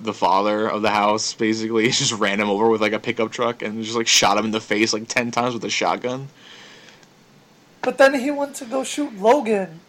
the 0.00 0.14
father 0.14 0.68
of 0.68 0.82
the 0.82 0.90
house. 0.90 1.34
Basically, 1.34 1.84
he 1.86 1.90
just 1.90 2.12
ran 2.12 2.40
him 2.40 2.48
over 2.48 2.68
with 2.68 2.80
like 2.80 2.92
a 2.92 2.98
pickup 2.98 3.30
truck 3.30 3.62
and 3.62 3.84
just 3.84 3.96
like 3.96 4.08
shot 4.08 4.38
him 4.38 4.46
in 4.46 4.50
the 4.50 4.60
face 4.60 4.92
like 4.92 5.08
ten 5.08 5.30
times 5.30 5.54
with 5.54 5.64
a 5.64 5.70
shotgun. 5.70 6.28
But 7.82 7.98
then 7.98 8.14
he 8.14 8.30
went 8.30 8.56
to 8.56 8.64
go 8.64 8.84
shoot 8.84 9.16
Logan. 9.18 9.80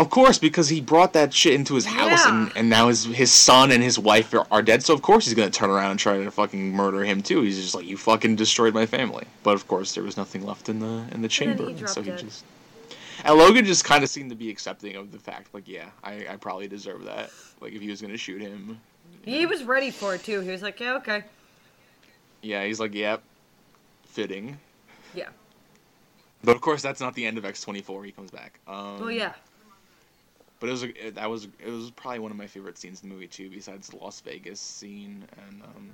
Of 0.00 0.08
course, 0.08 0.38
because 0.38 0.68
he 0.70 0.80
brought 0.80 1.12
that 1.12 1.34
shit 1.34 1.52
into 1.52 1.74
his 1.74 1.84
house, 1.84 2.24
and, 2.26 2.46
Yeah. 2.48 2.52
and 2.56 2.70
now 2.70 2.88
his 2.88 3.04
his 3.04 3.30
son 3.30 3.70
and 3.70 3.82
his 3.82 3.98
wife 3.98 4.32
are, 4.32 4.46
are 4.50 4.62
dead. 4.62 4.82
So 4.82 4.94
of 4.94 5.02
course 5.02 5.26
he's 5.26 5.34
gonna 5.34 5.50
turn 5.50 5.68
around 5.70 5.90
and 5.90 6.00
try 6.00 6.16
to 6.16 6.30
fucking 6.30 6.72
murder 6.72 7.04
him 7.04 7.22
too. 7.22 7.42
He's 7.42 7.60
just 7.60 7.74
like, 7.74 7.84
you 7.86 7.96
fucking 7.98 8.36
destroyed 8.36 8.72
my 8.74 8.86
family. 8.86 9.26
But 9.42 9.54
of 9.54 9.68
course 9.68 9.94
there 9.94 10.02
was 10.02 10.16
nothing 10.16 10.44
left 10.46 10.68
in 10.70 10.78
the 10.80 11.04
in 11.12 11.20
the 11.20 11.28
chamber, 11.28 11.64
he 11.64 11.68
and 11.70 11.78
dropped 11.78 11.94
so 11.94 12.02
he 12.02 12.10
dead. 12.10 12.18
just 12.20 12.44
and 13.24 13.36
Logan 13.36 13.66
just 13.66 13.84
kind 13.84 14.02
of 14.02 14.08
seemed 14.08 14.30
to 14.30 14.36
be 14.36 14.48
accepting 14.48 14.96
of 14.96 15.12
the 15.12 15.18
fact, 15.18 15.52
like, 15.52 15.68
yeah, 15.68 15.90
I, 16.02 16.26
I 16.30 16.36
probably 16.36 16.66
deserve 16.66 17.04
that. 17.04 17.30
Like, 17.60 17.74
if 17.74 17.82
he 17.82 17.90
was 17.90 18.00
gonna 18.00 18.16
shoot 18.16 18.40
him, 18.40 18.80
He 19.26 19.44
was 19.44 19.62
ready 19.64 19.90
for 19.90 20.14
it 20.14 20.24
too. 20.24 20.40
He 20.40 20.50
was 20.50 20.62
like, 20.62 20.80
yeah, 20.80 20.94
okay. 20.96 21.24
yeah, 22.40 22.64
he's 22.64 22.80
like, 22.80 22.94
yep, 22.94 23.22
fitting. 24.06 24.56
Yeah. 25.14 25.28
But 26.42 26.56
of 26.56 26.62
course, 26.62 26.80
that's 26.80 27.00
not 27.02 27.14
the 27.14 27.26
end 27.26 27.36
of 27.36 27.44
X 27.44 27.60
twenty 27.60 27.82
four. 27.82 28.02
He 28.04 28.12
comes 28.12 28.30
back. 28.30 28.58
Um, 28.66 28.98
Well, 29.00 29.10
yeah. 29.10 29.34
But 30.60 30.68
it 30.68 30.72
was 30.72 30.82
a, 30.84 31.06
it, 31.06 31.14
that 31.16 31.28
was 31.28 31.48
it 31.58 31.70
was 31.70 31.90
probably 31.90 32.20
one 32.20 32.30
of 32.30 32.36
my 32.36 32.46
favorite 32.46 32.78
scenes 32.78 33.02
in 33.02 33.08
the 33.08 33.14
movie 33.14 33.26
too, 33.26 33.50
besides 33.50 33.88
the 33.88 33.96
Las 33.96 34.20
Vegas 34.20 34.60
scene 34.60 35.24
and 35.46 35.62
um, 35.62 35.90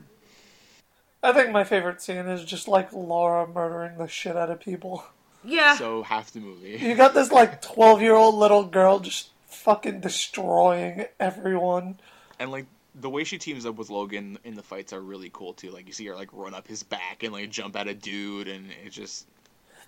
I 1.23 1.33
think 1.33 1.51
my 1.51 1.65
favorite 1.65 2.01
scene 2.01 2.27
is 2.27 2.45
just 2.45 2.69
like 2.69 2.93
Laura 2.93 3.47
murdering 3.47 3.99
the 3.99 4.07
shit 4.07 4.37
out 4.37 4.51
of 4.51 4.61
people. 4.61 5.05
Yeah. 5.45 5.77
so 5.77 6.03
half 6.03 6.33
the 6.33 6.41
movie. 6.41 6.79
You 6.81 6.95
got 6.95 7.15
this 7.15 7.31
like 7.31 7.63
12 7.75 8.03
year 8.03 8.15
old 8.15 8.35
little 8.35 8.65
girl 8.65 8.99
just 8.99 9.31
fucking 9.47 10.01
destroying 10.01 11.07
everyone. 11.21 11.99
And 12.39 12.51
like 12.51 12.67
the 12.95 13.11
way 13.11 13.25
she 13.25 13.39
teams 13.39 13.67
up 13.67 13.77
with 13.77 13.91
Logan 13.91 14.39
in 14.45 14.55
the 14.55 14.63
fights 14.63 14.93
are 14.93 15.01
really 15.01 15.31
cool 15.33 15.53
too. 15.53 15.71
Like 15.71 15.87
you 15.87 15.93
see 15.93 16.07
her 16.07 16.15
like 16.15 16.31
run 16.33 16.55
up 16.55 16.67
his 16.67 16.83
back 16.83 17.23
and 17.23 17.33
like 17.33 17.51
jump 17.51 17.77
at 17.77 17.89
a 17.89 17.95
dude, 17.95 18.49
and 18.49 18.69
it 18.85 18.91
just. 18.91 19.27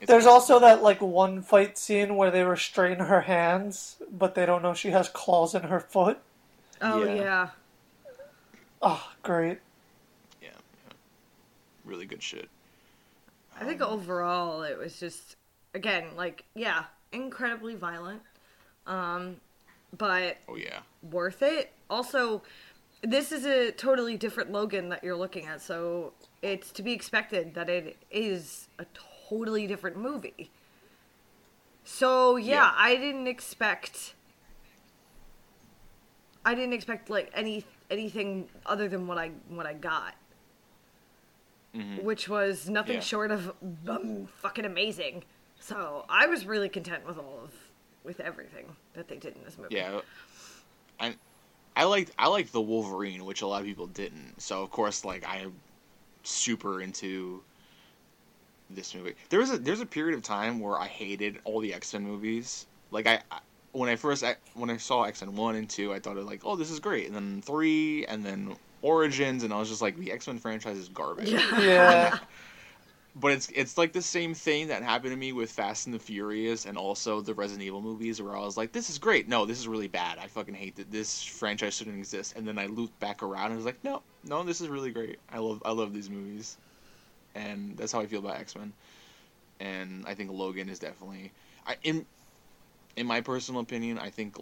It's 0.01 0.09
There's 0.09 0.27
also 0.27 0.61
that 0.61 0.83
like 0.83 1.01
one 1.01 1.43
fight 1.43 1.77
scene 1.77 2.15
where 2.17 2.31
they 2.31 2.45
restrain 2.45 2.99
her 2.99 3.23
hands, 3.23 3.97
but 4.11 4.35
they 4.35 4.47
don't 4.47 4.63
know 4.63 4.75
she 4.75 4.91
has 4.91 5.09
claws 5.09 5.55
in 5.55 5.63
her 5.63 5.81
foot. 5.81 6.19
oh 6.81 7.05
yeah. 7.05 7.15
yeah. 7.15 7.49
Oh, 8.81 9.11
great. 9.25 9.59
yeah, 10.41 10.51
yeah, 10.51 10.93
really 11.85 12.07
good 12.07 12.23
shit. 12.23 12.49
I 13.61 13.65
think 13.65 13.81
overall 13.81 14.63
it 14.63 14.79
was 14.79 15.01
just 15.01 15.37
again 15.75 16.05
like 16.17 16.45
yeah, 16.55 16.85
incredibly 17.13 17.75
violent. 17.75 18.23
Um 18.87 19.37
but 19.97 20.37
Oh 20.49 20.57
yeah, 20.57 20.81
worth 21.11 21.43
it. 21.43 21.73
Also, 21.91 22.43
this 23.03 23.33
is 23.33 23.47
a 23.47 23.73
totally 23.73 24.17
different 24.17 24.53
Logan 24.53 24.91
that 24.91 25.03
you're 25.03 25.17
looking 25.17 25.47
at, 25.47 25.61
so 25.61 26.13
it's 26.43 26.71
to 26.73 26.83
be 26.83 26.93
expected 26.93 27.55
that 27.55 27.69
it 27.69 27.97
is 28.11 28.69
a 28.79 28.85
totally 29.29 29.67
different 29.67 29.97
movie. 29.97 30.51
So 31.85 32.37
yeah, 32.37 32.55
Yeah. 32.65 32.73
I 32.77 32.97
didn't 32.97 33.27
expect 33.27 34.15
I 36.45 36.55
didn't 36.55 36.73
expect 36.73 37.11
like 37.11 37.31
any 37.35 37.65
anything 37.91 38.49
other 38.67 38.89
than 38.89 39.07
what 39.07 39.19
I 39.19 39.29
what 39.49 39.67
I 39.67 39.75
got. 39.75 40.15
Mhm. 41.75 42.03
Which 42.03 42.29
was 42.29 42.69
nothing 42.69 42.95
Yeah. 42.97 43.01
short 43.01 43.31
of 43.31 43.55
um, 43.87 44.27
fucking 44.27 44.65
amazing. 44.65 45.25
So 45.61 46.05
I 46.09 46.27
was 46.27 46.47
really 46.47 46.69
content 46.69 47.07
with 47.07 47.19
all 47.19 47.41
of 47.45 47.53
with 48.05 48.21
everything 48.21 48.75
that 48.95 49.09
they 49.09 49.17
did 49.17 49.37
in 49.37 49.45
this 49.45 49.59
movie. 49.59 49.75
yeah. 49.75 50.01
I 51.01 51.17
I 51.77 51.85
liked 51.85 52.13
I 52.19 52.29
liked 52.29 52.53
the 52.53 52.61
Wolverine, 52.61 53.25
which 53.25 53.43
a 53.43 53.47
lot 53.47 53.61
of 53.61 53.67
people 53.67 53.87
didn't. 53.87 54.41
So 54.41 54.63
of 54.63 54.71
course, 54.71 55.05
like 55.05 55.25
I'm 55.27 55.55
super 56.23 56.81
into 56.81 57.43
this 58.71 58.95
movie. 58.95 59.15
There 59.29 59.41
was 59.41 59.51
a 59.51 59.59
there's 59.59 59.81
a 59.81 59.87
period 59.87 60.17
of 60.17 60.23
time 60.23 60.61
where 60.61 60.79
I 60.79 60.87
hated 60.87 61.39
all 61.45 61.61
the 61.61 61.73
X 61.75 61.93
Men 61.93 62.05
movies. 62.05 62.67
Like 62.91 63.07
I, 63.07 63.21
I 63.31 63.41
when 63.73 63.89
I 63.89 63.97
first 63.97 64.25
when 64.55 64.71
I 64.71 64.77
saw 64.77 65.05
X 65.05 65.23
Men 65.23 65.35
one 65.35 65.57
and 65.57 65.69
two, 65.69 65.93
I 65.93 66.01
thought 66.01 66.13
it 66.13 66.21
was 66.21 66.27
like, 66.27 66.43
oh, 66.45 66.57
this 66.57 66.71
is 66.71 66.81
great. 66.81 67.07
And 67.07 67.15
then 67.15 67.43
three, 67.43 68.07
and 68.07 68.25
then 68.25 68.57
Origins, 68.83 69.43
and 69.43 69.53
I 69.53 69.59
was 69.59 69.69
just 69.69 69.83
like, 69.83 69.97
the 69.97 70.13
X 70.13 70.27
Men 70.27 70.39
franchise 70.39 70.79
is 70.79 70.89
garbage. 70.89 71.31
Yeah. 71.31 71.61
Yeah. 71.61 72.19
But 73.21 73.33
it's 73.33 73.49
it's 73.53 73.77
like 73.77 73.93
the 73.93 74.03
same 74.03 74.33
thing 74.33 74.69
that 74.69 74.85
happened 74.85 75.11
to 75.11 75.17
me 75.17 75.33
with 75.33 75.51
Fast 75.51 75.87
and 75.87 75.95
the 75.95 75.99
Furious 75.99 76.67
and 76.67 76.79
also 76.79 77.21
the 77.21 77.35
Resident 77.35 77.67
Evil 77.67 77.81
movies, 77.81 78.23
where 78.23 78.37
I 78.37 78.41
was 78.41 78.57
like, 78.57 78.71
this 78.71 78.91
is 78.91 78.99
great. 78.99 79.29
No, 79.29 79.45
this 79.45 79.59
is 79.59 79.67
really 79.67 79.89
bad. 79.89 80.19
I 80.19 80.29
fucking 80.29 80.55
hate 80.55 80.77
that 80.77 80.93
this 80.93 81.25
franchise 81.25 81.75
shouldn't 81.75 81.99
exist. 81.99 82.35
And 82.37 82.47
then 82.47 82.59
I 82.59 82.67
looped 82.67 82.97
back 83.01 83.25
around 83.25 83.47
and 83.47 83.57
was 83.57 83.65
like, 83.65 83.83
no, 83.83 84.03
no, 84.23 84.45
this 84.45 84.61
is 84.61 84.69
really 84.69 84.93
great. 84.93 85.19
I 85.33 85.39
love 85.39 85.61
I 85.65 85.73
love 85.73 85.93
these 85.93 86.09
movies, 86.09 86.59
and 87.39 87.77
that's 87.77 87.93
how 87.93 88.01
I 88.01 88.07
feel 88.07 88.21
about 88.21 88.37
X 88.37 88.57
Men. 88.57 88.73
And 89.61 90.05
I 90.07 90.15
think 90.15 90.31
Logan 90.31 90.69
is 90.69 90.79
definitely 90.79 91.33
I 91.67 91.77
in 91.83 92.05
in 92.97 93.07
my 93.07 93.21
personal 93.21 93.61
opinion, 93.61 93.99
I 93.99 94.11
think 94.11 94.37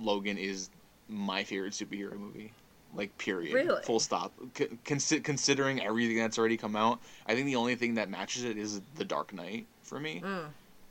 Logan 0.00 0.38
is 0.38 0.70
my 1.08 1.42
favorite 1.44 1.72
superhero 1.72 2.18
movie. 2.18 2.52
Like 2.94 3.16
period. 3.18 3.54
Really? 3.54 3.82
Full 3.82 4.00
stop. 4.00 4.32
C- 4.56 4.68
consi- 4.84 5.22
considering 5.22 5.80
everything 5.80 6.16
that's 6.16 6.38
already 6.38 6.56
come 6.56 6.74
out, 6.74 7.00
I 7.26 7.34
think 7.34 7.46
the 7.46 7.56
only 7.56 7.76
thing 7.76 7.94
that 7.94 8.10
matches 8.10 8.44
it 8.44 8.56
is 8.56 8.80
The 8.96 9.04
Dark 9.04 9.32
Knight 9.32 9.66
for 9.84 10.00
me. 10.00 10.22
Mm. 10.24 10.44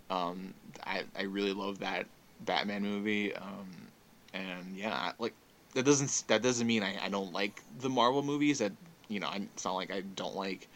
Um, 0.10 0.54
I 0.86 1.04
I 1.18 1.24
really 1.24 1.54
love 1.54 1.80
that 1.80 2.06
Batman 2.42 2.84
movie. 2.84 3.36
Um, 3.36 3.68
and 4.34 4.76
yeah, 4.76 5.12
like 5.20 5.34
that 5.74 5.84
doesn't 5.84 6.24
that 6.28 6.42
doesn't 6.42 6.66
mean 6.66 6.84
I, 6.84 7.06
I 7.06 7.10
don't 7.10 7.34
like 7.34 7.62
the 7.80 7.90
Marvel 7.90 8.24
movies. 8.24 8.60
That 8.60 8.72
you 9.10 9.20
know, 9.20 9.28
I, 9.28 9.42
it's 9.54 9.66
not 9.66 9.76
like 9.76 9.92
I 9.92 10.02
don't 10.16 10.36
like 10.36 10.68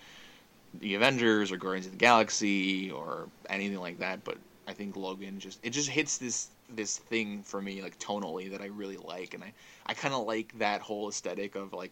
the 0.79 0.95
Avengers 0.95 1.51
or 1.51 1.57
Guardians 1.57 1.85
of 1.85 1.93
the 1.93 1.97
Galaxy 1.97 2.91
or 2.91 3.27
anything 3.49 3.79
like 3.79 3.99
that. 3.99 4.23
But 4.23 4.37
I 4.67 4.73
think 4.73 4.95
Logan 4.95 5.39
just 5.39 5.59
it 5.63 5.71
just 5.71 5.89
hits 5.89 6.17
this 6.17 6.49
this 6.69 6.97
thing 6.97 7.43
for 7.43 7.61
me 7.61 7.81
like 7.81 7.99
tonally 7.99 8.51
that 8.51 8.61
I 8.61 8.67
really 8.67 8.97
like, 8.97 9.33
and 9.33 9.43
I 9.43 9.53
I 9.85 9.93
kind 9.93 10.13
of 10.13 10.25
like 10.25 10.57
that 10.59 10.81
whole 10.81 11.09
aesthetic 11.09 11.55
of 11.55 11.73
like 11.73 11.91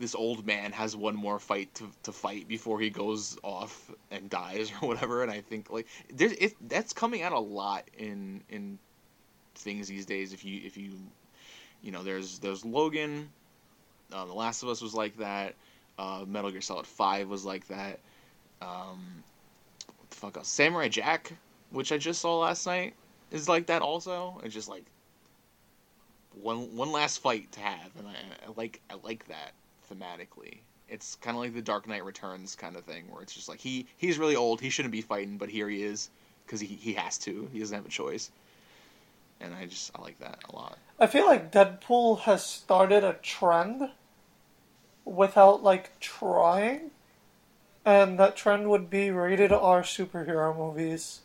this 0.00 0.14
old 0.14 0.46
man 0.46 0.72
has 0.72 0.96
one 0.96 1.14
more 1.14 1.38
fight 1.38 1.72
to, 1.74 1.86
to 2.02 2.10
fight 2.10 2.48
before 2.48 2.80
he 2.80 2.88
goes 2.88 3.38
off 3.42 3.90
and 4.10 4.30
dies 4.30 4.72
or 4.80 4.88
whatever 4.88 5.22
and 5.22 5.30
i 5.30 5.40
think 5.40 5.70
like 5.70 5.86
there's 6.12 6.32
it 6.32 6.56
that's 6.68 6.92
coming 6.92 7.22
out 7.22 7.32
a 7.32 7.38
lot 7.38 7.84
in 7.98 8.42
in 8.48 8.78
things 9.54 9.86
these 9.86 10.06
days 10.06 10.32
if 10.32 10.44
you 10.44 10.60
if 10.64 10.76
you 10.76 10.92
you 11.82 11.92
know 11.92 12.02
there's 12.02 12.38
there's 12.38 12.64
logan 12.64 13.28
uh, 14.12 14.24
the 14.24 14.32
last 14.32 14.62
of 14.62 14.68
us 14.68 14.80
was 14.80 14.94
like 14.94 15.16
that 15.18 15.54
uh, 15.98 16.24
metal 16.26 16.50
gear 16.50 16.62
solid 16.62 16.86
5 16.86 17.28
was 17.28 17.44
like 17.44 17.68
that 17.68 18.00
um 18.62 19.22
fuck 20.10 20.36
else 20.36 20.48
samurai 20.48 20.88
jack 20.88 21.32
which 21.70 21.92
i 21.92 21.98
just 21.98 22.20
saw 22.20 22.38
last 22.38 22.66
night 22.66 22.94
is 23.30 23.48
like 23.48 23.66
that 23.66 23.82
also 23.82 24.40
it's 24.44 24.54
just 24.54 24.68
like 24.68 24.84
one 26.42 26.74
one 26.76 26.92
last 26.92 27.18
fight 27.18 27.50
to 27.52 27.60
have 27.60 27.90
and 27.98 28.06
i, 28.08 28.12
I 28.46 28.52
like 28.56 28.80
i 28.90 28.94
like 29.02 29.26
that 29.28 29.52
thematically. 29.90 30.58
It's 30.88 31.16
kind 31.16 31.36
of 31.36 31.42
like 31.42 31.54
the 31.54 31.62
Dark 31.62 31.86
Knight 31.86 32.04
Returns 32.04 32.54
kind 32.54 32.76
of 32.76 32.84
thing, 32.84 33.04
where 33.10 33.22
it's 33.22 33.34
just 33.34 33.48
like 33.48 33.60
he 33.60 33.86
he's 33.96 34.18
really 34.18 34.36
old. 34.36 34.60
He 34.60 34.70
shouldn't 34.70 34.92
be 34.92 35.02
fighting, 35.02 35.36
but 35.36 35.48
here 35.48 35.68
he 35.68 35.82
is 35.82 36.10
because 36.44 36.60
he 36.60 36.66
he 36.66 36.92
has 36.94 37.18
to. 37.18 37.48
He 37.52 37.58
doesn't 37.58 37.74
have 37.74 37.86
a 37.86 37.90
choice. 37.90 38.30
And 39.40 39.54
I 39.54 39.66
just 39.66 39.90
I 39.94 40.02
like 40.02 40.18
that 40.20 40.38
a 40.48 40.54
lot. 40.54 40.78
I 40.98 41.06
feel 41.06 41.26
like 41.26 41.52
Deadpool 41.52 42.20
has 42.20 42.44
started 42.44 43.04
a 43.04 43.14
trend 43.22 43.90
without 45.04 45.62
like 45.62 45.98
trying. 46.00 46.90
And 47.90 48.18
that 48.20 48.36
trend 48.36 48.70
would 48.70 48.88
be 48.88 49.10
rated 49.10 49.50
R 49.50 49.82
superhero 49.82 50.56
movies. 50.56 51.22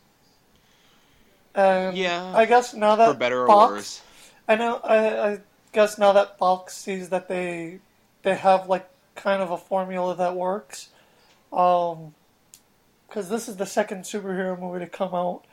And 1.54 1.96
Yeah. 1.96 2.32
I 2.34 2.44
guess 2.44 2.74
now 2.74 2.96
that 2.96 3.12
For 3.12 3.14
better 3.14 3.42
or 3.42 3.46
Fox, 3.46 3.70
worse. 3.72 4.02
I 4.48 4.56
know 4.56 4.80
I, 4.82 5.30
I 5.30 5.40
guess 5.72 5.96
now 5.96 6.12
that 6.12 6.38
Fox 6.38 6.76
sees 6.76 7.08
that 7.10 7.28
they 7.28 7.78
they 8.22 8.34
have 8.34 8.68
like 8.68 8.88
kind 9.14 9.42
of 9.42 9.50
a 9.52 9.56
formula 9.56 10.16
that 10.16 10.34
works. 10.34 10.88
Um 11.52 12.14
because 13.06 13.28
this 13.28 13.48
is 13.48 13.56
the 13.56 13.66
second 13.66 14.02
superhero 14.02 14.58
movie 14.58 14.80
to 14.80 14.90
come 14.90 15.14
out. 15.14 15.44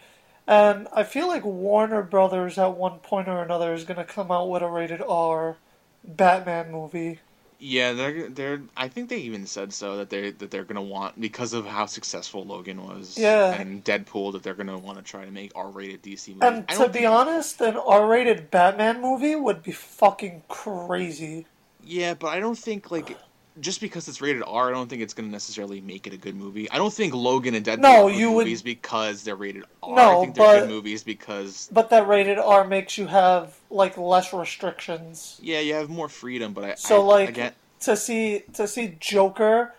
And 0.48 0.88
I 0.92 1.04
feel 1.04 1.28
like 1.28 1.46
Warner 1.46 2.02
Brothers 2.02 2.58
at 2.58 2.76
one 2.76 2.98
point 3.00 3.28
or 3.28 3.42
another 3.44 3.74
is 3.74 3.84
going 3.86 3.98
to 3.98 4.04
come 4.04 4.32
out 4.32 4.50
with 4.50 4.64
a 4.64 4.68
rated 4.68 5.02
R 5.08 5.58
Batman 6.04 6.72
movie. 6.72 7.20
Yeah, 7.60 7.94
they're 7.94 8.30
they're. 8.30 8.62
I 8.76 8.88
think 8.88 9.10
they 9.10 9.18
even 9.18 9.46
said 9.46 9.74
so 9.74 9.98
that 9.98 10.10
they 10.10 10.32
that 10.32 10.52
they're 10.52 10.64
gonna 10.64 10.82
want 10.82 11.20
because 11.20 11.54
of 11.54 11.66
how 11.66 11.86
successful 11.86 12.46
Logan 12.46 12.86
was. 12.86 13.18
Yeah. 13.18 13.54
And 13.54 13.84
Deadpool 13.84 14.34
that 14.34 14.44
they're 14.44 14.54
gonna 14.54 14.78
want 14.78 14.98
to 14.98 15.04
try 15.04 15.26
to 15.26 15.32
make 15.32 15.52
R-rated 15.56 16.02
DC 16.02 16.36
movies. 16.36 16.40
And 16.42 16.68
to 16.70 16.90
be 16.90 17.06
honest, 17.06 17.62
an 17.62 17.78
R 17.78 18.08
rated 18.08 18.52
Batman 18.52 19.02
movie 19.02 19.36
would 19.36 19.64
be 19.64 19.72
fucking 19.72 20.44
crazy. 20.48 21.46
Yeah, 21.84 22.14
but 22.14 22.28
I 22.28 22.40
don't 22.40 22.58
think 22.58 22.92
like 22.92 23.18
just 23.60 23.82
because 23.82 24.08
it's 24.08 24.20
rated 24.22 24.42
R, 24.48 24.70
I 24.70 24.72
don't 24.74 24.90
think 24.90 25.02
it's 25.02 25.14
gonna 25.14 25.28
necessarily 25.30 25.80
make 25.82 26.08
it 26.08 26.14
a 26.14 26.18
good 26.18 26.36
movie. 26.36 26.70
I 26.72 26.78
don't 26.78 26.94
think 26.94 27.14
Logan 27.14 27.54
and 27.56 27.66
Deadpool 27.66 27.80
No, 27.80 28.08
are 28.08 28.10
good 28.12 28.20
you 28.20 28.32
would- 28.32 28.46
movies 28.46 28.62
because 28.62 29.24
they're 29.24 29.36
rated 29.36 29.64
R. 29.84 29.96
No, 29.96 30.18
I 30.22 30.24
think 30.24 30.36
they're 30.36 30.54
good 30.56 30.60
but- 30.62 30.70
movies 30.70 31.04
because 31.04 31.70
But 31.72 31.90
that 31.92 32.08
rated 32.08 32.40
R 32.40 32.66
makes 32.66 32.98
you 32.98 33.08
have 33.08 33.56
like 33.70 33.98
less 33.98 34.34
restrictions. 34.34 35.38
yeah, 35.42 35.60
you 35.60 35.74
have 35.76 35.90
more 35.90 36.10
freedom. 36.10 36.54
But 36.54 36.64
I 36.64 36.76
So 36.76 37.02
I, 37.10 37.14
like 37.20 37.30
again, 37.30 37.54
to 37.82 37.96
see 37.98 38.44
to 38.54 38.68
see 38.68 38.98
Joker 39.00 39.74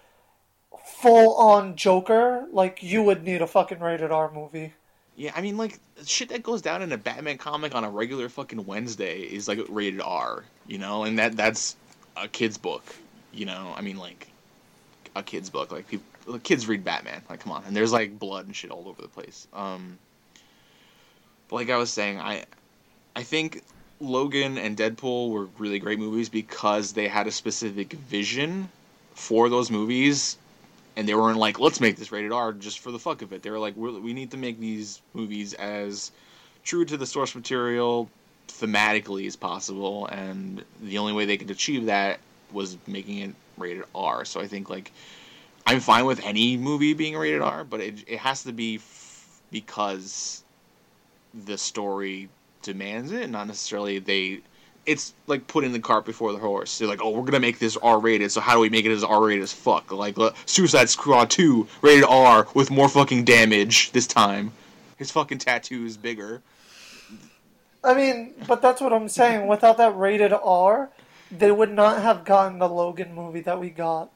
full 0.86 1.34
on 1.36 1.76
Joker, 1.76 2.46
like 2.52 2.82
you 2.82 3.02
would 3.02 3.24
need 3.24 3.42
a 3.42 3.46
fucking 3.46 3.80
rated 3.80 4.10
R 4.12 4.30
movie. 4.32 4.72
yeah, 5.16 5.32
I 5.34 5.40
mean 5.40 5.56
like 5.56 5.78
shit 6.04 6.28
that 6.30 6.42
goes 6.42 6.60
down 6.62 6.82
in 6.82 6.92
a 6.92 6.98
Batman 6.98 7.38
comic 7.38 7.74
on 7.74 7.84
a 7.84 7.90
regular 7.90 8.28
fucking 8.28 8.66
Wednesday 8.66 9.20
is 9.22 9.48
like 9.48 9.58
rated 9.68 10.00
R, 10.00 10.44
you 10.66 10.78
know, 10.78 11.04
and 11.04 11.18
that 11.18 11.36
that's 11.36 11.76
a 12.16 12.28
kid's 12.28 12.58
book, 12.58 12.84
you 13.34 13.46
know. 13.46 13.74
I 13.76 13.80
mean 13.82 13.96
like 13.98 14.28
a 15.16 15.22
kid's 15.22 15.50
book, 15.50 15.72
like 15.72 15.88
people 15.88 16.38
kids 16.42 16.66
read 16.66 16.84
Batman, 16.84 17.22
like 17.28 17.40
come 17.40 17.52
on, 17.52 17.64
and 17.66 17.76
there's 17.76 17.92
like 17.92 18.18
blood 18.18 18.46
and 18.46 18.56
shit 18.56 18.70
all 18.70 18.88
over 18.88 19.02
the 19.02 19.08
place. 19.08 19.46
Um, 19.52 19.98
But 21.48 21.56
like 21.56 21.70
I 21.70 21.76
was 21.76 21.90
saying, 21.92 22.18
I 22.18 22.44
I 23.14 23.22
think 23.22 23.62
Logan 24.00 24.58
and 24.58 24.76
Deadpool 24.76 25.30
were 25.30 25.48
really 25.58 25.78
great 25.78 25.98
movies 25.98 26.28
because 26.28 26.92
they 26.92 27.06
had 27.08 27.26
a 27.26 27.30
specific 27.30 27.92
vision 27.92 28.68
for 29.14 29.48
those 29.48 29.70
movies, 29.70 30.36
and 30.96 31.08
they 31.08 31.14
weren't 31.14 31.38
like, 31.38 31.60
let's 31.60 31.80
make 31.80 31.96
this 31.96 32.10
rated 32.10 32.32
R 32.32 32.52
just 32.52 32.80
for 32.80 32.90
the 32.90 32.98
fuck 32.98 33.22
of 33.22 33.32
it. 33.32 33.42
They 33.42 33.50
were 33.50 33.60
like, 33.60 33.76
we 33.76 34.12
need 34.12 34.32
to 34.32 34.36
make 34.36 34.58
these 34.58 35.00
movies 35.12 35.54
as 35.54 36.10
true 36.64 36.84
to 36.86 36.96
the 36.96 37.06
source 37.06 37.34
material 37.34 38.08
thematically 38.48 39.26
as 39.26 39.36
possible, 39.36 40.06
and 40.06 40.64
the 40.82 40.98
only 40.98 41.12
way 41.12 41.24
they 41.24 41.36
could 41.36 41.50
achieve 41.50 41.86
that 41.86 42.18
was 42.54 42.78
making 42.86 43.18
it 43.18 43.34
rated 43.58 43.84
R. 43.94 44.24
So 44.24 44.40
I 44.40 44.46
think 44.46 44.70
like 44.70 44.92
I'm 45.66 45.80
fine 45.80 46.06
with 46.06 46.24
any 46.24 46.56
movie 46.56 46.94
being 46.94 47.16
rated 47.16 47.42
R, 47.42 47.64
but 47.64 47.80
it 47.80 48.04
it 48.06 48.18
has 48.18 48.44
to 48.44 48.52
be 48.52 48.76
f- 48.76 49.40
because 49.50 50.42
the 51.44 51.58
story 51.58 52.28
demands 52.62 53.12
it, 53.12 53.28
not 53.30 53.46
necessarily 53.46 53.98
they. 53.98 54.40
It's 54.86 55.14
like 55.26 55.46
putting 55.46 55.72
the 55.72 55.80
cart 55.80 56.04
before 56.04 56.32
the 56.32 56.38
horse. 56.38 56.76
They're 56.76 56.86
like, 56.86 57.00
oh, 57.02 57.08
we're 57.10 57.24
gonna 57.24 57.40
make 57.40 57.58
this 57.58 57.76
R 57.78 57.98
rated, 57.98 58.30
so 58.30 58.40
how 58.40 58.54
do 58.54 58.60
we 58.60 58.68
make 58.68 58.84
it 58.84 58.92
as 58.92 59.02
R 59.02 59.24
rated 59.24 59.42
as 59.42 59.52
fuck? 59.52 59.90
Like 59.90 60.16
Suicide 60.44 60.90
Squad 60.90 61.30
2 61.30 61.66
rated 61.80 62.04
R 62.04 62.46
with 62.54 62.70
more 62.70 62.88
fucking 62.88 63.24
damage 63.24 63.92
this 63.92 64.06
time. 64.06 64.52
His 64.98 65.10
fucking 65.10 65.38
tattoo 65.38 65.86
is 65.86 65.96
bigger. 65.96 66.42
I 67.82 67.94
mean, 67.94 68.34
but 68.46 68.62
that's 68.62 68.80
what 68.80 68.92
I'm 68.92 69.08
saying. 69.08 69.46
Without 69.46 69.76
that 69.76 69.96
rated 69.96 70.32
R, 70.32 70.90
they 71.30 71.50
would 71.50 71.72
not 71.72 72.02
have 72.02 72.24
gotten 72.24 72.58
the 72.58 72.68
Logan 72.68 73.14
movie 73.14 73.40
that 73.40 73.60
we 73.60 73.70
got. 73.70 74.10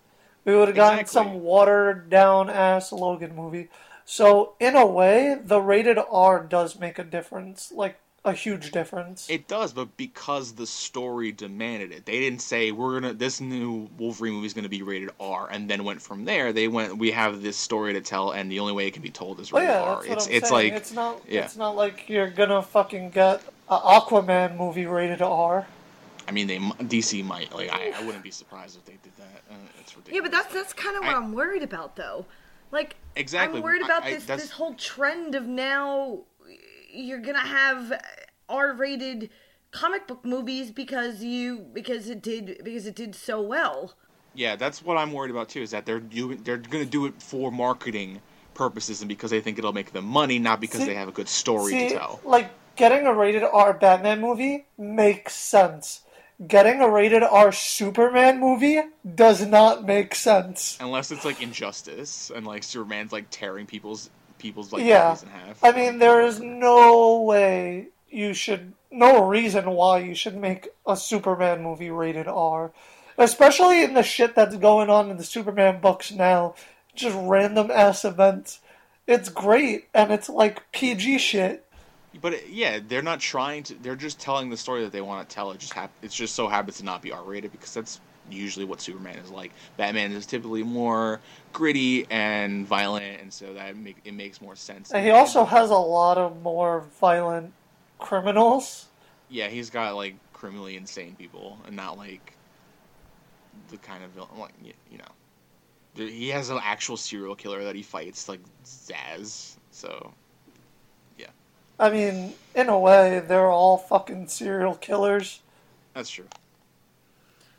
We 0.45 0.57
would 0.57 0.69
have 0.69 0.77
gotten 0.77 1.01
Exactly. 1.01 1.33
some 1.33 1.43
watered 1.43 2.09
down 2.11 2.49
ass 2.49 2.93
Logan 2.93 3.35
movie. 3.35 3.69
So 4.05 4.55
in 4.59 4.77
a 4.77 4.87
way, 4.87 5.39
the 5.43 5.61
rated 5.61 5.99
R 6.11 6.43
does 6.43 6.79
make 6.79 6.99
a 6.99 7.05
difference, 7.05 7.71
like 7.71 7.99
a 8.25 8.33
huge 8.33 8.71
difference. 8.73 9.29
It 9.29 9.49
does, 9.49 9.73
but 9.73 9.97
because 9.97 10.53
the 10.53 10.67
story 10.67 11.33
demanded 11.33 11.93
it, 11.93 12.07
they 12.07 12.19
didn't 12.19 12.41
say 12.41 12.73
we're 12.73 13.01
gonna 13.01 13.15
this 13.15 13.41
new 13.41 13.89
Wolverine 13.99 14.35
movie 14.35 14.47
is 14.47 14.55
gonna 14.55 14.69
be 14.69 14.83
rated 14.83 15.11
R, 15.21 15.49
and 15.51 15.69
then 15.69 15.85
went 15.85 16.01
from 16.01 16.25
there. 16.25 16.53
They 16.53 16.69
went, 16.69 16.97
we 16.99 17.11
have 17.11 17.43
this 17.43 17.57
story 17.57 17.93
to 17.93 18.01
tell, 18.01 18.33
and 18.33 18.51
the 18.51 18.61
only 18.61 18.73
way 18.73 18.87
it 18.87 18.95
can 18.95 19.03
be 19.03 19.11
told 19.11 19.41
is 19.41 19.53
oh 19.53 19.59
rated 19.59 19.71
yeah, 19.71 19.83
R. 19.83 20.07
It's 20.07 20.27
I'm 20.27 20.33
it's 20.33 20.49
saying. 20.49 20.73
like 20.73 20.81
it's 20.81 20.93
not 20.93 21.23
yeah. 21.29 21.45
it's 21.45 21.57
not 21.57 21.77
like 21.77 22.09
you're 22.09 22.31
gonna 22.31 22.63
fucking 22.63 23.11
get 23.11 23.43
an 23.69 23.81
Aquaman 23.81 24.57
movie 24.57 24.87
rated 24.87 25.23
R. 25.23 25.67
I 26.29 26.31
mean, 26.31 26.47
they 26.47 26.59
DC 26.59 27.25
might 27.25 27.53
like 27.55 27.71
I, 27.73 27.93
I 27.97 28.05
wouldn't 28.05 28.23
be 28.23 28.31
surprised 28.31 28.77
if 28.77 28.85
they 28.85 28.99
did 29.03 29.17
that. 29.17 29.43
Uh, 29.51 29.55
it's 29.81 29.97
ridiculous. 29.97 30.15
Yeah, 30.15 30.21
but 30.21 30.31
that's 30.31 30.53
that's 30.53 30.73
kind 30.75 30.97
of 30.97 31.03
what 31.05 31.15
I- 31.15 31.19
I, 31.19 31.23
am 31.23 31.33
worried 31.33 31.63
about, 31.63 31.97
though. 31.97 32.27
Like, 32.71 32.97
Exactly, 33.17 33.57
I'm 33.59 33.63
worried 33.65 33.81
about 33.83 34.03
I- 34.05 34.13
this 34.13 34.25
that's- 34.27 34.43
this 34.49 34.51
whole 34.53 34.75
trend 34.75 35.35
of 35.35 35.47
now 35.47 36.21
you're 36.93 37.21
gonna 37.21 37.39
have 37.41 37.99
R-rated 38.49 39.31
comic 39.71 40.07
book 40.07 40.25
movies 40.25 40.71
because 40.71 41.23
you 41.23 41.59
because 41.73 42.09
it 42.09 42.23
did 42.23 42.61
because 42.63 42.87
it 42.87 42.95
did 42.95 43.15
so 43.15 43.41
well. 43.41 43.95
yeah, 44.35 44.55
that's 44.57 44.83
what 44.83 44.97
I'm 44.99 45.13
worried 45.13 45.31
about 45.31 45.49
too. 45.49 45.63
Is 45.63 45.71
that 45.71 45.87
they're 45.87 45.99
doing 46.01 46.43
they're 46.45 46.59
gonna 46.59 46.85
do 46.85 47.07
it 47.07 47.23
for 47.23 47.51
marketing 47.51 48.21
purposes 48.55 49.01
and 49.01 49.09
because 49.09 49.31
they 49.31 49.41
think 49.41 49.59
it'll 49.59 49.73
make 49.73 49.93
them 49.93 50.05
money, 50.05 50.39
not 50.39 50.61
because 50.61 50.81
See- 50.81 50.87
they 50.87 50.95
have 50.95 51.09
a 51.09 51.13
good 51.13 51.29
story 51.29 51.73
See, 51.73 51.89
to 51.89 51.95
tell. 51.95 52.21
like 52.25 52.51
getting 52.77 53.07
a 53.07 53.15
rated 53.15 53.45
R 53.45 53.73
Batman 53.73 54.21
movie 54.21 54.67
makes 54.77 55.35
sense. 55.35 56.03
Getting 56.47 56.81
a 56.81 56.89
rated 56.89 57.25
R 57.25 57.51
Superman 57.51 58.39
movie 58.39 58.81
does 59.15 59.45
not 59.45 59.85
make 59.85 60.15
sense. 60.15 60.79
Unless 60.81 61.11
it's 61.11 61.25
like 61.25 61.43
Injustice 61.43 62.31
and 62.35 62.47
like 62.47 62.63
Superman's 62.63 63.11
like 63.13 63.27
tearing 63.31 63.67
people's 63.67 64.09
people's 64.39 64.73
like 64.73 64.85
Yeah. 64.85 65.09
bodies 65.09 65.25
in 65.25 65.29
half. 65.31 65.65
I 65.65 65.73
mean, 65.73 65.99
there 65.99 66.21
is 66.21 66.39
no 66.39 67.23
way 67.23 67.89
you 68.09 68.35
should, 68.35 68.73
no 68.93 69.25
reason 69.27 69.71
why 69.73 69.99
you 69.99 70.15
should 70.15 70.37
make 70.37 70.69
a 70.87 70.97
Superman 70.97 71.63
movie 71.63 71.91
rated 71.91 72.29
R. 72.29 72.71
Especially 73.19 73.83
in 73.83 73.95
the 73.95 74.05
shit 74.05 74.37
that's 74.37 74.55
going 74.57 74.89
on 74.91 75.11
in 75.11 75.17
the 75.17 75.25
Superman 75.25 75.81
books 75.81 76.13
now. 76.13 76.55
Just 76.95 77.17
random 77.21 77.69
ass 77.69 78.05
events. 78.05 78.61
It's 79.09 79.29
great, 79.29 79.89
and 79.93 80.13
it's 80.13 80.29
like 80.29 80.71
PG 80.71 81.19
shit. 81.19 81.65
But 82.21 82.35
uh, 82.35 82.37
yeah, 82.49 82.81
they're 82.87 83.03
not 83.03 83.21
trying 83.21 83.63
to. 83.65 83.75
They're 83.75 83.97
just 83.97 84.19
telling 84.19 84.51
the 84.51 84.57
story 84.57 84.83
that 84.83 84.93
they 84.93 85.01
want 85.01 85.29
to 85.29 85.35
tell. 85.35 85.51
It 85.53 85.59
just 85.59 85.73
hap- 85.73 85.93
It 86.03 86.11
just 86.11 86.35
so 86.35 86.49
happens 86.49 86.79
to 86.79 86.85
not 86.85 87.03
be 87.03 87.13
R 87.13 87.23
rated 87.23 87.53
because 87.53 87.75
that's 87.75 88.01
usually 88.31 88.65
what 88.65 88.81
Superman 88.81 89.17
is 89.19 89.31
like. 89.31 89.53
Batman 89.77 90.13
is 90.13 90.27
typically 90.27 90.63
more 90.63 91.21
gritty 91.53 92.07
and 92.11 92.67
violent, 92.67 93.21
and 93.21 93.33
so 93.33 93.55
that 93.55 93.77
make 93.77 93.97
it 94.05 94.15
makes 94.15 94.41
more 94.41 94.57
sense. 94.57 94.91
And 94.91 95.05
he 95.05 95.11
also 95.11 95.45
has 95.45 95.71
a 95.71 95.77
lot 95.77 96.19
of 96.19 96.43
more 96.43 96.85
violent 97.01 97.53
criminals. 97.99 98.87
yeah, 99.29 99.49
he's 99.49 99.71
got 99.71 99.95
like 99.97 100.15
criminally 100.33 100.77
insane 100.77 101.15
people, 101.17 101.59
and 101.67 101.77
not 101.77 101.99
like 101.99 102.35
the 103.71 103.77
kind 103.79 104.05
of 104.05 104.11
villain. 104.11 104.31
Like 104.39 104.53
you 104.91 104.99
know, 104.99 106.07
he 106.07 106.29
has 106.29 106.51
an 106.51 106.59
actual 106.63 106.97
serial 106.97 107.35
killer 107.35 107.65
that 107.65 107.75
he 107.75 107.83
fights, 107.83 108.29
like 108.29 108.41
Zsasz. 108.65 109.57
So 109.71 110.13
I 111.79 111.91
mean, 111.91 112.35
in 112.55 112.69
a 112.69 112.79
way, 112.79 113.21
they're 113.21 113.47
all 113.51 113.79
fucking 113.79 114.29
serial 114.29 114.75
killers. 114.75 115.41
that's 115.95 116.11
true. 116.11 116.27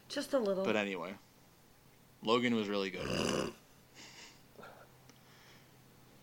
Just 0.09 0.33
a 0.33 0.39
little. 0.39 0.65
But 0.65 0.75
anyway, 0.75 1.11
Logan 2.23 2.55
was 2.55 2.67
really 2.67 2.89
good. 2.89 3.07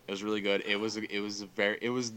It 0.07 0.11
was 0.11 0.23
really 0.23 0.41
good. 0.41 0.63
It 0.65 0.77
was 0.79 0.97
it 0.97 1.19
was 1.19 1.41
a 1.41 1.45
very 1.47 1.77
it 1.81 1.89
was 1.89 2.13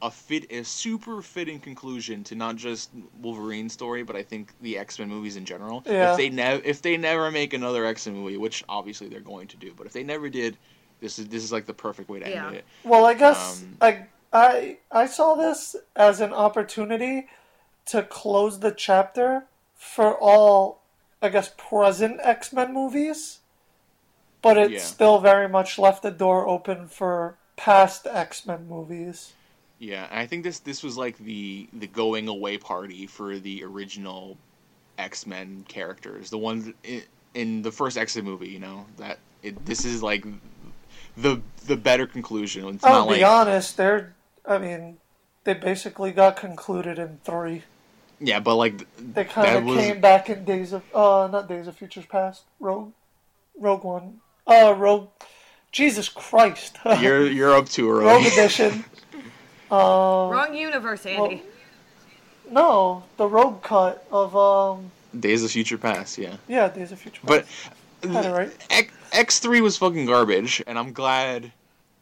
a 0.00 0.10
fit 0.10 0.50
a 0.52 0.62
super 0.64 1.22
fitting 1.22 1.58
conclusion 1.60 2.24
to 2.24 2.34
not 2.34 2.56
just 2.56 2.90
Wolverine's 3.20 3.72
story, 3.72 4.02
but 4.02 4.16
I 4.16 4.22
think 4.22 4.52
the 4.60 4.78
X 4.78 4.98
Men 4.98 5.08
movies 5.08 5.36
in 5.36 5.44
general. 5.44 5.82
Yeah. 5.86 6.12
If 6.12 6.16
they 6.16 6.30
never 6.30 6.62
if 6.64 6.82
they 6.82 6.96
never 6.96 7.30
make 7.30 7.52
another 7.52 7.84
X 7.84 8.06
Men 8.06 8.16
movie, 8.16 8.36
which 8.36 8.64
obviously 8.68 9.08
they're 9.08 9.20
going 9.20 9.46
to 9.48 9.56
do, 9.56 9.72
but 9.76 9.86
if 9.86 9.92
they 9.92 10.02
never 10.02 10.28
did, 10.28 10.56
this 11.00 11.18
is 11.18 11.28
this 11.28 11.44
is 11.44 11.52
like 11.52 11.66
the 11.66 11.74
perfect 11.74 12.08
way 12.08 12.18
to 12.20 12.28
Yeah. 12.28 12.46
end 12.46 12.56
it. 12.56 12.64
Well, 12.84 13.04
I 13.06 13.14
guess 13.14 13.62
Um, 13.62 13.76
I 13.80 14.06
I 14.38 14.78
I 14.90 15.06
saw 15.06 15.34
this 15.34 15.76
as 15.96 16.20
an 16.20 16.32
opportunity 16.32 17.28
to 17.86 18.02
close 18.02 18.60
the 18.60 18.72
chapter 18.72 19.46
for 19.76 20.16
all 20.18 20.80
I 21.20 21.28
guess 21.30 21.52
present 21.56 22.20
X-Men 22.22 22.72
movies, 22.72 23.40
but 24.42 24.56
it 24.56 24.70
Yeah. 24.72 24.78
still 24.78 25.18
very 25.18 25.48
much 25.48 25.78
left 25.78 26.02
the 26.02 26.10
door 26.10 26.46
open 26.46 26.88
for 26.88 27.36
past 27.56 28.06
X-Men 28.06 28.68
movies. 28.68 29.32
Yeah, 29.78 30.08
I 30.10 30.26
think 30.26 30.44
this 30.44 30.58
this 30.60 30.82
was 30.82 30.96
like 30.96 31.18
the 31.18 31.68
the 31.72 31.86
going 31.86 32.28
away 32.28 32.58
party 32.58 33.06
for 33.06 33.38
the 33.38 33.62
original 33.64 34.36
X 34.98 35.26
Men 35.26 35.64
characters, 35.68 36.30
the 36.30 36.38
ones 36.38 36.72
in, 36.82 37.02
in 37.34 37.62
the 37.62 37.70
first 37.70 37.96
X 37.96 38.16
Men 38.16 38.24
movie. 38.24 38.48
You 38.48 38.58
know 38.58 38.86
that 38.96 39.18
it, 39.42 39.64
this 39.66 39.84
is 39.84 40.02
like 40.02 40.24
the 41.16 41.40
the 41.66 41.76
better 41.76 42.06
conclusion. 42.06 42.66
It's 42.74 42.84
I'll 42.84 43.06
be 43.06 43.22
like 43.22 43.30
honest, 43.30 43.76
they're 43.76 44.14
I 44.48 44.58
mean 44.58 44.98
they 45.44 45.54
basically 45.54 46.10
got 46.10 46.36
concluded 46.36 46.98
in 46.98 47.20
three. 47.24 47.62
yeah, 48.18 48.40
but 48.40 48.56
like 48.56 48.84
They 49.14 49.24
kind 49.24 49.56
of 49.58 49.64
was 49.64 49.78
came 49.78 50.00
back 50.00 50.28
in 50.28 50.44
Days 50.44 50.72
of 50.72 50.82
uh 50.94 51.28
not 51.30 51.48
Days 51.48 51.66
of 51.68 51.76
Futures 51.76 52.06
Past, 52.06 52.42
Rogue 52.58 52.92
Rogue 53.58 53.84
One. 53.84 54.20
Uh 54.46 54.74
Rogue 54.76 55.08
Jesus 55.70 56.08
Christ. 56.08 56.78
you're 57.00 57.26
you're 57.26 57.54
up 57.54 57.68
to 57.70 57.88
Rogue 57.90 58.22
early. 58.22 58.26
Edition. 58.28 58.84
Uh, 59.70 59.76
Wrong 60.32 60.54
universe, 60.54 61.04
Andy. 61.04 61.42
no, 62.50 63.04
the 63.18 63.26
Rogue 63.28 63.62
cut 63.62 64.06
of 64.10 64.34
um 64.34 64.90
Days 65.18 65.44
of 65.44 65.50
Future 65.50 65.78
Past, 65.78 66.18
yeah. 66.18 66.36
yeah, 66.48 66.68
Days 66.68 66.92
of 66.92 66.98
Future 66.98 67.20
But 67.24 67.46
Past. 67.46 68.12
Had 68.12 68.26
it 68.26 68.30
right. 68.30 68.90
X 69.12 69.40
three 69.40 69.60
was 69.60 69.76
fucking 69.76 70.06
garbage, 70.06 70.62
and 70.66 70.78
I'm 70.78 70.92
glad. 70.92 71.52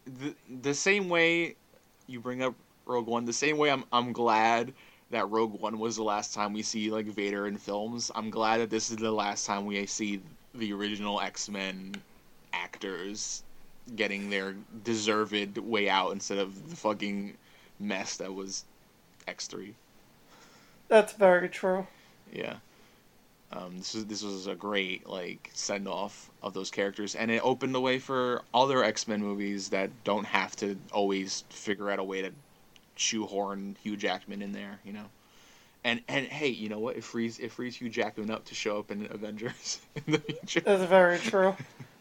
The, 0.05 0.35
the 0.63 0.75
same 0.75 1.09
way 1.09 1.57
you 2.07 2.21
bring 2.21 2.43
up 2.43 2.55
Rogue 2.85 3.07
One, 3.07 3.25
the 3.25 3.33
same 3.33 3.59
way 3.59 3.71
I'm 3.71 3.85
I'm 3.93 4.13
glad 4.13 4.73
that 5.11 5.31
Rogue 5.31 5.61
One 5.61 5.79
was 5.79 5.97
the 5.97 6.03
last 6.03 6.35
time 6.35 6.53
we 6.53 6.63
see 6.63 6.91
like 6.91 7.07
Vader 7.07 7.47
in 7.47 7.57
films. 7.57 8.11
I'm 8.15 8.31
glad 8.31 8.59
that 8.61 8.71
this 8.71 8.91
is 8.91 8.97
the 8.97 9.13
last 9.13 9.47
time 9.47 9.67
we 9.67 9.85
see 9.87 10.21
the 10.55 10.73
original 10.73 11.21
X 11.21 11.49
Men 11.49 11.95
actors 12.53 13.43
getting 13.95 14.31
their 14.31 14.57
deserved 14.85 15.59
way 15.59 15.89
out 15.89 16.13
instead 16.13 16.39
of 16.39 16.71
the 16.71 16.77
fucking 16.77 17.35
mess 17.79 18.17
that 18.17 18.35
was 18.35 18.65
X 19.29 19.47
three. 19.47 19.75
That's 20.89 21.13
very 21.13 21.49
true. 21.49 21.87
Yeah. 22.33 22.57
Um, 23.53 23.79
this 23.79 23.95
was 23.95 24.07
this 24.07 24.23
was 24.23 24.47
a 24.49 24.55
great 24.55 25.09
like 25.09 25.51
send 25.55 25.87
off 25.87 26.31
of 26.43 26.53
those 26.53 26.71
characters, 26.71 27.15
and 27.15 27.31
it 27.31 27.45
opened 27.45 27.75
the 27.75 27.81
way 27.81 27.99
for 27.99 28.43
other 28.53 28.83
X 28.83 29.07
Men 29.07 29.21
movies 29.21 29.69
that 29.71 29.91
don't 30.05 30.27
have 30.27 30.57
to 30.57 30.77
always 30.93 31.45
figure 31.51 31.91
out 31.91 31.99
a 31.99 32.05
way 32.05 32.23
to 32.23 32.33
shoehorn 32.97 33.77
Hugh 33.83 33.97
Jackman 33.97 34.43
in 34.43 34.53
there, 34.53 34.81
you 34.85 34.93
know. 34.93 35.05
And 35.85 36.01
and 36.09 36.27
hey, 36.27 36.49
you 36.49 36.69
know 36.69 36.81
what? 36.81 36.97
It 36.97 37.05
frees 37.05 37.39
it 37.39 37.53
frees 37.53 37.77
Hugh 37.77 37.89
Jackman 37.89 38.31
up 38.31 38.45
to 38.47 38.55
show 38.55 38.79
up 38.81 38.91
in 38.91 39.07
Avengers 39.13 39.81
in 40.07 40.15
the 40.15 40.19
future. 40.19 40.61
That's 40.61 40.83
very 40.85 41.19
true. 41.19 41.55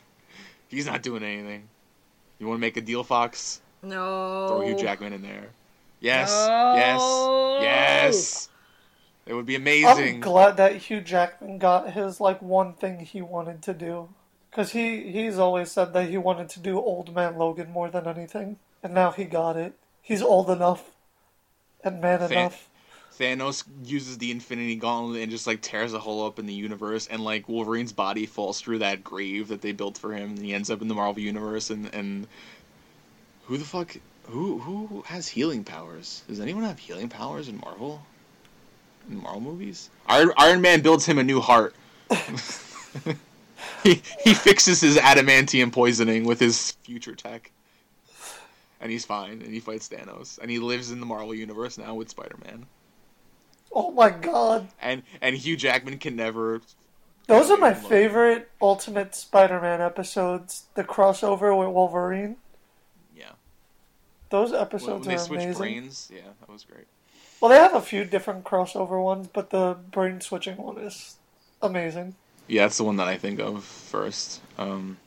He's 0.67 0.87
not 0.87 1.03
doing 1.03 1.21
anything. 1.23 1.67
You 2.39 2.47
want 2.47 2.57
to 2.57 2.61
make 2.61 2.75
a 2.75 2.81
deal, 2.81 3.03
Fox? 3.03 3.61
No. 3.83 4.47
Throw 4.47 4.61
Hugh 4.61 4.75
Jackman 4.75 5.13
in 5.13 5.21
there. 5.21 5.45
Yes, 5.99 6.31
No. 6.47 6.73
yes, 6.75 7.61
yes. 7.63 8.49
It 9.25 9.33
would 9.33 9.45
be 9.45 9.55
amazing. 9.55 10.15
I'm 10.15 10.19
glad 10.19 10.57
that 10.57 10.75
Hugh 10.75 11.01
Jackman 11.01 11.57
got 11.57 11.93
his 11.93 12.21
like 12.21 12.41
one 12.41 12.73
thing 12.73 12.99
he 12.99 13.21
wanted 13.21 13.61
to 13.63 13.73
do, 13.73 14.09
because 14.49 14.71
he 14.71 15.11
he's 15.11 15.39
always 15.39 15.71
said 15.71 15.93
that 15.93 16.09
he 16.09 16.17
wanted 16.17 16.49
to 16.49 16.59
do 16.59 16.79
Old 16.79 17.13
Man 17.13 17.37
Logan 17.37 17.71
more 17.71 17.89
than 17.89 18.07
anything, 18.07 18.57
and 18.83 18.93
now 18.93 19.11
he 19.11 19.25
got 19.25 19.57
it. 19.57 19.73
He's 20.01 20.21
old 20.21 20.49
enough 20.49 20.91
and 21.83 21.99
man 22.01 22.21
enough. 22.21 22.69
Thanos 23.17 23.63
uses 23.83 24.17
the 24.17 24.29
Infinity 24.29 24.75
Gauntlet 24.75 25.21
and 25.21 25.31
just 25.31 25.47
like 25.47 25.61
tears 25.61 25.93
a 25.93 25.99
hole 25.99 26.25
up 26.25 26.37
in 26.37 26.45
the 26.45 26.53
universe, 26.53 27.07
and 27.07 27.23
like 27.23 27.47
Wolverine's 27.47 27.93
body 27.93 28.25
falls 28.25 28.59
through 28.59 28.79
that 28.79 29.03
grave 29.03 29.47
that 29.47 29.61
they 29.61 29.71
built 29.71 29.97
for 29.97 30.13
him, 30.13 30.31
and 30.31 30.39
he 30.39 30.53
ends 30.53 30.69
up 30.69 30.81
in 30.81 30.87
the 30.87 30.93
Marvel 30.93 31.21
universe. 31.21 31.69
And 31.69 31.93
and 31.95 32.27
who 33.45 33.57
the 33.57 33.65
fuck? 33.65 33.95
Who 34.25 34.59
who 34.59 35.01
has 35.07 35.27
healing 35.29 35.63
powers? 35.63 36.23
Does 36.27 36.39
anyone 36.39 36.63
have 36.63 36.77
healing 36.77 37.09
powers 37.09 37.47
in 37.47 37.57
Marvel? 37.57 38.03
In 39.09 39.21
Marvel 39.21 39.41
movies, 39.41 39.89
Iron 40.07 40.31
Iron 40.37 40.61
Man 40.61 40.81
builds 40.81 41.05
him 41.05 41.17
a 41.17 41.23
new 41.23 41.39
heart. 41.41 41.75
he 43.83 44.01
he 44.23 44.33
fixes 44.33 44.81
his 44.81 44.97
adamantium 44.97 45.71
poisoning 45.71 46.25
with 46.25 46.39
his 46.39 46.71
future 46.83 47.15
tech. 47.15 47.51
And 48.81 48.91
he's 48.91 49.05
fine, 49.05 49.41
and 49.41 49.53
he 49.53 49.59
fights 49.59 49.87
Thanos, 49.89 50.37
and 50.37 50.51
he 50.51 50.59
lives 50.59 50.91
in 50.91 50.99
the 50.99 51.05
Marvel 51.05 51.33
universe 51.33 51.77
now 51.77 51.95
with 51.95 52.09
Spider 52.09 52.35
Man 52.43 52.65
Oh 53.75 53.91
my 53.91 54.09
god, 54.09 54.69
and 54.81 55.03
and 55.21 55.35
Hugh 55.35 55.57
Jackman 55.57 55.97
can 55.97 56.15
never. 56.15 56.61
those 57.27 57.51
are 57.51 57.57
my 57.57 57.73
favorite 57.73 58.49
Ultimate 58.61 59.13
Spider-Man 59.13 59.81
episodes. 59.81 60.63
The 60.75 60.83
crossover 60.85 61.57
with 61.57 61.67
Wolverine. 61.67 62.37
Yeah, 63.13 63.33
Those 64.29 64.51
when, 64.51 64.61
episodes 64.61 65.05
when 65.05 65.09
they 65.09 65.21
are 65.21 65.25
switch 65.25 65.41
amazing. 65.41 65.59
brains, 65.59 66.09
yeah, 66.13 66.21
that 66.39 66.49
was 66.49 66.63
great. 66.63 66.87
Well, 67.45 67.53
they 67.53 67.59
have 67.59 67.75
a 67.75 67.81
few 67.85 68.05
different 68.05 68.43
crossover 68.43 68.99
ones, 69.03 69.27
but 69.31 69.51
the 69.51 69.77
brain 69.91 70.19
switching 70.19 70.57
one 70.57 70.79
is 70.79 71.17
amazing. 71.61 72.15
Yeah, 72.47 72.63
that's 72.63 72.77
the 72.77 72.83
one 72.83 72.95
that 72.95 73.07
I 73.07 73.17
think 73.19 73.39
of 73.39 73.63
first. 73.63 74.41
Um, 74.57 74.97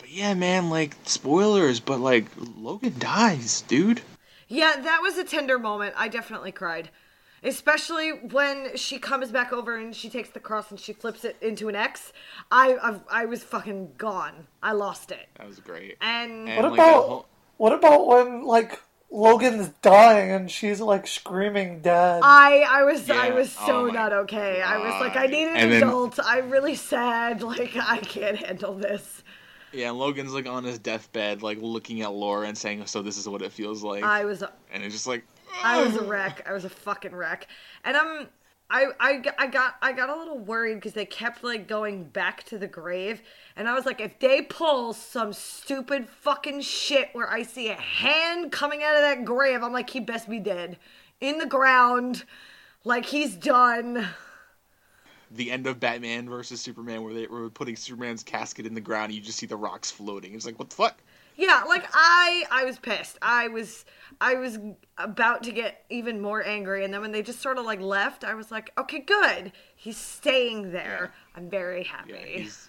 but 0.00 0.10
yeah, 0.10 0.34
man, 0.34 0.70
like 0.70 0.96
spoilers, 1.04 1.78
but 1.78 2.00
like 2.00 2.24
Logan 2.56 2.96
dies, 2.98 3.60
dude. 3.60 4.00
Yeah, 4.48 4.74
that 4.80 5.02
was 5.02 5.16
a 5.18 5.22
tender 5.22 5.56
moment. 5.56 5.94
I 5.96 6.08
definitely 6.08 6.50
cried. 6.50 6.90
Especially 7.44 8.10
when 8.10 8.76
she 8.76 8.98
comes 8.98 9.30
back 9.30 9.52
over 9.52 9.76
and 9.76 9.94
she 9.94 10.10
takes 10.10 10.30
the 10.30 10.40
cross 10.40 10.68
and 10.72 10.80
she 10.80 10.92
flips 10.92 11.24
it 11.24 11.36
into 11.40 11.68
an 11.68 11.76
X. 11.76 12.12
I 12.50 12.74
I, 12.74 13.22
I 13.22 13.24
was 13.26 13.44
fucking 13.44 13.92
gone. 13.98 14.48
I 14.64 14.72
lost 14.72 15.12
it. 15.12 15.28
That 15.38 15.46
was 15.46 15.60
great. 15.60 15.96
And, 16.00 16.48
And 16.48 16.56
What 16.60 16.72
like 16.72 16.80
about 16.80 17.04
whole- 17.04 17.26
what 17.58 17.72
about 17.72 18.08
when 18.08 18.42
like 18.44 18.80
Logan's 19.12 19.68
dying 19.82 20.30
and 20.30 20.50
she's 20.50 20.80
like 20.80 21.06
screaming 21.06 21.80
"Dad"? 21.82 22.20
I 22.24 22.64
I 22.68 22.82
was 22.84 23.08
I 23.10 23.30
was 23.30 23.52
so 23.52 23.86
Oh 23.88 23.90
not 23.90 24.12
okay. 24.12 24.62
I 24.62 24.78
was 24.78 25.00
like 25.00 25.16
I 25.16 25.24
God. 25.26 25.30
need 25.30 25.48
an 25.48 25.56
And 25.56 25.72
then- 25.72 25.82
adult. 25.82 26.18
I'm 26.24 26.48
really 26.50 26.74
sad. 26.74 27.42
Like 27.52 27.76
I 27.76 27.98
can't 27.98 28.38
handle 28.38 28.74
this. 28.74 29.22
Yeah, 29.72 29.90
and 29.90 29.98
Logan's 29.98 30.32
like 30.32 30.46
on 30.46 30.64
his 30.64 30.78
deathbed, 30.78 31.42
like 31.42 31.58
looking 31.60 32.00
at 32.02 32.12
Laura 32.12 32.46
and 32.46 32.56
saying, 32.56 32.86
"So 32.86 33.02
this 33.02 33.16
is 33.18 33.28
what 33.28 33.42
it 33.42 33.52
feels 33.52 33.82
like," 33.82 34.02
I 34.04 34.24
was 34.24 34.42
and 34.72 34.82
it's 34.82 34.94
just 34.94 35.06
like, 35.06 35.24
I 35.62 35.82
was 35.82 35.96
a 35.96 36.04
wreck. 36.04 36.46
I 36.48 36.52
was 36.52 36.64
a 36.64 36.70
fucking 36.70 37.14
wreck. 37.14 37.46
And 37.84 37.96
I'm 37.96 38.28
I 38.72 38.86
I 38.98 39.22
I 39.38 39.46
got 39.48 39.76
I 39.82 39.92
got 39.92 40.08
a 40.08 40.16
little 40.16 40.38
worried 40.38 40.76
because 40.76 40.94
they 40.94 41.04
kept 41.04 41.44
like 41.44 41.68
going 41.68 42.04
back 42.04 42.42
to 42.44 42.58
the 42.58 42.66
grave, 42.66 43.22
and 43.54 43.68
I 43.68 43.74
was 43.74 43.84
like, 43.86 44.00
if 44.00 44.18
they 44.18 44.42
pull 44.42 44.94
some 44.94 45.32
stupid 45.34 46.08
fucking 46.08 46.62
shit 46.62 47.10
where 47.12 47.30
I 47.30 47.42
see 47.42 47.68
a 47.68 47.74
hand 47.74 48.50
coming 48.50 48.82
out 48.82 48.96
of 48.96 49.02
that 49.02 49.24
grave, 49.26 49.62
I'm 49.62 49.72
like, 49.72 49.90
he 49.90 50.00
best 50.00 50.28
be 50.28 50.40
dead 50.40 50.78
in 51.20 51.38
the 51.38 51.46
ground, 51.46 52.24
like 52.84 53.04
he's 53.06 53.36
done. 53.36 54.08
the 55.30 55.50
end 55.50 55.66
of 55.66 55.80
Batman 55.80 56.28
versus 56.28 56.60
Superman, 56.60 57.02
where 57.02 57.14
they 57.14 57.26
were 57.26 57.50
putting 57.50 57.76
Superman's 57.76 58.22
casket 58.22 58.66
in 58.66 58.74
the 58.74 58.80
ground, 58.80 59.06
and 59.06 59.14
you 59.14 59.20
just 59.20 59.38
see 59.38 59.46
the 59.46 59.56
rocks 59.56 59.90
floating. 59.90 60.34
It's 60.34 60.46
like, 60.46 60.58
what 60.58 60.70
the 60.70 60.76
fuck? 60.76 61.02
Yeah, 61.36 61.62
like 61.68 61.84
I 61.92 62.44
I 62.50 62.64
was 62.64 62.78
pissed. 62.78 63.18
I 63.22 63.48
was 63.48 63.84
I 64.20 64.34
was 64.34 64.58
about 64.98 65.42
to 65.44 65.52
get 65.52 65.84
even 65.90 66.20
more 66.20 66.46
angry 66.46 66.84
and 66.84 66.92
then 66.92 67.00
when 67.00 67.12
they 67.12 67.22
just 67.22 67.40
sort 67.40 67.58
of 67.58 67.64
like 67.64 67.80
left, 67.80 68.24
I 68.24 68.34
was 68.34 68.50
like, 68.50 68.70
"Okay, 68.78 69.00
good. 69.00 69.52
He's 69.74 69.96
staying 69.96 70.72
there. 70.72 71.12
I'm 71.34 71.48
very 71.48 71.84
happy." 71.84 72.12
Yeah, 72.12 72.26
he's 72.42 72.68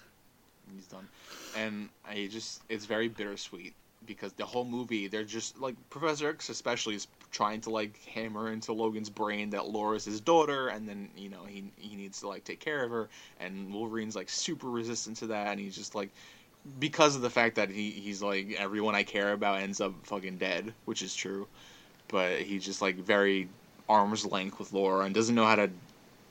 he's 0.74 0.86
done, 0.86 1.08
and 1.56 1.88
I 2.06 2.28
just 2.30 2.62
it's 2.68 2.86
very 2.86 3.08
bittersweet 3.08 3.74
because 4.06 4.32
the 4.34 4.44
whole 4.44 4.64
movie 4.64 5.08
they're 5.08 5.24
just 5.24 5.58
like 5.58 5.74
Professor 5.90 6.28
X 6.28 6.48
especially 6.48 6.94
is 6.94 7.06
trying 7.30 7.60
to 7.62 7.70
like 7.70 7.98
hammer 8.04 8.52
into 8.52 8.72
Logan's 8.72 9.10
brain 9.10 9.50
that 9.50 9.66
Laura's 9.68 10.04
his 10.04 10.20
daughter, 10.20 10.68
and 10.68 10.88
then 10.88 11.08
you 11.16 11.28
know 11.28 11.44
he 11.44 11.64
he 11.76 11.96
needs 11.96 12.20
to 12.20 12.28
like 12.28 12.44
take 12.44 12.60
care 12.60 12.84
of 12.84 12.90
her, 12.90 13.08
and 13.40 13.72
Wolverine's 13.72 14.16
like 14.16 14.28
super 14.28 14.68
resistant 14.70 15.16
to 15.18 15.26
that, 15.28 15.48
and 15.48 15.60
he's 15.60 15.76
just 15.76 15.94
like 15.94 16.10
because 16.78 17.16
of 17.16 17.22
the 17.22 17.30
fact 17.30 17.56
that 17.56 17.70
he 17.70 17.90
he's 17.90 18.22
like 18.22 18.56
everyone 18.58 18.94
I 18.94 19.02
care 19.02 19.32
about 19.32 19.60
ends 19.60 19.80
up 19.80 19.92
fucking 20.04 20.38
dead, 20.38 20.72
which 20.84 21.02
is 21.02 21.14
true, 21.14 21.46
but 22.08 22.40
he's 22.40 22.64
just 22.64 22.80
like 22.80 22.96
very 22.96 23.48
arm's 23.88 24.24
length 24.24 24.58
with 24.58 24.72
Laura 24.72 25.04
and 25.04 25.14
doesn't 25.14 25.34
know 25.34 25.44
how 25.44 25.56
to 25.56 25.70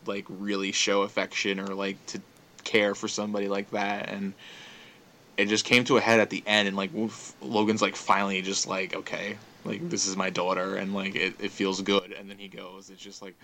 like 0.05 0.25
really 0.27 0.71
show 0.71 1.03
affection 1.03 1.59
or 1.59 1.67
like 1.67 2.03
to 2.07 2.21
care 2.63 2.95
for 2.95 3.07
somebody 3.07 3.47
like 3.47 3.69
that. 3.71 4.09
And 4.09 4.33
it 5.37 5.47
just 5.47 5.65
came 5.65 5.83
to 5.85 5.97
a 5.97 6.01
head 6.01 6.19
at 6.19 6.29
the 6.29 6.43
end 6.45 6.67
and 6.67 6.77
like 6.77 6.93
woof, 6.93 7.33
logan's 7.41 7.81
like 7.81 7.95
finally 7.95 8.41
just 8.41 8.67
like 8.67 8.95
okay 8.95 9.37
like 9.65 9.87
this 9.89 10.05
is 10.05 10.17
my 10.17 10.29
daughter 10.29 10.75
and 10.75 10.93
like 10.93 11.15
it, 11.15 11.35
it 11.39 11.51
feels 11.51 11.81
good. 11.81 12.11
And 12.11 12.29
then 12.29 12.37
he 12.37 12.47
goes 12.47 12.89
it's 12.89 13.01
just 13.01 13.21
like 13.21 13.35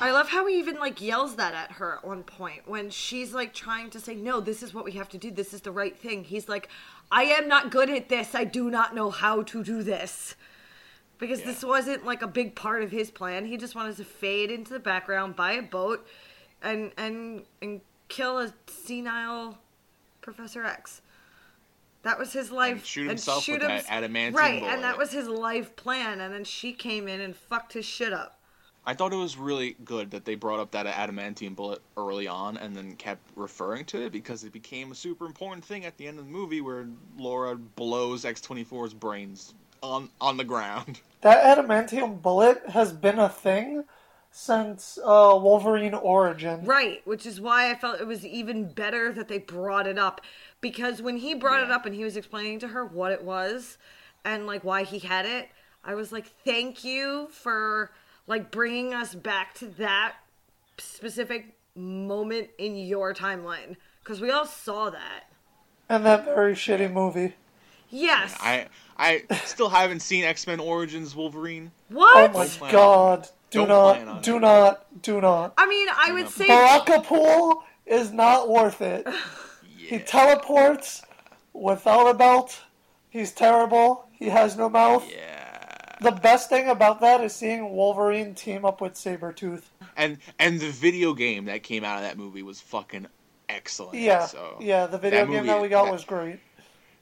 I 0.00 0.10
love 0.10 0.28
how 0.28 0.46
he 0.46 0.58
even 0.58 0.76
like 0.76 1.00
yells 1.00 1.36
that 1.36 1.54
at 1.54 1.72
her 1.72 1.96
at 1.96 2.04
one 2.04 2.24
point 2.24 2.66
when 2.66 2.90
she's 2.90 3.32
like 3.32 3.54
trying 3.54 3.90
to 3.90 4.00
say, 4.00 4.14
"No, 4.14 4.40
this 4.40 4.62
is 4.62 4.74
what 4.74 4.84
we 4.84 4.92
have 4.92 5.08
to 5.10 5.18
do. 5.18 5.30
This 5.30 5.54
is 5.54 5.60
the 5.60 5.70
right 5.70 5.96
thing." 5.96 6.24
He's 6.24 6.48
like, 6.48 6.68
"I 7.12 7.24
am 7.24 7.46
not 7.48 7.70
good 7.70 7.88
at 7.88 8.08
this. 8.08 8.34
I 8.34 8.44
do 8.44 8.70
not 8.70 8.94
know 8.94 9.10
how 9.10 9.42
to 9.42 9.62
do 9.62 9.82
this." 9.82 10.34
Because 11.18 11.40
Yeah. 11.40 11.46
this 11.46 11.62
wasn't 11.62 12.04
like 12.04 12.22
a 12.22 12.26
big 12.26 12.56
part 12.56 12.82
of 12.82 12.90
his 12.90 13.10
plan. 13.12 13.46
He 13.46 13.56
just 13.56 13.74
wanted 13.76 13.96
to 13.98 14.04
fade 14.04 14.50
into 14.50 14.72
the 14.72 14.80
background, 14.80 15.36
buy 15.36 15.52
a 15.52 15.62
boat, 15.62 16.04
and 16.60 16.92
and 16.96 17.44
and 17.62 17.80
kill 18.08 18.38
a 18.38 18.52
senile 18.66 19.58
Professor 20.20 20.64
X. 20.64 21.02
That 22.02 22.18
was 22.18 22.32
his 22.32 22.50
life. 22.50 22.78
And 22.78 22.84
shoot 22.86 23.08
himself 23.08 23.46
with 23.48 23.60
that 23.60 23.86
adamantium 23.86 24.34
Right, 24.34 24.60
bullet. 24.60 24.72
and 24.74 24.84
that 24.84 24.98
was 24.98 25.12
his 25.12 25.28
life 25.28 25.74
plan. 25.76 26.20
And 26.20 26.34
then 26.34 26.44
she 26.44 26.72
came 26.72 27.06
in 27.08 27.20
and 27.20 27.34
fucked 27.36 27.72
his 27.74 27.86
shit 27.86 28.12
up. 28.12 28.33
I 28.86 28.94
thought 28.94 29.12
it 29.12 29.16
was 29.16 29.36
really 29.36 29.76
good 29.84 30.10
that 30.10 30.24
they 30.24 30.34
brought 30.34 30.60
up 30.60 30.70
that 30.70 30.86
adamantium 30.86 31.54
bullet 31.54 31.80
early 31.96 32.26
on 32.26 32.56
and 32.56 32.74
then 32.76 32.94
kept 32.96 33.22
referring 33.36 33.84
to 33.84 34.04
it 34.06 34.12
because 34.12 34.44
it 34.44 34.52
became 34.52 34.92
a 34.92 34.94
super 34.94 35.26
important 35.26 35.64
thing 35.64 35.84
at 35.84 35.96
the 35.96 36.06
end 36.06 36.18
of 36.18 36.24
the 36.24 36.30
movie 36.30 36.60
where 36.60 36.86
laura 37.18 37.56
blows 37.56 38.24
x24's 38.24 38.94
brains 38.94 39.54
on 39.84 40.08
on 40.20 40.36
the 40.36 40.44
ground. 40.44 41.00
That 41.20 41.56
adamantium 41.56 42.20
bullet 42.20 42.62
has 42.68 42.92
been 42.92 43.18
a 43.18 43.30
thing 43.30 43.84
since 44.30 44.98
uh, 45.02 45.32
Wolverine 45.40 45.94
Origin. 45.94 46.66
Right, 46.66 47.00
which 47.06 47.24
is 47.24 47.40
why 47.40 47.70
I 47.70 47.74
felt 47.76 47.98
it 47.98 48.06
was 48.06 48.26
even 48.26 48.70
better 48.70 49.10
that 49.10 49.28
they 49.28 49.38
brought 49.38 49.86
it 49.86 49.98
up. 49.98 50.20
Because 50.60 51.00
when 51.00 51.16
he 51.16 51.32
brought 51.32 51.62
it 51.62 51.70
up 51.70 51.86
and 51.86 51.94
he 51.94 52.04
was 52.04 52.18
explaining 52.18 52.58
to 52.58 52.68
her 52.68 52.84
what 52.84 53.10
it 53.10 53.24
was 53.24 53.78
and 54.22 54.46
like 54.46 54.64
why 54.64 54.82
he 54.82 54.98
had 54.98 55.24
it, 55.24 55.48
I 55.82 55.94
was 55.94 56.12
like, 56.12 56.26
"Thank 56.44 56.84
you 56.84 57.28
for 57.30 57.90
like 58.26 58.50
bringing 58.50 58.94
us 58.94 59.14
back 59.14 59.54
to 59.54 59.66
that 59.66 60.14
specific 60.78 61.56
moment 61.74 62.48
in 62.58 62.76
your 62.76 63.14
timeline 63.14 63.76
because 64.02 64.20
we 64.20 64.30
all 64.30 64.46
saw 64.46 64.90
that." 64.90 65.24
And 65.88 66.04
that 66.06 66.24
very 66.24 66.54
shitty 66.54 66.92
movie. 66.92 67.34
Yes. 67.90 68.34
i 68.40 68.66
i 68.96 69.22
still 69.44 69.68
haven't 69.68 70.00
seen 70.00 70.24
x-men 70.24 70.58
origins 70.58 71.14
wolverine 71.14 71.70
What? 71.90 72.32
Oh 72.34 72.50
my 72.60 72.72
god. 72.72 73.28
Do 73.50 73.66
Don't 73.66 73.68
not, 73.68 74.22
do 74.24 74.36
it. 74.36 74.40
not, 74.40 75.02
do 75.02 75.20
not. 75.20 75.54
I 75.56 75.66
mean, 75.68 75.86
I 75.94 76.10
would 76.12 76.28
say 76.28 76.48
Baraka 76.48 77.02
Pool 77.02 77.62
is 77.86 78.10
not 78.12 78.48
worth 78.48 78.80
it. 78.80 79.06
He 79.76 79.98
teleports 79.98 81.02
without 81.52 82.08
a 82.08 82.14
belt. 82.14 82.58
He's 83.10 83.32
terrible. 83.32 84.08
He 84.12 84.30
has 84.30 84.56
no 84.56 84.68
mouth. 84.70 85.04
yeah 85.08 85.33
The 86.00 86.10
best 86.12 86.48
thing 86.48 86.68
about 86.68 87.00
that 87.00 87.20
is 87.22 87.34
seeing 87.34 87.70
Wolverine 87.70 88.34
team 88.34 88.64
up 88.64 88.80
with 88.80 88.94
Sabretooth. 88.94 89.62
and 89.96 90.18
and 90.38 90.58
the 90.60 90.70
video 90.70 91.14
game 91.14 91.44
that 91.46 91.62
came 91.62 91.84
out 91.84 91.96
of 91.98 92.02
that 92.02 92.18
movie 92.18 92.42
was 92.42 92.60
fucking 92.60 93.06
excellent. 93.48 93.94
Yeah, 93.98 94.26
so 94.26 94.56
yeah, 94.60 94.86
the 94.86 94.98
video 94.98 95.20
that 95.20 95.24
game 95.26 95.34
movie- 95.36 95.46
that 95.48 95.62
we 95.62 95.68
got 95.68 95.84
that- 95.84 95.92
was 95.92 96.04
great. 96.04 96.40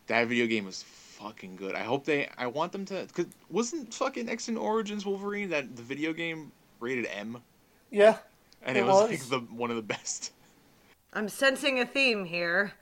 that 0.08 0.26
video 0.28 0.46
game 0.46 0.64
was 0.66 0.82
fucking 0.82 1.56
good. 1.56 1.74
I 1.74 1.82
hope 1.82 2.04
they. 2.04 2.28
I 2.36 2.46
want 2.48 2.72
them 2.72 2.84
to. 2.86 3.06
Cause 3.12 3.26
wasn't 3.50 3.94
fucking 3.94 4.28
X 4.28 4.48
and 4.48 4.58
Origins 4.58 5.06
Wolverine 5.06 5.50
that 5.50 5.74
the 5.76 5.82
video 5.82 6.12
game 6.12 6.52
rated 6.80 7.06
M, 7.06 7.38
Yeah, 7.90 8.18
and 8.62 8.76
It 8.76 8.80
it, 8.80 8.86
was, 8.86 9.08
was. 9.08 9.10
like 9.10 9.28
the 9.30 9.54
one 9.54 9.70
of 9.70 9.76
the 9.76 9.82
best. 9.82 10.32
I'm 11.14 11.28
sensing 11.28 11.78
a 11.80 11.86
theme 11.86 12.24
here. 12.24 12.72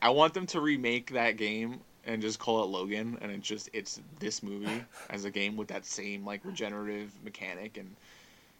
I 0.00 0.10
want 0.10 0.34
them 0.34 0.46
to 0.48 0.60
remake 0.60 1.12
that 1.12 1.38
game 1.38 1.80
and 2.06 2.22
just 2.22 2.38
call 2.38 2.62
it 2.62 2.68
Logan, 2.68 3.18
and 3.20 3.30
it's 3.32 3.46
just 3.46 3.68
it's 3.72 4.00
this 4.18 4.42
movie 4.42 4.84
as 5.10 5.24
a 5.24 5.30
game 5.30 5.56
with 5.56 5.68
that 5.68 5.84
same 5.84 6.24
like 6.24 6.40
regenerative 6.44 7.12
mechanic, 7.24 7.76
and 7.76 7.94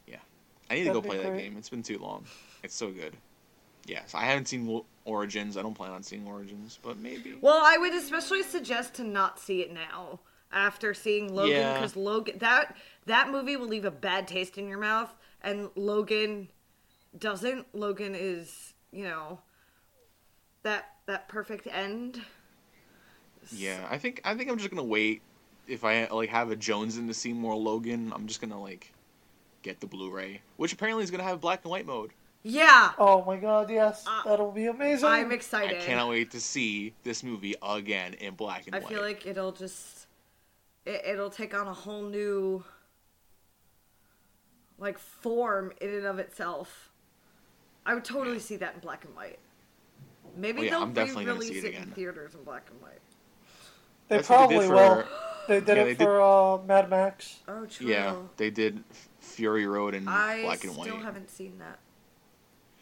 yeah, 0.07 0.17
I 0.71 0.75
need 0.75 0.81
to 0.81 0.87
That'd 0.87 0.95
go 0.95 1.01
be 1.03 1.09
play 1.09 1.23
that 1.23 1.39
game. 1.39 1.57
It's 1.57 1.69
been 1.71 1.83
too 1.83 1.99
long. 1.99 2.25
It's 2.63 2.75
so 2.75 2.91
good. 2.91 3.17
Yes, 3.87 4.15
I 4.15 4.25
haven't 4.25 4.49
seen 4.49 4.83
Origins. 5.05 5.57
I 5.57 5.63
don't 5.63 5.75
plan 5.75 5.93
on 5.93 6.03
seeing 6.03 6.27
Origins, 6.27 6.79
but 6.83 6.99
maybe. 6.99 7.37
Well, 7.41 7.61
I 7.65 7.79
would 7.79 7.95
especially 7.95 8.43
suggest 8.43 8.95
to 8.95 9.05
not 9.05 9.39
see 9.39 9.61
it 9.61 9.73
now 9.73 10.19
after 10.53 10.93
seeing 10.93 11.33
Logan 11.35 11.53
Yeah. 11.53 11.75
because 11.75 11.95
Logan 11.97 12.39
that 12.39 12.77
that 13.07 13.31
movie 13.31 13.57
will 13.57 13.69
leave 13.69 13.85
a 13.85 13.91
bad 13.93 14.27
taste 14.27 14.59
in 14.59 14.67
your 14.69 14.79
mouth, 14.79 15.15
and 15.43 15.71
Logan 15.77 16.49
doesn't. 17.17 17.67
Logan 17.75 18.15
is 18.17 18.75
you 18.91 19.05
know 19.05 19.39
that 20.65 20.91
that 21.07 21.29
perfect 21.29 21.69
end. 21.69 22.23
Yeah, 23.53 23.87
I 23.91 23.99
think 23.99 24.21
I 24.25 24.35
think 24.35 24.51
I'm 24.51 24.59
just 24.59 24.71
gonna 24.71 24.83
wait. 24.85 25.23
If 25.67 25.85
I 25.85 26.07
like 26.07 26.31
have 26.31 26.51
a 26.51 26.57
Jones 26.57 26.97
in 26.97 27.09
to 27.09 27.15
see 27.15 27.33
more 27.33 27.57
Logan, 27.57 28.13
I'm 28.15 28.27
just 28.27 28.41
gonna 28.41 28.61
like 28.61 28.93
get 29.63 29.81
the 29.81 29.87
Blu-ray, 29.87 30.41
which 30.57 30.73
apparently 30.73 31.03
is 31.05 31.11
gonna 31.11 31.23
have 31.25 31.41
black 31.41 31.61
and 31.65 31.71
white 31.71 31.87
mode. 31.87 32.13
Yeah, 32.43 32.93
Oh 32.97 33.25
my 33.25 33.39
god, 33.39 33.69
yes, 33.71 34.05
Uh, 34.07 34.23
that'll 34.23 34.53
be 34.53 34.67
amazing. 34.67 35.09
I'm 35.09 35.33
excited. 35.33 35.79
I 35.79 35.81
cannot 35.81 36.11
wait 36.11 36.31
to 36.31 36.41
see 36.41 36.95
this 37.03 37.25
movie 37.25 37.57
again 37.61 38.15
in 38.15 38.35
black 38.35 38.67
and 38.67 38.77
I 38.77 38.79
white. 38.79 38.87
I 38.87 38.89
feel 38.89 39.03
like 39.03 39.27
it'll 39.27 39.51
just 39.51 40.07
it, 40.85 41.03
it'll 41.05 41.31
take 41.31 41.55
on 41.55 41.67
a 41.67 41.75
whole 41.75 42.03
new 42.03 42.63
like 44.79 44.99
form 44.99 45.73
in 45.81 45.91
and 45.91 46.07
of 46.07 46.19
itself. 46.19 46.93
I 47.85 47.95
would 47.95 48.05
totally 48.05 48.39
see 48.39 48.57
that 48.57 48.75
in 48.75 48.81
black 48.81 49.05
and 49.05 49.15
white. 49.17 49.39
Maybe 50.37 50.61
Oh, 50.61 50.63
yeah, 50.63 50.71
they'll 50.71 50.83
I'm 50.83 50.93
definitely 50.93 51.25
gonna 51.25 51.41
re-release 51.41 51.63
see 51.63 51.69
it 51.69 51.75
it 51.75 51.83
in 51.83 51.91
theaters 51.93 52.35
in 52.35 52.45
black 52.45 52.69
and 52.71 52.81
white. 52.81 53.01
They 54.09 54.17
That's 54.17 54.29
what 54.29 54.49
they 54.49 54.57
probably 54.57 54.69
will. 54.75 55.05
They 55.49 55.61
did 55.61 55.69
Yeah, 55.77 55.83
it 55.83 55.85
they 55.85 55.95
did- 55.95 55.99
for 56.05 56.21
uh, 56.21 56.59
Mad 56.65 56.91
Max. 56.91 57.37
Oh, 57.47 57.67
true. 57.67 57.87
Yeah, 57.87 58.17
they 58.37 58.51
did 58.51 58.83
Fury 59.21 59.67
Road 59.67 59.95
in 59.95 60.09
I 60.09 60.43
black 60.43 60.65
and 60.65 60.77
White. 60.77 60.83
I 60.87 60.89
still 60.89 60.97
white. 60.97 61.05
haven't 61.05 61.31
seen 61.31 61.59
that. 61.59 61.79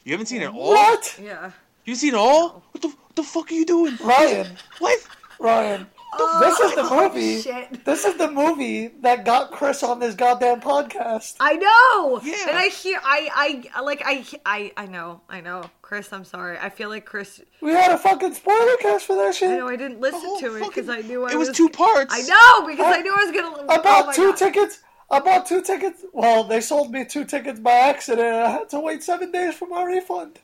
You 0.04 0.12
haven't 0.12 0.26
seen 0.26 0.42
it 0.42 0.46
all? 0.52 0.70
What? 0.70 1.18
Yeah. 1.22 1.50
You 1.84 1.94
seen 1.94 2.14
it 2.14 2.16
all? 2.18 2.62
What 2.72 2.82
the 2.82 2.88
what 2.88 3.16
the 3.16 3.22
fuck 3.22 3.50
are 3.50 3.54
you 3.54 3.66
doing? 3.66 3.96
Ryan, 4.02 4.56
What? 4.78 4.98
Ryan, 5.38 5.86
this 6.18 6.58
oh, 6.60 6.68
is 6.68 6.74
the 6.74 6.82
Oh, 6.82 7.08
movie. 7.08 7.40
shit. 7.40 7.84
This 7.84 8.04
is 8.04 8.16
the 8.16 8.30
movie 8.30 8.88
that 9.02 9.24
got 9.24 9.50
Chris 9.50 9.82
on 9.82 9.98
this 9.98 10.14
goddamn 10.14 10.60
podcast. 10.60 11.36
I 11.40 11.54
know. 11.54 12.20
Yeah. 12.22 12.48
And 12.48 12.56
I 12.56 12.68
hear 12.68 12.98
I 13.02 13.62
I 13.74 13.80
like 13.80 14.02
I 14.04 14.24
I 14.44 14.72
I 14.76 14.86
know. 14.86 15.20
I 15.28 15.40
know. 15.40 15.70
Chris, 15.82 16.12
I'm 16.12 16.24
sorry. 16.24 16.58
I 16.58 16.70
feel 16.70 16.88
like 16.88 17.04
Chris 17.04 17.40
We 17.60 17.72
had 17.72 17.92
a 17.92 17.98
fucking 17.98 18.34
spoiler 18.34 18.76
cast 18.80 19.06
for 19.06 19.16
that 19.16 19.34
shit. 19.34 19.50
I 19.50 19.58
know 19.58 19.68
I 19.68 19.76
didn't 19.76 20.00
listen 20.00 20.20
oh, 20.24 20.40
to 20.40 20.56
it 20.56 20.68
because 20.68 20.88
I 20.88 21.00
knew 21.00 21.20
I 21.20 21.24
was. 21.24 21.32
it 21.34 21.38
was, 21.38 21.48
was 21.48 21.56
two 21.56 21.68
parts. 21.68 22.12
I 22.14 22.22
know 22.22 22.66
because 22.66 22.94
I, 22.94 23.00
knew 23.00 23.12
I 23.12 23.24
was 23.24 23.32
gonna. 23.32 23.72
I 23.72 23.76
oh 23.78 23.82
bought 23.82 24.06
my 24.06 24.12
two 24.14 24.30
God. 24.30 24.36
tickets. 24.36 24.80
I 25.10 25.20
bought 25.20 25.46
two 25.46 25.62
tickets. 25.62 26.04
Well, 26.12 26.44
they 26.44 26.60
sold 26.60 26.90
me 26.90 27.04
two 27.04 27.24
tickets 27.24 27.60
by 27.60 27.72
accident. 27.72 28.26
I 28.26 28.50
had 28.50 28.68
to 28.70 28.80
wait 28.80 29.02
seven 29.02 29.30
days 29.30 29.54
for 29.54 29.66
my 29.66 29.82
refund. 29.84 30.40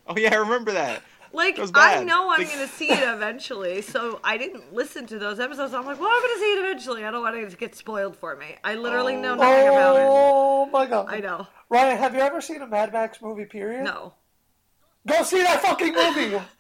Oh 0.05 0.18
yeah, 0.18 0.34
I 0.34 0.38
remember 0.38 0.74
that. 0.74 1.01
Like 1.34 1.58
I 1.74 2.04
know 2.04 2.30
I'm 2.32 2.44
gonna 2.44 2.68
see 2.68 2.90
it 2.92 3.00
eventually, 3.04 3.82
so 3.82 4.20
I 4.24 4.38
didn't 4.38 4.72
listen 4.74 5.08
to 5.08 5.18
those 5.18 5.40
episodes. 5.40 5.74
I'm 5.74 5.84
like, 5.86 6.00
well, 6.00 6.10
I'm 6.12 6.22
gonna 6.22 6.40
see 6.40 6.54
it 6.54 6.60
eventually. 6.60 7.04
I 7.06 7.12
don't 7.12 7.24
want 7.24 7.36
it 7.36 7.50
to 7.50 7.58
get 7.58 7.76
spoiled 7.76 8.16
for 8.16 8.36
me. 8.36 8.56
I 8.64 8.76
literally 8.76 9.16
know 9.16 9.34
Oh. 9.34 9.36
nothing 9.38 9.68
about 9.68 9.96
it. 9.98 10.04
Oh 10.08 10.66
my 10.68 10.86
god! 10.86 11.08
I 11.10 11.20
know. 11.20 11.48
Ryan, 11.70 11.98
have 11.98 12.14
you 12.14 12.22
ever 12.22 12.40
seen 12.40 12.62
a 12.62 12.68
Mad 12.68 12.94
Max 12.94 13.20
movie? 13.22 13.46
Period. 13.46 13.84
No. 13.84 14.14
Go 15.08 15.24
see 15.24 15.42
that 15.42 15.62
fucking 15.62 15.94
movie. 15.94 16.40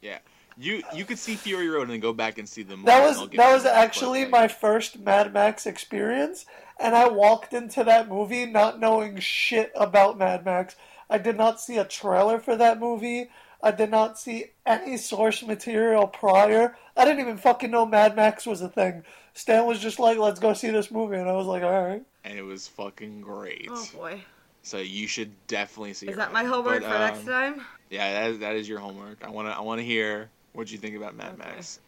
Yeah, 0.00 0.18
you 0.58 0.82
you 0.94 1.06
could 1.06 1.18
see 1.18 1.34
Fury 1.34 1.66
Road 1.68 1.82
and 1.84 1.92
then 1.92 2.00
go 2.00 2.12
back 2.12 2.36
and 2.38 2.46
see 2.46 2.62
the. 2.62 2.76
That 2.84 3.02
was 3.06 3.26
that 3.30 3.52
was 3.54 3.64
actually 3.64 4.24
but, 4.24 4.30
my 4.32 4.48
first 4.48 4.98
Mad 5.00 5.32
Max 5.32 5.64
experience, 5.64 6.44
and 6.78 6.94
I 6.94 7.08
walked 7.08 7.54
into 7.54 7.82
that 7.84 8.08
movie 8.10 8.44
not 8.44 8.78
knowing 8.78 9.18
shit 9.18 9.72
about 9.74 10.18
Mad 10.18 10.44
Max. 10.44 10.76
I 11.08 11.16
did 11.16 11.38
not 11.38 11.58
see 11.58 11.78
a 11.78 11.84
trailer 11.86 12.38
for 12.38 12.54
that 12.54 12.78
movie. 12.78 13.30
I 13.64 13.72
did 13.72 13.90
not 13.90 14.18
see 14.18 14.52
any 14.64 14.96
source 14.96 15.42
material 15.42 16.06
prior. 16.06 16.76
I 16.96 17.04
didn't 17.04 17.20
even 17.20 17.38
fucking 17.38 17.70
know 17.70 17.86
Mad 17.86 18.14
Max 18.14 18.46
was 18.46 18.60
a 18.60 18.68
thing. 18.68 19.04
Stan 19.32 19.66
was 19.66 19.80
just 19.80 19.98
like, 19.98 20.18
"Let's 20.18 20.38
go 20.38 20.52
see 20.52 20.70
this 20.70 20.90
movie," 20.90 21.16
and 21.16 21.28
I 21.28 21.32
was 21.32 21.46
like, 21.46 21.62
"All 21.62 21.82
right." 21.82 22.04
and 22.24 22.38
it 22.38 22.42
was 22.42 22.66
fucking 22.68 23.20
great. 23.20 23.68
Oh 23.70 23.86
boy. 23.94 24.22
So 24.62 24.78
you 24.78 25.06
should 25.06 25.30
definitely 25.46 25.92
see. 25.92 26.06
Is 26.06 26.14
it, 26.14 26.16
that 26.16 26.32
my 26.32 26.44
homework 26.44 26.82
But, 26.82 26.90
for 26.90 26.98
next 26.98 27.20
um, 27.20 27.26
time? 27.26 27.60
Yeah, 27.90 28.12
that 28.12 28.30
is, 28.30 28.38
that 28.38 28.56
is 28.56 28.68
your 28.68 28.78
homework. 28.78 29.22
I 29.22 29.30
wanna 29.30 29.50
I 29.50 29.60
wanna 29.60 29.82
hear 29.82 30.30
what 30.54 30.72
you 30.72 30.78
think 30.78 30.96
about 30.96 31.14
Mad 31.14 31.34
Okay. 31.38 31.50
Max. 31.50 31.80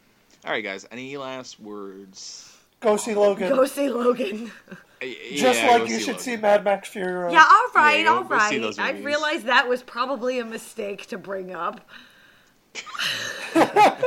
All 0.45 0.51
right, 0.51 0.63
guys. 0.63 0.85
Any 0.91 1.17
last 1.17 1.59
words? 1.59 2.55
Go 2.79 2.95
see 2.97 3.15
Logan. 3.15 3.49
Go 3.49 3.65
see 3.65 3.89
Logan. 3.89 4.51
Uh, 5.01 5.05
just 5.33 5.61
yeah, 5.61 5.69
like 5.71 5.81
you 5.89 5.95
see 5.95 5.99
should 5.99 6.07
Logan. 6.13 6.19
see 6.23 6.37
Mad 6.37 6.63
Max 6.63 6.89
Fury 6.89 7.11
Road. 7.13 7.31
Yeah, 7.31 7.45
all 7.47 7.67
right, 7.75 8.03
go- 8.03 8.15
all 8.17 8.23
go 8.23 8.37
see 8.39 8.55
right. 8.55 8.61
those 8.61 8.79
I 8.79 8.91
movies. 8.93 9.05
realized 9.05 9.45
that 9.45 9.67
was 9.67 9.83
probably 9.83 10.39
a 10.39 10.45
mistake 10.45 11.05
to 11.07 11.17
bring 11.17 11.53
up. 11.53 11.81
Yeah, 13.55 14.01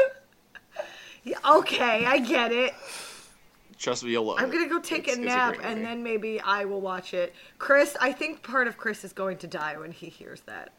okay, 1.57 2.05
I 2.07 2.18
get 2.18 2.53
it. 2.53 2.72
Trust 3.78 4.05
me, 4.05 4.11
you'll 4.11 4.24
love 4.24 4.36
I'm 4.38 4.51
it. 4.51 4.53
gonna 4.53 4.68
go 4.68 4.78
take 4.80 5.03
It's- 5.09 5.16
a 5.16 5.20
nap 5.20 5.55
great 5.57 5.66
and 5.66 5.76
movie. 5.80 5.86
then 5.86 6.03
maybe 6.03 6.41
I 6.41 6.64
will 6.64 6.80
watch 6.80 7.14
it. 7.14 7.34
Chris, 7.59 7.97
I 8.01 8.12
think 8.12 8.43
part 8.43 8.66
of 8.66 8.76
Chris 8.76 9.05
is 9.05 9.12
going 9.12 9.38
to 9.38 9.47
die 9.47 9.78
when 9.78 9.91
he 9.93 10.09
hears 10.09 10.41
that. 10.43 10.72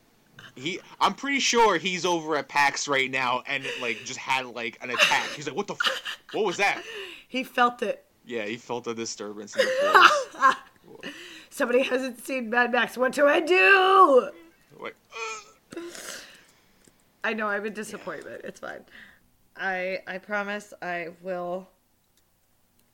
He, 0.56 0.80
I'm 1.00 1.14
pretty 1.14 1.40
sure 1.40 1.78
he's 1.78 2.06
over 2.06 2.36
at 2.36 2.50
PAX 2.50 2.88
right 2.88 3.10
now 3.10 3.42
and 3.48 3.64
like 3.82 3.98
just 4.04 4.20
had 4.20 4.46
like 4.48 4.78
an 4.82 4.90
attack. 4.90 5.28
He's 5.30 5.48
like, 5.48 5.56
"What 5.56 5.68
the? 5.68 5.74
F- 5.76 6.02
what 6.34 6.46
was 6.46 6.58
that?" 6.58 6.82
He 7.28 7.46
felt 7.46 7.82
it. 7.82 8.04
Yeah, 8.32 8.46
he 8.46 8.56
felt 8.56 8.88
a 8.88 8.94
disturbance 8.94 9.58
in 9.58 9.66
the 9.66 10.32
force. 10.40 10.56
Somebody 11.50 11.84
hasn't 11.84 12.26
seen 12.26 12.50
Mad 12.50 12.72
Max. 12.72 12.98
What 12.98 13.12
do 13.12 13.28
I 13.28 13.42
do? 13.42 14.30
like, 14.80 14.96
I 17.26 17.34
know 17.34 17.48
I'm 17.48 17.66
a 17.66 17.70
disappointment. 17.70 18.40
It's 18.46 18.62
fine. 18.62 18.86
I 19.58 20.00
I 20.08 20.18
promise 20.18 20.74
I 20.82 21.10
will. 21.22 21.68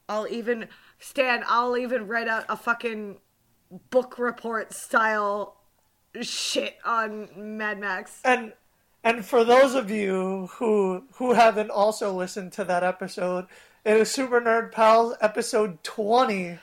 I'll 0.10 0.28
even 0.28 0.70
Stan. 0.98 1.44
I'll 1.46 1.78
even 1.78 2.08
write 2.08 2.28
out 2.28 2.46
a 2.50 2.58
fucking 2.58 3.20
book 3.92 4.18
report 4.18 4.74
style 4.74 5.58
shit 6.20 6.78
on 6.84 7.30
Mad 7.38 7.80
Max. 7.80 8.22
And 8.26 8.54
and 9.04 9.24
for 9.24 9.44
those 9.44 9.76
of 9.76 9.92
you 9.92 10.48
who 10.54 11.04
who 11.14 11.34
haven't 11.34 11.70
also 11.70 12.12
listened 12.12 12.54
to 12.54 12.64
that 12.64 12.84
episode, 12.84 13.46
it 13.88 13.96
is 13.98 14.12
Super 14.12 14.42
Nerd 14.42 14.72
Pals 14.74 15.16
episode 15.22 15.82
twenty. 15.84 16.60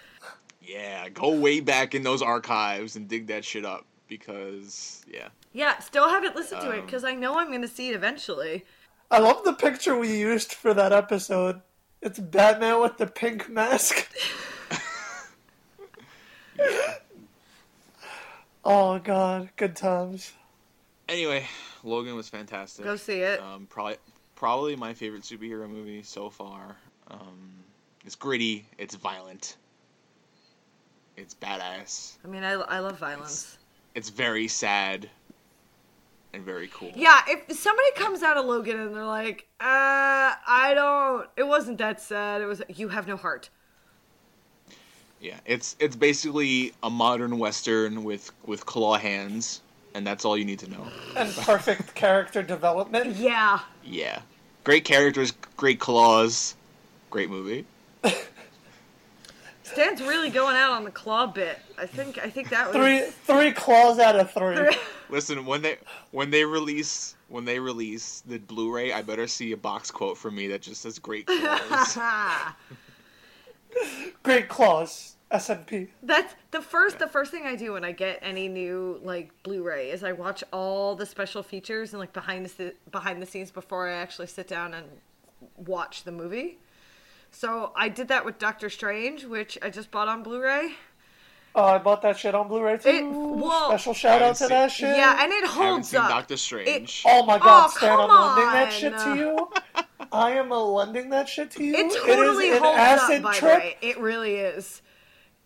yeah, 0.62 1.08
go 1.08 1.30
way 1.34 1.60
back 1.60 1.94
in 1.94 2.02
those 2.02 2.20
archives 2.20 2.96
and 2.96 3.08
dig 3.08 3.28
that 3.28 3.44
shit 3.44 3.64
up 3.64 3.86
because 4.08 5.02
yeah, 5.10 5.28
Yeah, 5.52 5.78
still 5.78 6.08
haven't 6.08 6.36
listened 6.36 6.60
to 6.60 6.70
it 6.72 6.80
Um, 6.80 6.84
because 6.84 7.02
I 7.02 7.14
know 7.14 7.38
I'm 7.38 7.50
gonna 7.50 7.66
see 7.66 7.88
it 7.88 7.94
eventually. 7.94 8.64
I 9.10 9.18
love 9.20 9.42
the 9.44 9.54
picture 9.54 9.96
we 9.96 10.14
used 10.18 10.52
for 10.52 10.74
that 10.74 10.92
episode. 10.92 11.62
It's 12.02 12.18
Batman 12.18 12.82
with 12.82 12.98
the 12.98 13.06
pink 13.06 13.48
mask. 13.48 14.06
yeah. 16.58 16.94
oh 18.64 18.98
god, 18.98 19.48
good 19.56 19.76
times. 19.76 20.32
Anyway, 21.08 21.46
Logan 21.82 22.16
was 22.16 22.28
fantastic. 22.28 22.84
Go 22.84 22.96
see 22.96 23.20
it. 23.20 23.40
Um, 23.40 23.66
probably 23.70 23.96
probably 24.34 24.76
my 24.76 24.92
favorite 24.92 25.22
superhero 25.22 25.68
movie 25.68 26.02
so 26.02 26.28
far. 26.28 26.76
Um, 27.10 27.50
it's 28.04 28.14
gritty. 28.14 28.66
It's 28.78 28.94
violent. 28.94 29.56
It's 31.16 31.34
badass. 31.34 32.16
I 32.24 32.28
mean, 32.28 32.42
I, 32.42 32.52
I 32.52 32.78
love 32.80 32.98
violence. 32.98 33.58
It's 33.94 34.10
very 34.10 34.48
sad. 34.48 35.08
And 36.32 36.42
very 36.42 36.68
cool. 36.74 36.90
Yeah, 36.96 37.20
if 37.28 37.56
somebody 37.56 37.92
comes 37.94 38.24
out 38.24 38.36
of 38.36 38.44
Logan 38.46 38.80
and 38.80 38.94
they're 38.94 39.04
like, 39.04 39.46
uh, 39.60 40.34
I 40.46 40.72
don't, 40.74 41.28
it 41.36 41.46
wasn't 41.46 41.78
that 41.78 42.00
sad. 42.00 42.42
It 42.42 42.46
was, 42.46 42.60
you 42.68 42.88
have 42.88 43.06
no 43.06 43.16
heart. 43.16 43.50
Yeah, 45.20 45.38
it's 45.46 45.74
it's 45.78 45.96
basically 45.96 46.74
a 46.82 46.90
modern 46.90 47.38
western 47.38 48.04
with 48.04 48.30
with 48.44 48.66
claw 48.66 48.98
hands, 48.98 49.62
and 49.94 50.06
that's 50.06 50.22
all 50.26 50.36
you 50.36 50.44
need 50.44 50.58
to 50.58 50.70
know. 50.70 50.86
And 51.16 51.32
perfect 51.32 51.94
character 51.94 52.42
development. 52.42 53.16
Yeah. 53.16 53.60
Yeah, 53.82 54.20
great 54.64 54.84
characters, 54.84 55.32
great 55.56 55.80
claws, 55.80 56.56
great 57.14 57.30
movie. 57.30 57.64
Stan's 59.62 60.02
really 60.02 60.30
going 60.30 60.56
out 60.56 60.72
on 60.72 60.82
the 60.82 60.90
claw 60.90 61.28
bit. 61.28 61.60
I 61.78 61.86
think, 61.86 62.18
I 62.18 62.28
think 62.28 62.50
that 62.50 62.66
was. 62.66 62.76
Three 62.76 63.02
three 63.22 63.52
claws 63.52 64.00
out 64.00 64.16
of 64.16 64.32
three. 64.32 64.76
Listen, 65.08 65.46
when 65.46 65.62
they 65.62 65.76
when 66.10 66.32
they 66.32 66.44
release 66.44 67.14
when 67.28 67.44
they 67.44 67.60
release 67.60 68.24
the 68.26 68.38
Blu-ray, 68.38 68.92
I 68.92 69.02
better 69.02 69.28
see 69.28 69.52
a 69.52 69.56
box 69.56 69.92
quote 69.92 70.18
from 70.18 70.34
me 70.34 70.48
that 70.48 70.62
just 70.62 70.80
says 70.80 70.98
"great 70.98 71.26
claws." 71.26 71.96
Great 74.22 74.48
claws. 74.48 75.16
SNP. 75.32 75.88
That's 76.02 76.34
the 76.52 76.62
first 76.62 76.98
the 76.98 77.08
first 77.08 77.30
thing 77.30 77.44
I 77.44 77.54
do 77.54 77.74
when 77.74 77.84
I 77.84 77.92
get 77.92 78.18
any 78.22 78.48
new 78.48 79.00
like 79.04 79.30
Blu-ray 79.44 79.90
is 79.90 80.02
I 80.02 80.12
watch 80.12 80.42
all 80.52 80.96
the 80.96 81.06
special 81.06 81.44
features 81.44 81.92
and 81.92 82.00
like 82.00 82.12
behind 82.12 82.46
the 82.46 82.74
behind 82.90 83.22
the 83.22 83.26
scenes 83.26 83.52
before 83.52 83.88
I 83.88 83.92
actually 83.94 84.26
sit 84.26 84.48
down 84.48 84.74
and 84.74 84.86
watch 85.56 86.02
the 86.02 86.12
movie. 86.12 86.58
So 87.34 87.72
I 87.74 87.88
did 87.88 88.08
that 88.08 88.24
with 88.24 88.38
Doctor 88.38 88.70
Strange, 88.70 89.24
which 89.24 89.58
I 89.60 89.68
just 89.68 89.90
bought 89.90 90.06
on 90.06 90.22
Blu-ray. 90.22 90.74
Oh, 91.56 91.64
I 91.64 91.78
bought 91.78 92.00
that 92.02 92.16
shit 92.16 92.34
on 92.34 92.46
Blu-ray 92.48 92.78
too. 92.78 92.88
It- 92.88 93.02
well- 93.04 93.70
Special 93.70 93.92
shout 93.94 94.22
out 94.22 94.36
to 94.36 94.44
Haven't 94.44 94.56
that 94.56 94.70
shit. 94.72 94.96
Yeah, 94.96 95.22
and 95.22 95.32
it 95.32 95.44
I 95.44 95.46
haven't 95.48 95.66
holds 95.72 95.88
seen 95.88 96.00
up. 96.00 96.08
Doctor 96.08 96.36
Strange. 96.36 97.02
Oh 97.06 97.24
my 97.26 97.38
god, 97.38 97.66
Oh, 97.66 97.76
Stan, 97.76 97.98
I'm 98.00 98.08
come 98.08 98.36
lending 98.36 98.52
that 98.54 98.72
shit 98.72 98.98
to 98.98 99.16
you. 99.16 99.50
I 100.12 100.30
am 100.32 100.52
uh, 100.52 100.60
lending 100.62 101.10
that 101.10 101.28
shit 101.28 101.50
to 101.52 101.64
you. 101.64 101.74
It 101.74 101.92
totally 102.06 102.48
is 102.50 102.56
an 102.56 102.62
holds 102.62 102.78
acid 102.78 103.16
up, 103.18 103.22
by 103.24 103.34
trip. 103.34 103.52
the 103.52 103.58
way. 103.58 103.76
It 103.82 103.98
really 103.98 104.36
is. 104.36 104.82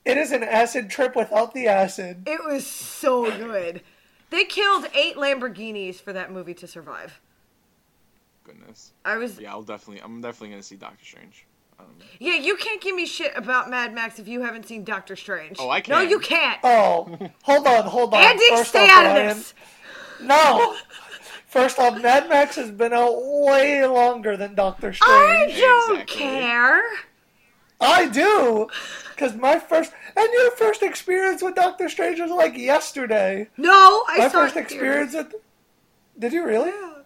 It 0.05 0.19
is 0.19 0.31
an 0.33 0.43
acid 0.43 0.91
trip 0.91 1.17
without 1.17 1.55
the 1.55 1.69
acid. 1.69 2.23
It 2.27 2.41
was 2.45 2.67
so 2.67 3.31
good. 3.37 3.83
They 4.31 4.45
killed 4.45 4.87
eight 4.95 5.17
Lamborghinis 5.17 5.97
for 6.03 6.13
that 6.13 6.31
movie 6.31 6.55
to 6.55 6.67
survive. 6.67 7.21
Goodness. 8.45 8.93
I 9.07 9.17
was 9.17 9.39
Yeah, 9.41 9.53
I'll 9.53 9.63
definitely. 9.63 10.03
I'm 10.03 10.21
definitely 10.21 10.51
gonna 10.51 10.63
see 10.63 10.77
Doctor 10.77 11.05
Strange. 11.05 11.47
Um, 11.79 11.87
Yeah, 12.19 12.35
you 12.35 12.57
can't 12.57 12.81
give 12.81 12.95
me 12.95 13.07
shit 13.07 13.33
about 13.37 13.71
Mad 13.71 13.95
Max 13.95 14.19
if 14.19 14.29
you 14.29 14.43
haven't 14.43 14.67
seen 14.67 14.85
Doctor 14.85 15.17
Strange. 15.17 15.57
Oh, 15.59 15.71
I 15.71 15.81
can't. 15.81 15.99
No, 16.03 16.09
you 16.09 16.19
can't. 16.19 16.59
Oh, 16.65 17.19
hold 17.43 17.67
on, 17.67 17.85
hold 17.85 18.15
on. 18.15 18.23
Andy, 18.23 18.45
First 18.51 18.71
stay 18.71 18.85
off, 18.85 18.91
out 19.05 19.07
of 19.07 19.37
this. 19.37 19.55
No. 20.21 20.77
First 21.47 21.79
off, 21.79 22.01
Mad 22.03 22.29
Max 22.29 22.57
has 22.57 22.71
been 22.71 22.93
out 22.93 23.15
way 23.23 23.87
longer 23.87 24.37
than 24.37 24.55
Doctor 24.55 24.93
Strange. 24.93 25.55
I 25.55 25.59
don't 25.59 26.01
Exactly. 26.01 26.27
care. 26.27 26.83
I 27.81 28.07
do, 28.09 28.67
because 29.15 29.37
my 29.37 29.59
first 29.61 29.93
and 30.17 30.29
your 30.33 30.51
first 30.51 30.83
experience 30.83 31.43
with 31.43 31.55
Doctor 31.55 31.89
Strange 31.89 32.19
was 32.21 32.31
like 32.33 32.57
yesterday. 32.59 33.49
No, 33.57 34.03
I 34.09 34.19
My 34.19 34.29
saw 34.29 34.41
first 34.41 34.57
it 34.57 34.59
in 34.59 34.65
experience 34.65 35.15
with. 35.15 35.35
Did 36.19 36.33
you 36.33 36.45
really? 36.45 36.73
theaters. 36.73 36.98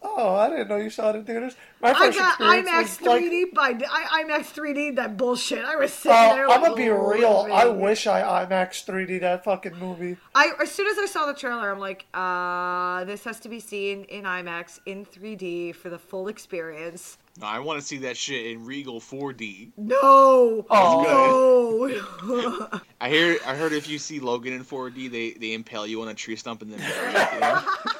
Oh, 0.00 0.34
I 0.36 0.48
didn't 0.48 0.68
know 0.68 0.76
you 0.76 0.90
saw 0.90 1.10
it 1.10 1.16
in 1.16 1.24
theaters. 1.24 1.56
My 1.82 1.90
I 1.90 1.94
first 1.94 2.18
got 2.18 2.38
IMAX 2.38 2.98
3D 2.98 3.52
by 3.52 3.78
I, 3.90 4.22
IMAX 4.24 4.52
3D 4.54 4.94
that 4.96 5.16
bullshit. 5.16 5.64
I 5.64 5.74
was 5.76 5.92
sitting 5.92 6.16
Uh, 6.16 6.34
there. 6.34 6.48
I'm 6.50 6.60
gonna 6.62 6.76
be 6.76 6.88
real. 6.88 7.46
I 7.50 7.64
living. 7.64 7.80
wish 7.82 8.06
I 8.06 8.44
IMAX 8.44 8.84
3D 8.84 9.20
that 9.20 9.42
fucking 9.44 9.76
movie. 9.78 10.16
I 10.34 10.52
as 10.60 10.70
soon 10.70 10.86
as 10.86 10.98
I 10.98 11.06
saw 11.06 11.26
the 11.26 11.34
trailer, 11.34 11.70
I'm 11.70 11.80
like, 11.80 12.06
uh, 12.14 13.04
this 13.04 13.24
has 13.24 13.40
to 13.40 13.48
be 13.48 13.58
seen 13.60 14.04
in 14.04 14.22
IMAX 14.24 14.78
in 14.86 15.04
3D 15.04 15.74
for 15.74 15.88
the 15.90 15.98
full 15.98 16.28
experience. 16.28 17.18
no, 17.40 17.46
I 17.48 17.58
want 17.58 17.80
to 17.80 17.86
see 17.86 17.98
that 17.98 18.16
shit 18.16 18.46
in 18.46 18.64
Regal 18.64 19.00
4D. 19.00 19.70
No. 19.76 20.64
Oh. 20.70 22.00
No. 22.24 22.80
I 23.00 23.08
hear. 23.08 23.38
I 23.46 23.54
heard 23.56 23.72
if 23.72 23.88
you 23.88 23.98
see 23.98 24.20
Logan 24.20 24.52
in 24.52 24.64
4D, 24.64 25.10
they 25.10 25.30
they 25.32 25.54
impale 25.54 25.86
you 25.86 26.02
on 26.02 26.08
a 26.08 26.14
tree 26.14 26.36
stump 26.36 26.62
and 26.62 26.72
then. 26.72 26.78
bury 26.88 27.12
you 27.12 27.18
at 27.18 27.30
the 27.40 27.46
end. 27.46 27.96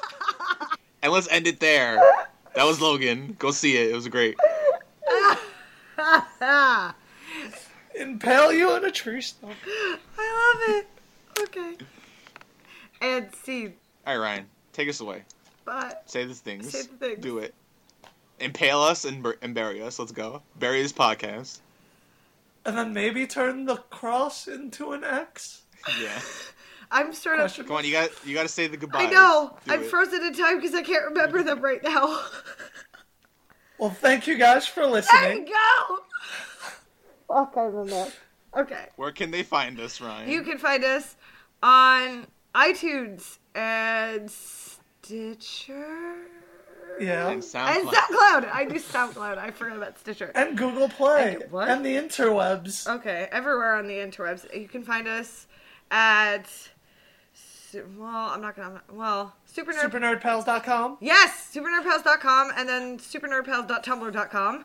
And 1.02 1.12
let's 1.12 1.28
end 1.28 1.46
it 1.46 1.60
there. 1.60 2.00
That 2.54 2.64
was 2.64 2.80
Logan. 2.80 3.36
Go 3.38 3.50
see 3.50 3.76
it. 3.76 3.90
It 3.90 3.94
was 3.94 4.08
great. 4.08 4.36
Impale 7.94 8.52
you 8.52 8.70
on 8.70 8.84
a 8.84 8.90
tree 8.90 9.20
stump. 9.20 9.52
I 10.18 10.54
love 10.68 10.76
it. 10.76 10.86
Okay. 11.40 11.74
And 13.00 13.28
see, 13.44 13.66
All 14.06 14.18
right, 14.18 14.22
Ryan, 14.34 14.46
take 14.72 14.88
us 14.88 15.00
away. 15.00 15.22
but 15.64 16.02
Say 16.06 16.24
the 16.24 16.34
things. 16.34 16.70
Say 16.70 16.82
the 16.82 16.96
things. 16.96 17.20
Do 17.20 17.38
it. 17.38 17.54
Impale 18.40 18.80
us 18.80 19.04
and, 19.04 19.22
bur- 19.22 19.38
and 19.42 19.54
bury 19.54 19.82
us. 19.82 19.98
Let's 19.98 20.12
go. 20.12 20.42
Bury 20.58 20.82
this 20.82 20.92
podcast. 20.92 21.58
And 22.64 22.76
then 22.76 22.92
maybe 22.92 23.26
turn 23.26 23.64
the 23.66 23.76
cross 23.76 24.46
into 24.48 24.92
an 24.92 25.02
X? 25.04 25.62
Yeah. 26.00 26.20
I'm 26.90 27.12
sort 27.12 27.36
of. 27.36 27.42
Question 27.42 27.66
Come 27.66 27.76
on, 27.76 27.84
you 27.84 27.92
got 27.92 28.10
you 28.26 28.34
got 28.34 28.42
to 28.42 28.48
say 28.48 28.66
the 28.66 28.76
goodbye. 28.76 29.04
I 29.04 29.10
know. 29.10 29.56
Do 29.66 29.72
I'm 29.72 29.82
it. 29.82 29.86
frozen 29.86 30.22
in 30.24 30.32
time 30.34 30.56
because 30.56 30.74
I 30.74 30.82
can't 30.82 31.04
remember 31.04 31.42
them 31.42 31.60
right 31.60 31.82
now. 31.82 32.20
Well, 33.78 33.90
thank 33.90 34.26
you 34.26 34.36
guys 34.36 34.66
for 34.66 34.80
there 34.80 34.88
you 34.88 34.94
listening. 34.94 35.44
go. 35.44 35.98
Fuck, 37.28 37.54
I 37.56 37.60
remember. 37.62 38.10
Okay. 38.56 38.86
Where 38.96 39.12
can 39.12 39.30
they 39.30 39.44
find 39.44 39.78
us, 39.78 40.00
Ryan? 40.00 40.28
You 40.28 40.42
can 40.42 40.58
find 40.58 40.82
us 40.82 41.14
on 41.62 42.26
iTunes 42.56 43.38
and 43.54 44.28
Stitcher. 44.28 46.16
Yeah. 46.98 47.28
and 47.28 47.40
SoundCloud. 47.40 47.76
And 47.76 47.88
SoundCloud. 47.88 48.52
I 48.52 48.64
do 48.64 48.74
SoundCloud. 48.80 49.38
I 49.38 49.50
forgot 49.52 49.76
about 49.76 49.98
Stitcher. 50.00 50.32
And 50.34 50.58
Google 50.58 50.88
Play. 50.88 51.36
And 51.40 51.52
what? 51.52 51.68
And 51.68 51.84
the 51.86 51.94
interwebs. 51.94 52.88
Okay, 52.96 53.28
everywhere 53.30 53.76
on 53.76 53.86
the 53.86 53.94
interwebs. 53.94 54.52
You 54.60 54.66
can 54.66 54.82
find 54.82 55.06
us 55.06 55.46
at. 55.92 56.50
Su- 57.70 57.86
Well, 57.98 58.08
I'm 58.30 58.40
not 58.40 58.56
gonna. 58.56 58.82
Well, 58.90 59.34
Super 59.46 59.72
Nerd. 59.72 59.90
SuperNerdPals.com. 59.90 60.98
yes, 61.00 61.50
supernerdpals.com 61.54 62.52
and 62.56 62.68
then 62.68 62.98
supernerdpals.tumblr.com. 62.98 64.64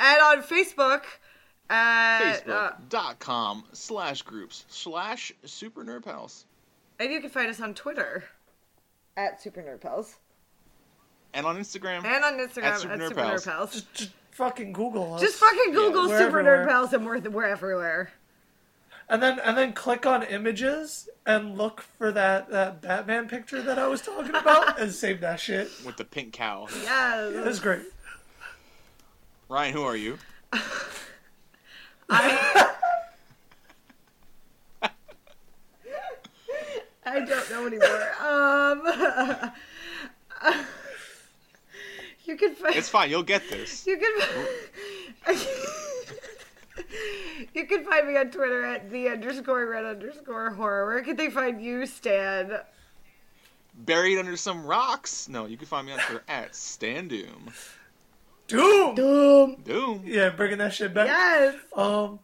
And 0.00 0.20
on 0.22 0.42
Facebook 0.42 1.02
at. 1.70 2.42
Uh, 2.48 2.72
Facebook.com 2.90 3.64
slash 3.72 4.22
groups 4.22 4.64
slash 4.68 5.32
super 5.44 5.84
nerd 5.84 6.04
pals. 6.04 6.44
and 7.00 7.12
you 7.12 7.20
can 7.20 7.30
find 7.30 7.48
us 7.50 7.60
on 7.60 7.74
Twitter 7.74 8.24
at 9.16 9.42
Super 9.42 9.60
Nerd 9.62 9.80
Pals. 9.80 10.16
And 11.34 11.44
on 11.46 11.56
Instagram. 11.58 12.04
And 12.04 12.24
on 12.24 12.34
Instagram 12.34 12.62
at 12.64 12.78
Super 12.80 12.94
Super, 12.94 12.96
Nerd 12.96 13.10
Nerd 13.10 13.16
Pals. 13.16 13.44
Pals. 13.44 13.72
Just, 13.72 13.94
just 13.94 14.10
fucking 14.30 14.72
Google 14.72 15.14
us. 15.14 15.20
Just 15.20 15.36
fucking 15.36 15.72
Google 15.72 16.08
we're 16.08 16.18
Super 16.18 16.38
everywhere. 16.38 16.64
Nerd 16.64 16.68
Pals 16.68 16.92
and 16.92 17.04
we're, 17.04 17.18
we're 17.20 17.44
everywhere. 17.44 18.12
And 19.10 19.22
then 19.22 19.38
and 19.40 19.56
then 19.56 19.72
click 19.72 20.04
on 20.04 20.22
images 20.22 21.08
and 21.24 21.56
look 21.56 21.80
for 21.80 22.12
that, 22.12 22.50
that 22.50 22.82
Batman 22.82 23.26
picture 23.28 23.62
that 23.62 23.78
I 23.78 23.86
was 23.86 24.02
talking 24.02 24.34
about 24.34 24.78
and 24.80 24.92
save 24.92 25.20
that 25.22 25.40
shit. 25.40 25.70
with 25.84 25.96
the 25.96 26.04
pink 26.04 26.34
cow. 26.34 26.66
It 26.70 26.82
Yes. 26.82 27.44
was 27.46 27.58
great. 27.60 27.82
Ryan, 29.48 29.72
who 29.72 29.82
are 29.82 29.96
you? 29.96 30.18
I, 32.10 32.70
I 37.06 37.20
don't 37.20 37.50
know 37.50 37.66
anymore. 37.66 38.10
Um, 38.20 38.82
you 42.26 42.36
can 42.36 42.54
find. 42.54 42.76
It's 42.76 42.88
fine. 42.90 43.08
You'll 43.08 43.22
get 43.22 43.48
this. 43.48 43.86
You 43.86 43.96
can. 43.98 45.36
you 47.54 47.66
can 47.66 47.84
find 47.84 48.06
me 48.06 48.16
on 48.16 48.30
Twitter 48.30 48.64
at 48.64 48.90
the 48.90 49.08
underscore 49.08 49.66
red 49.66 49.84
underscore 49.84 50.50
horror. 50.50 50.86
Where 50.86 51.02
can 51.02 51.16
they 51.16 51.30
find 51.30 51.62
you, 51.62 51.86
Stan? 51.86 52.58
Buried 53.74 54.18
under 54.18 54.36
some 54.36 54.64
rocks. 54.66 55.28
No, 55.28 55.46
you 55.46 55.56
can 55.56 55.66
find 55.66 55.86
me 55.86 55.92
on 55.92 55.98
Twitter 56.00 56.24
at 56.28 56.54
Stan 56.54 57.08
Doom. 57.08 57.50
Doom! 58.48 58.94
Boom. 58.94 59.56
Doom. 59.64 60.02
Yeah, 60.06 60.30
bringing 60.30 60.58
that 60.58 60.72
shit 60.72 60.94
back. 60.94 61.06
Yes. 61.08 61.56
Um, 61.76 62.20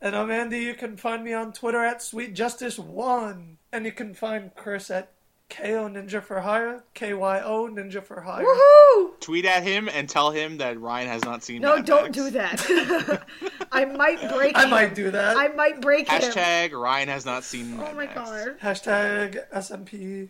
and 0.00 0.14
I'm 0.14 0.30
Andy. 0.30 0.60
You 0.60 0.74
can 0.74 0.96
find 0.96 1.24
me 1.24 1.32
on 1.32 1.52
Twitter 1.52 1.84
at 1.84 2.00
Sweet 2.00 2.34
Justice 2.34 2.78
One, 2.78 3.58
and 3.72 3.84
you 3.84 3.92
can 3.92 4.14
find 4.14 4.54
Chris 4.54 4.90
at 4.90 5.12
Kyo 5.48 5.88
Ninja 5.88 6.20
for 6.22 6.40
Hire, 6.40 6.82
K 6.94 7.14
Y 7.14 7.40
O 7.42 7.68
Ninja 7.68 8.02
for 8.02 8.20
Hire. 8.20 8.44
Woohoo! 8.44 9.20
Tweet 9.20 9.44
at 9.44 9.62
him 9.62 9.88
and 9.88 10.08
tell 10.08 10.30
him 10.32 10.58
that 10.58 10.80
Ryan 10.80 11.08
has 11.08 11.24
not 11.24 11.44
seen. 11.44 11.62
No, 11.62 11.76
Mad 11.76 11.84
don't 11.86 12.02
Max. 12.04 12.16
do 12.16 12.30
that. 12.30 13.22
I 13.72 13.84
might 13.84 14.20
break. 14.34 14.56
I 14.56 14.64
him. 14.64 14.70
might 14.70 14.94
do 14.94 15.10
that. 15.12 15.36
I 15.36 15.48
might 15.48 15.80
break 15.80 16.08
him. 16.10 16.20
Hashtag 16.20 16.72
Ryan 16.72 17.08
has 17.08 17.24
not 17.24 17.44
seen. 17.44 17.74
Oh 17.74 17.84
Mad 17.84 17.96
my 17.96 18.06
Max. 18.06 18.14
god. 18.14 18.58
Hashtag 18.60 19.48
SNP 19.54 20.28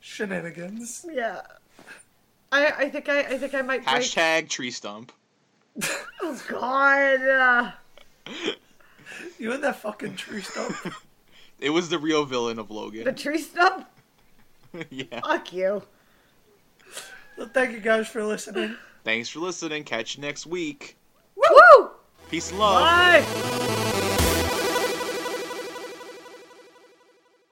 shenanigans. 0.00 1.04
Yeah. 1.10 1.42
I 2.50 2.66
I 2.78 2.88
think 2.90 3.08
I 3.10 3.20
I 3.20 3.38
think 3.38 3.54
I 3.54 3.60
might 3.62 3.84
break. 3.84 3.96
Hashtag 4.02 4.48
tree 4.48 4.70
stump. 4.70 5.12
Oh 6.22 6.40
god. 6.48 7.74
You 9.38 9.52
and 9.52 9.62
that 9.64 9.76
fucking 9.76 10.16
tree 10.16 10.40
stump. 10.42 10.74
It 11.60 11.70
was 11.70 11.88
the 11.90 11.98
real 11.98 12.24
villain 12.24 12.58
of 12.58 12.70
Logan. 12.70 13.04
the 13.04 13.12
tree 13.12 13.38
stump. 13.38 13.86
yeah. 14.90 15.20
Fuck 15.20 15.52
you. 15.52 15.82
well, 17.36 17.50
thank 17.52 17.72
you 17.72 17.80
guys 17.80 18.08
for 18.08 18.24
listening. 18.24 18.76
Thanks 19.04 19.28
for 19.28 19.40
listening. 19.40 19.84
Catch 19.84 20.16
you 20.16 20.22
next 20.22 20.46
week. 20.46 20.96
Woo! 21.36 21.90
Peace 22.28 22.50
and 22.50 22.58
love. 22.58 22.82
Bye. 22.82 23.82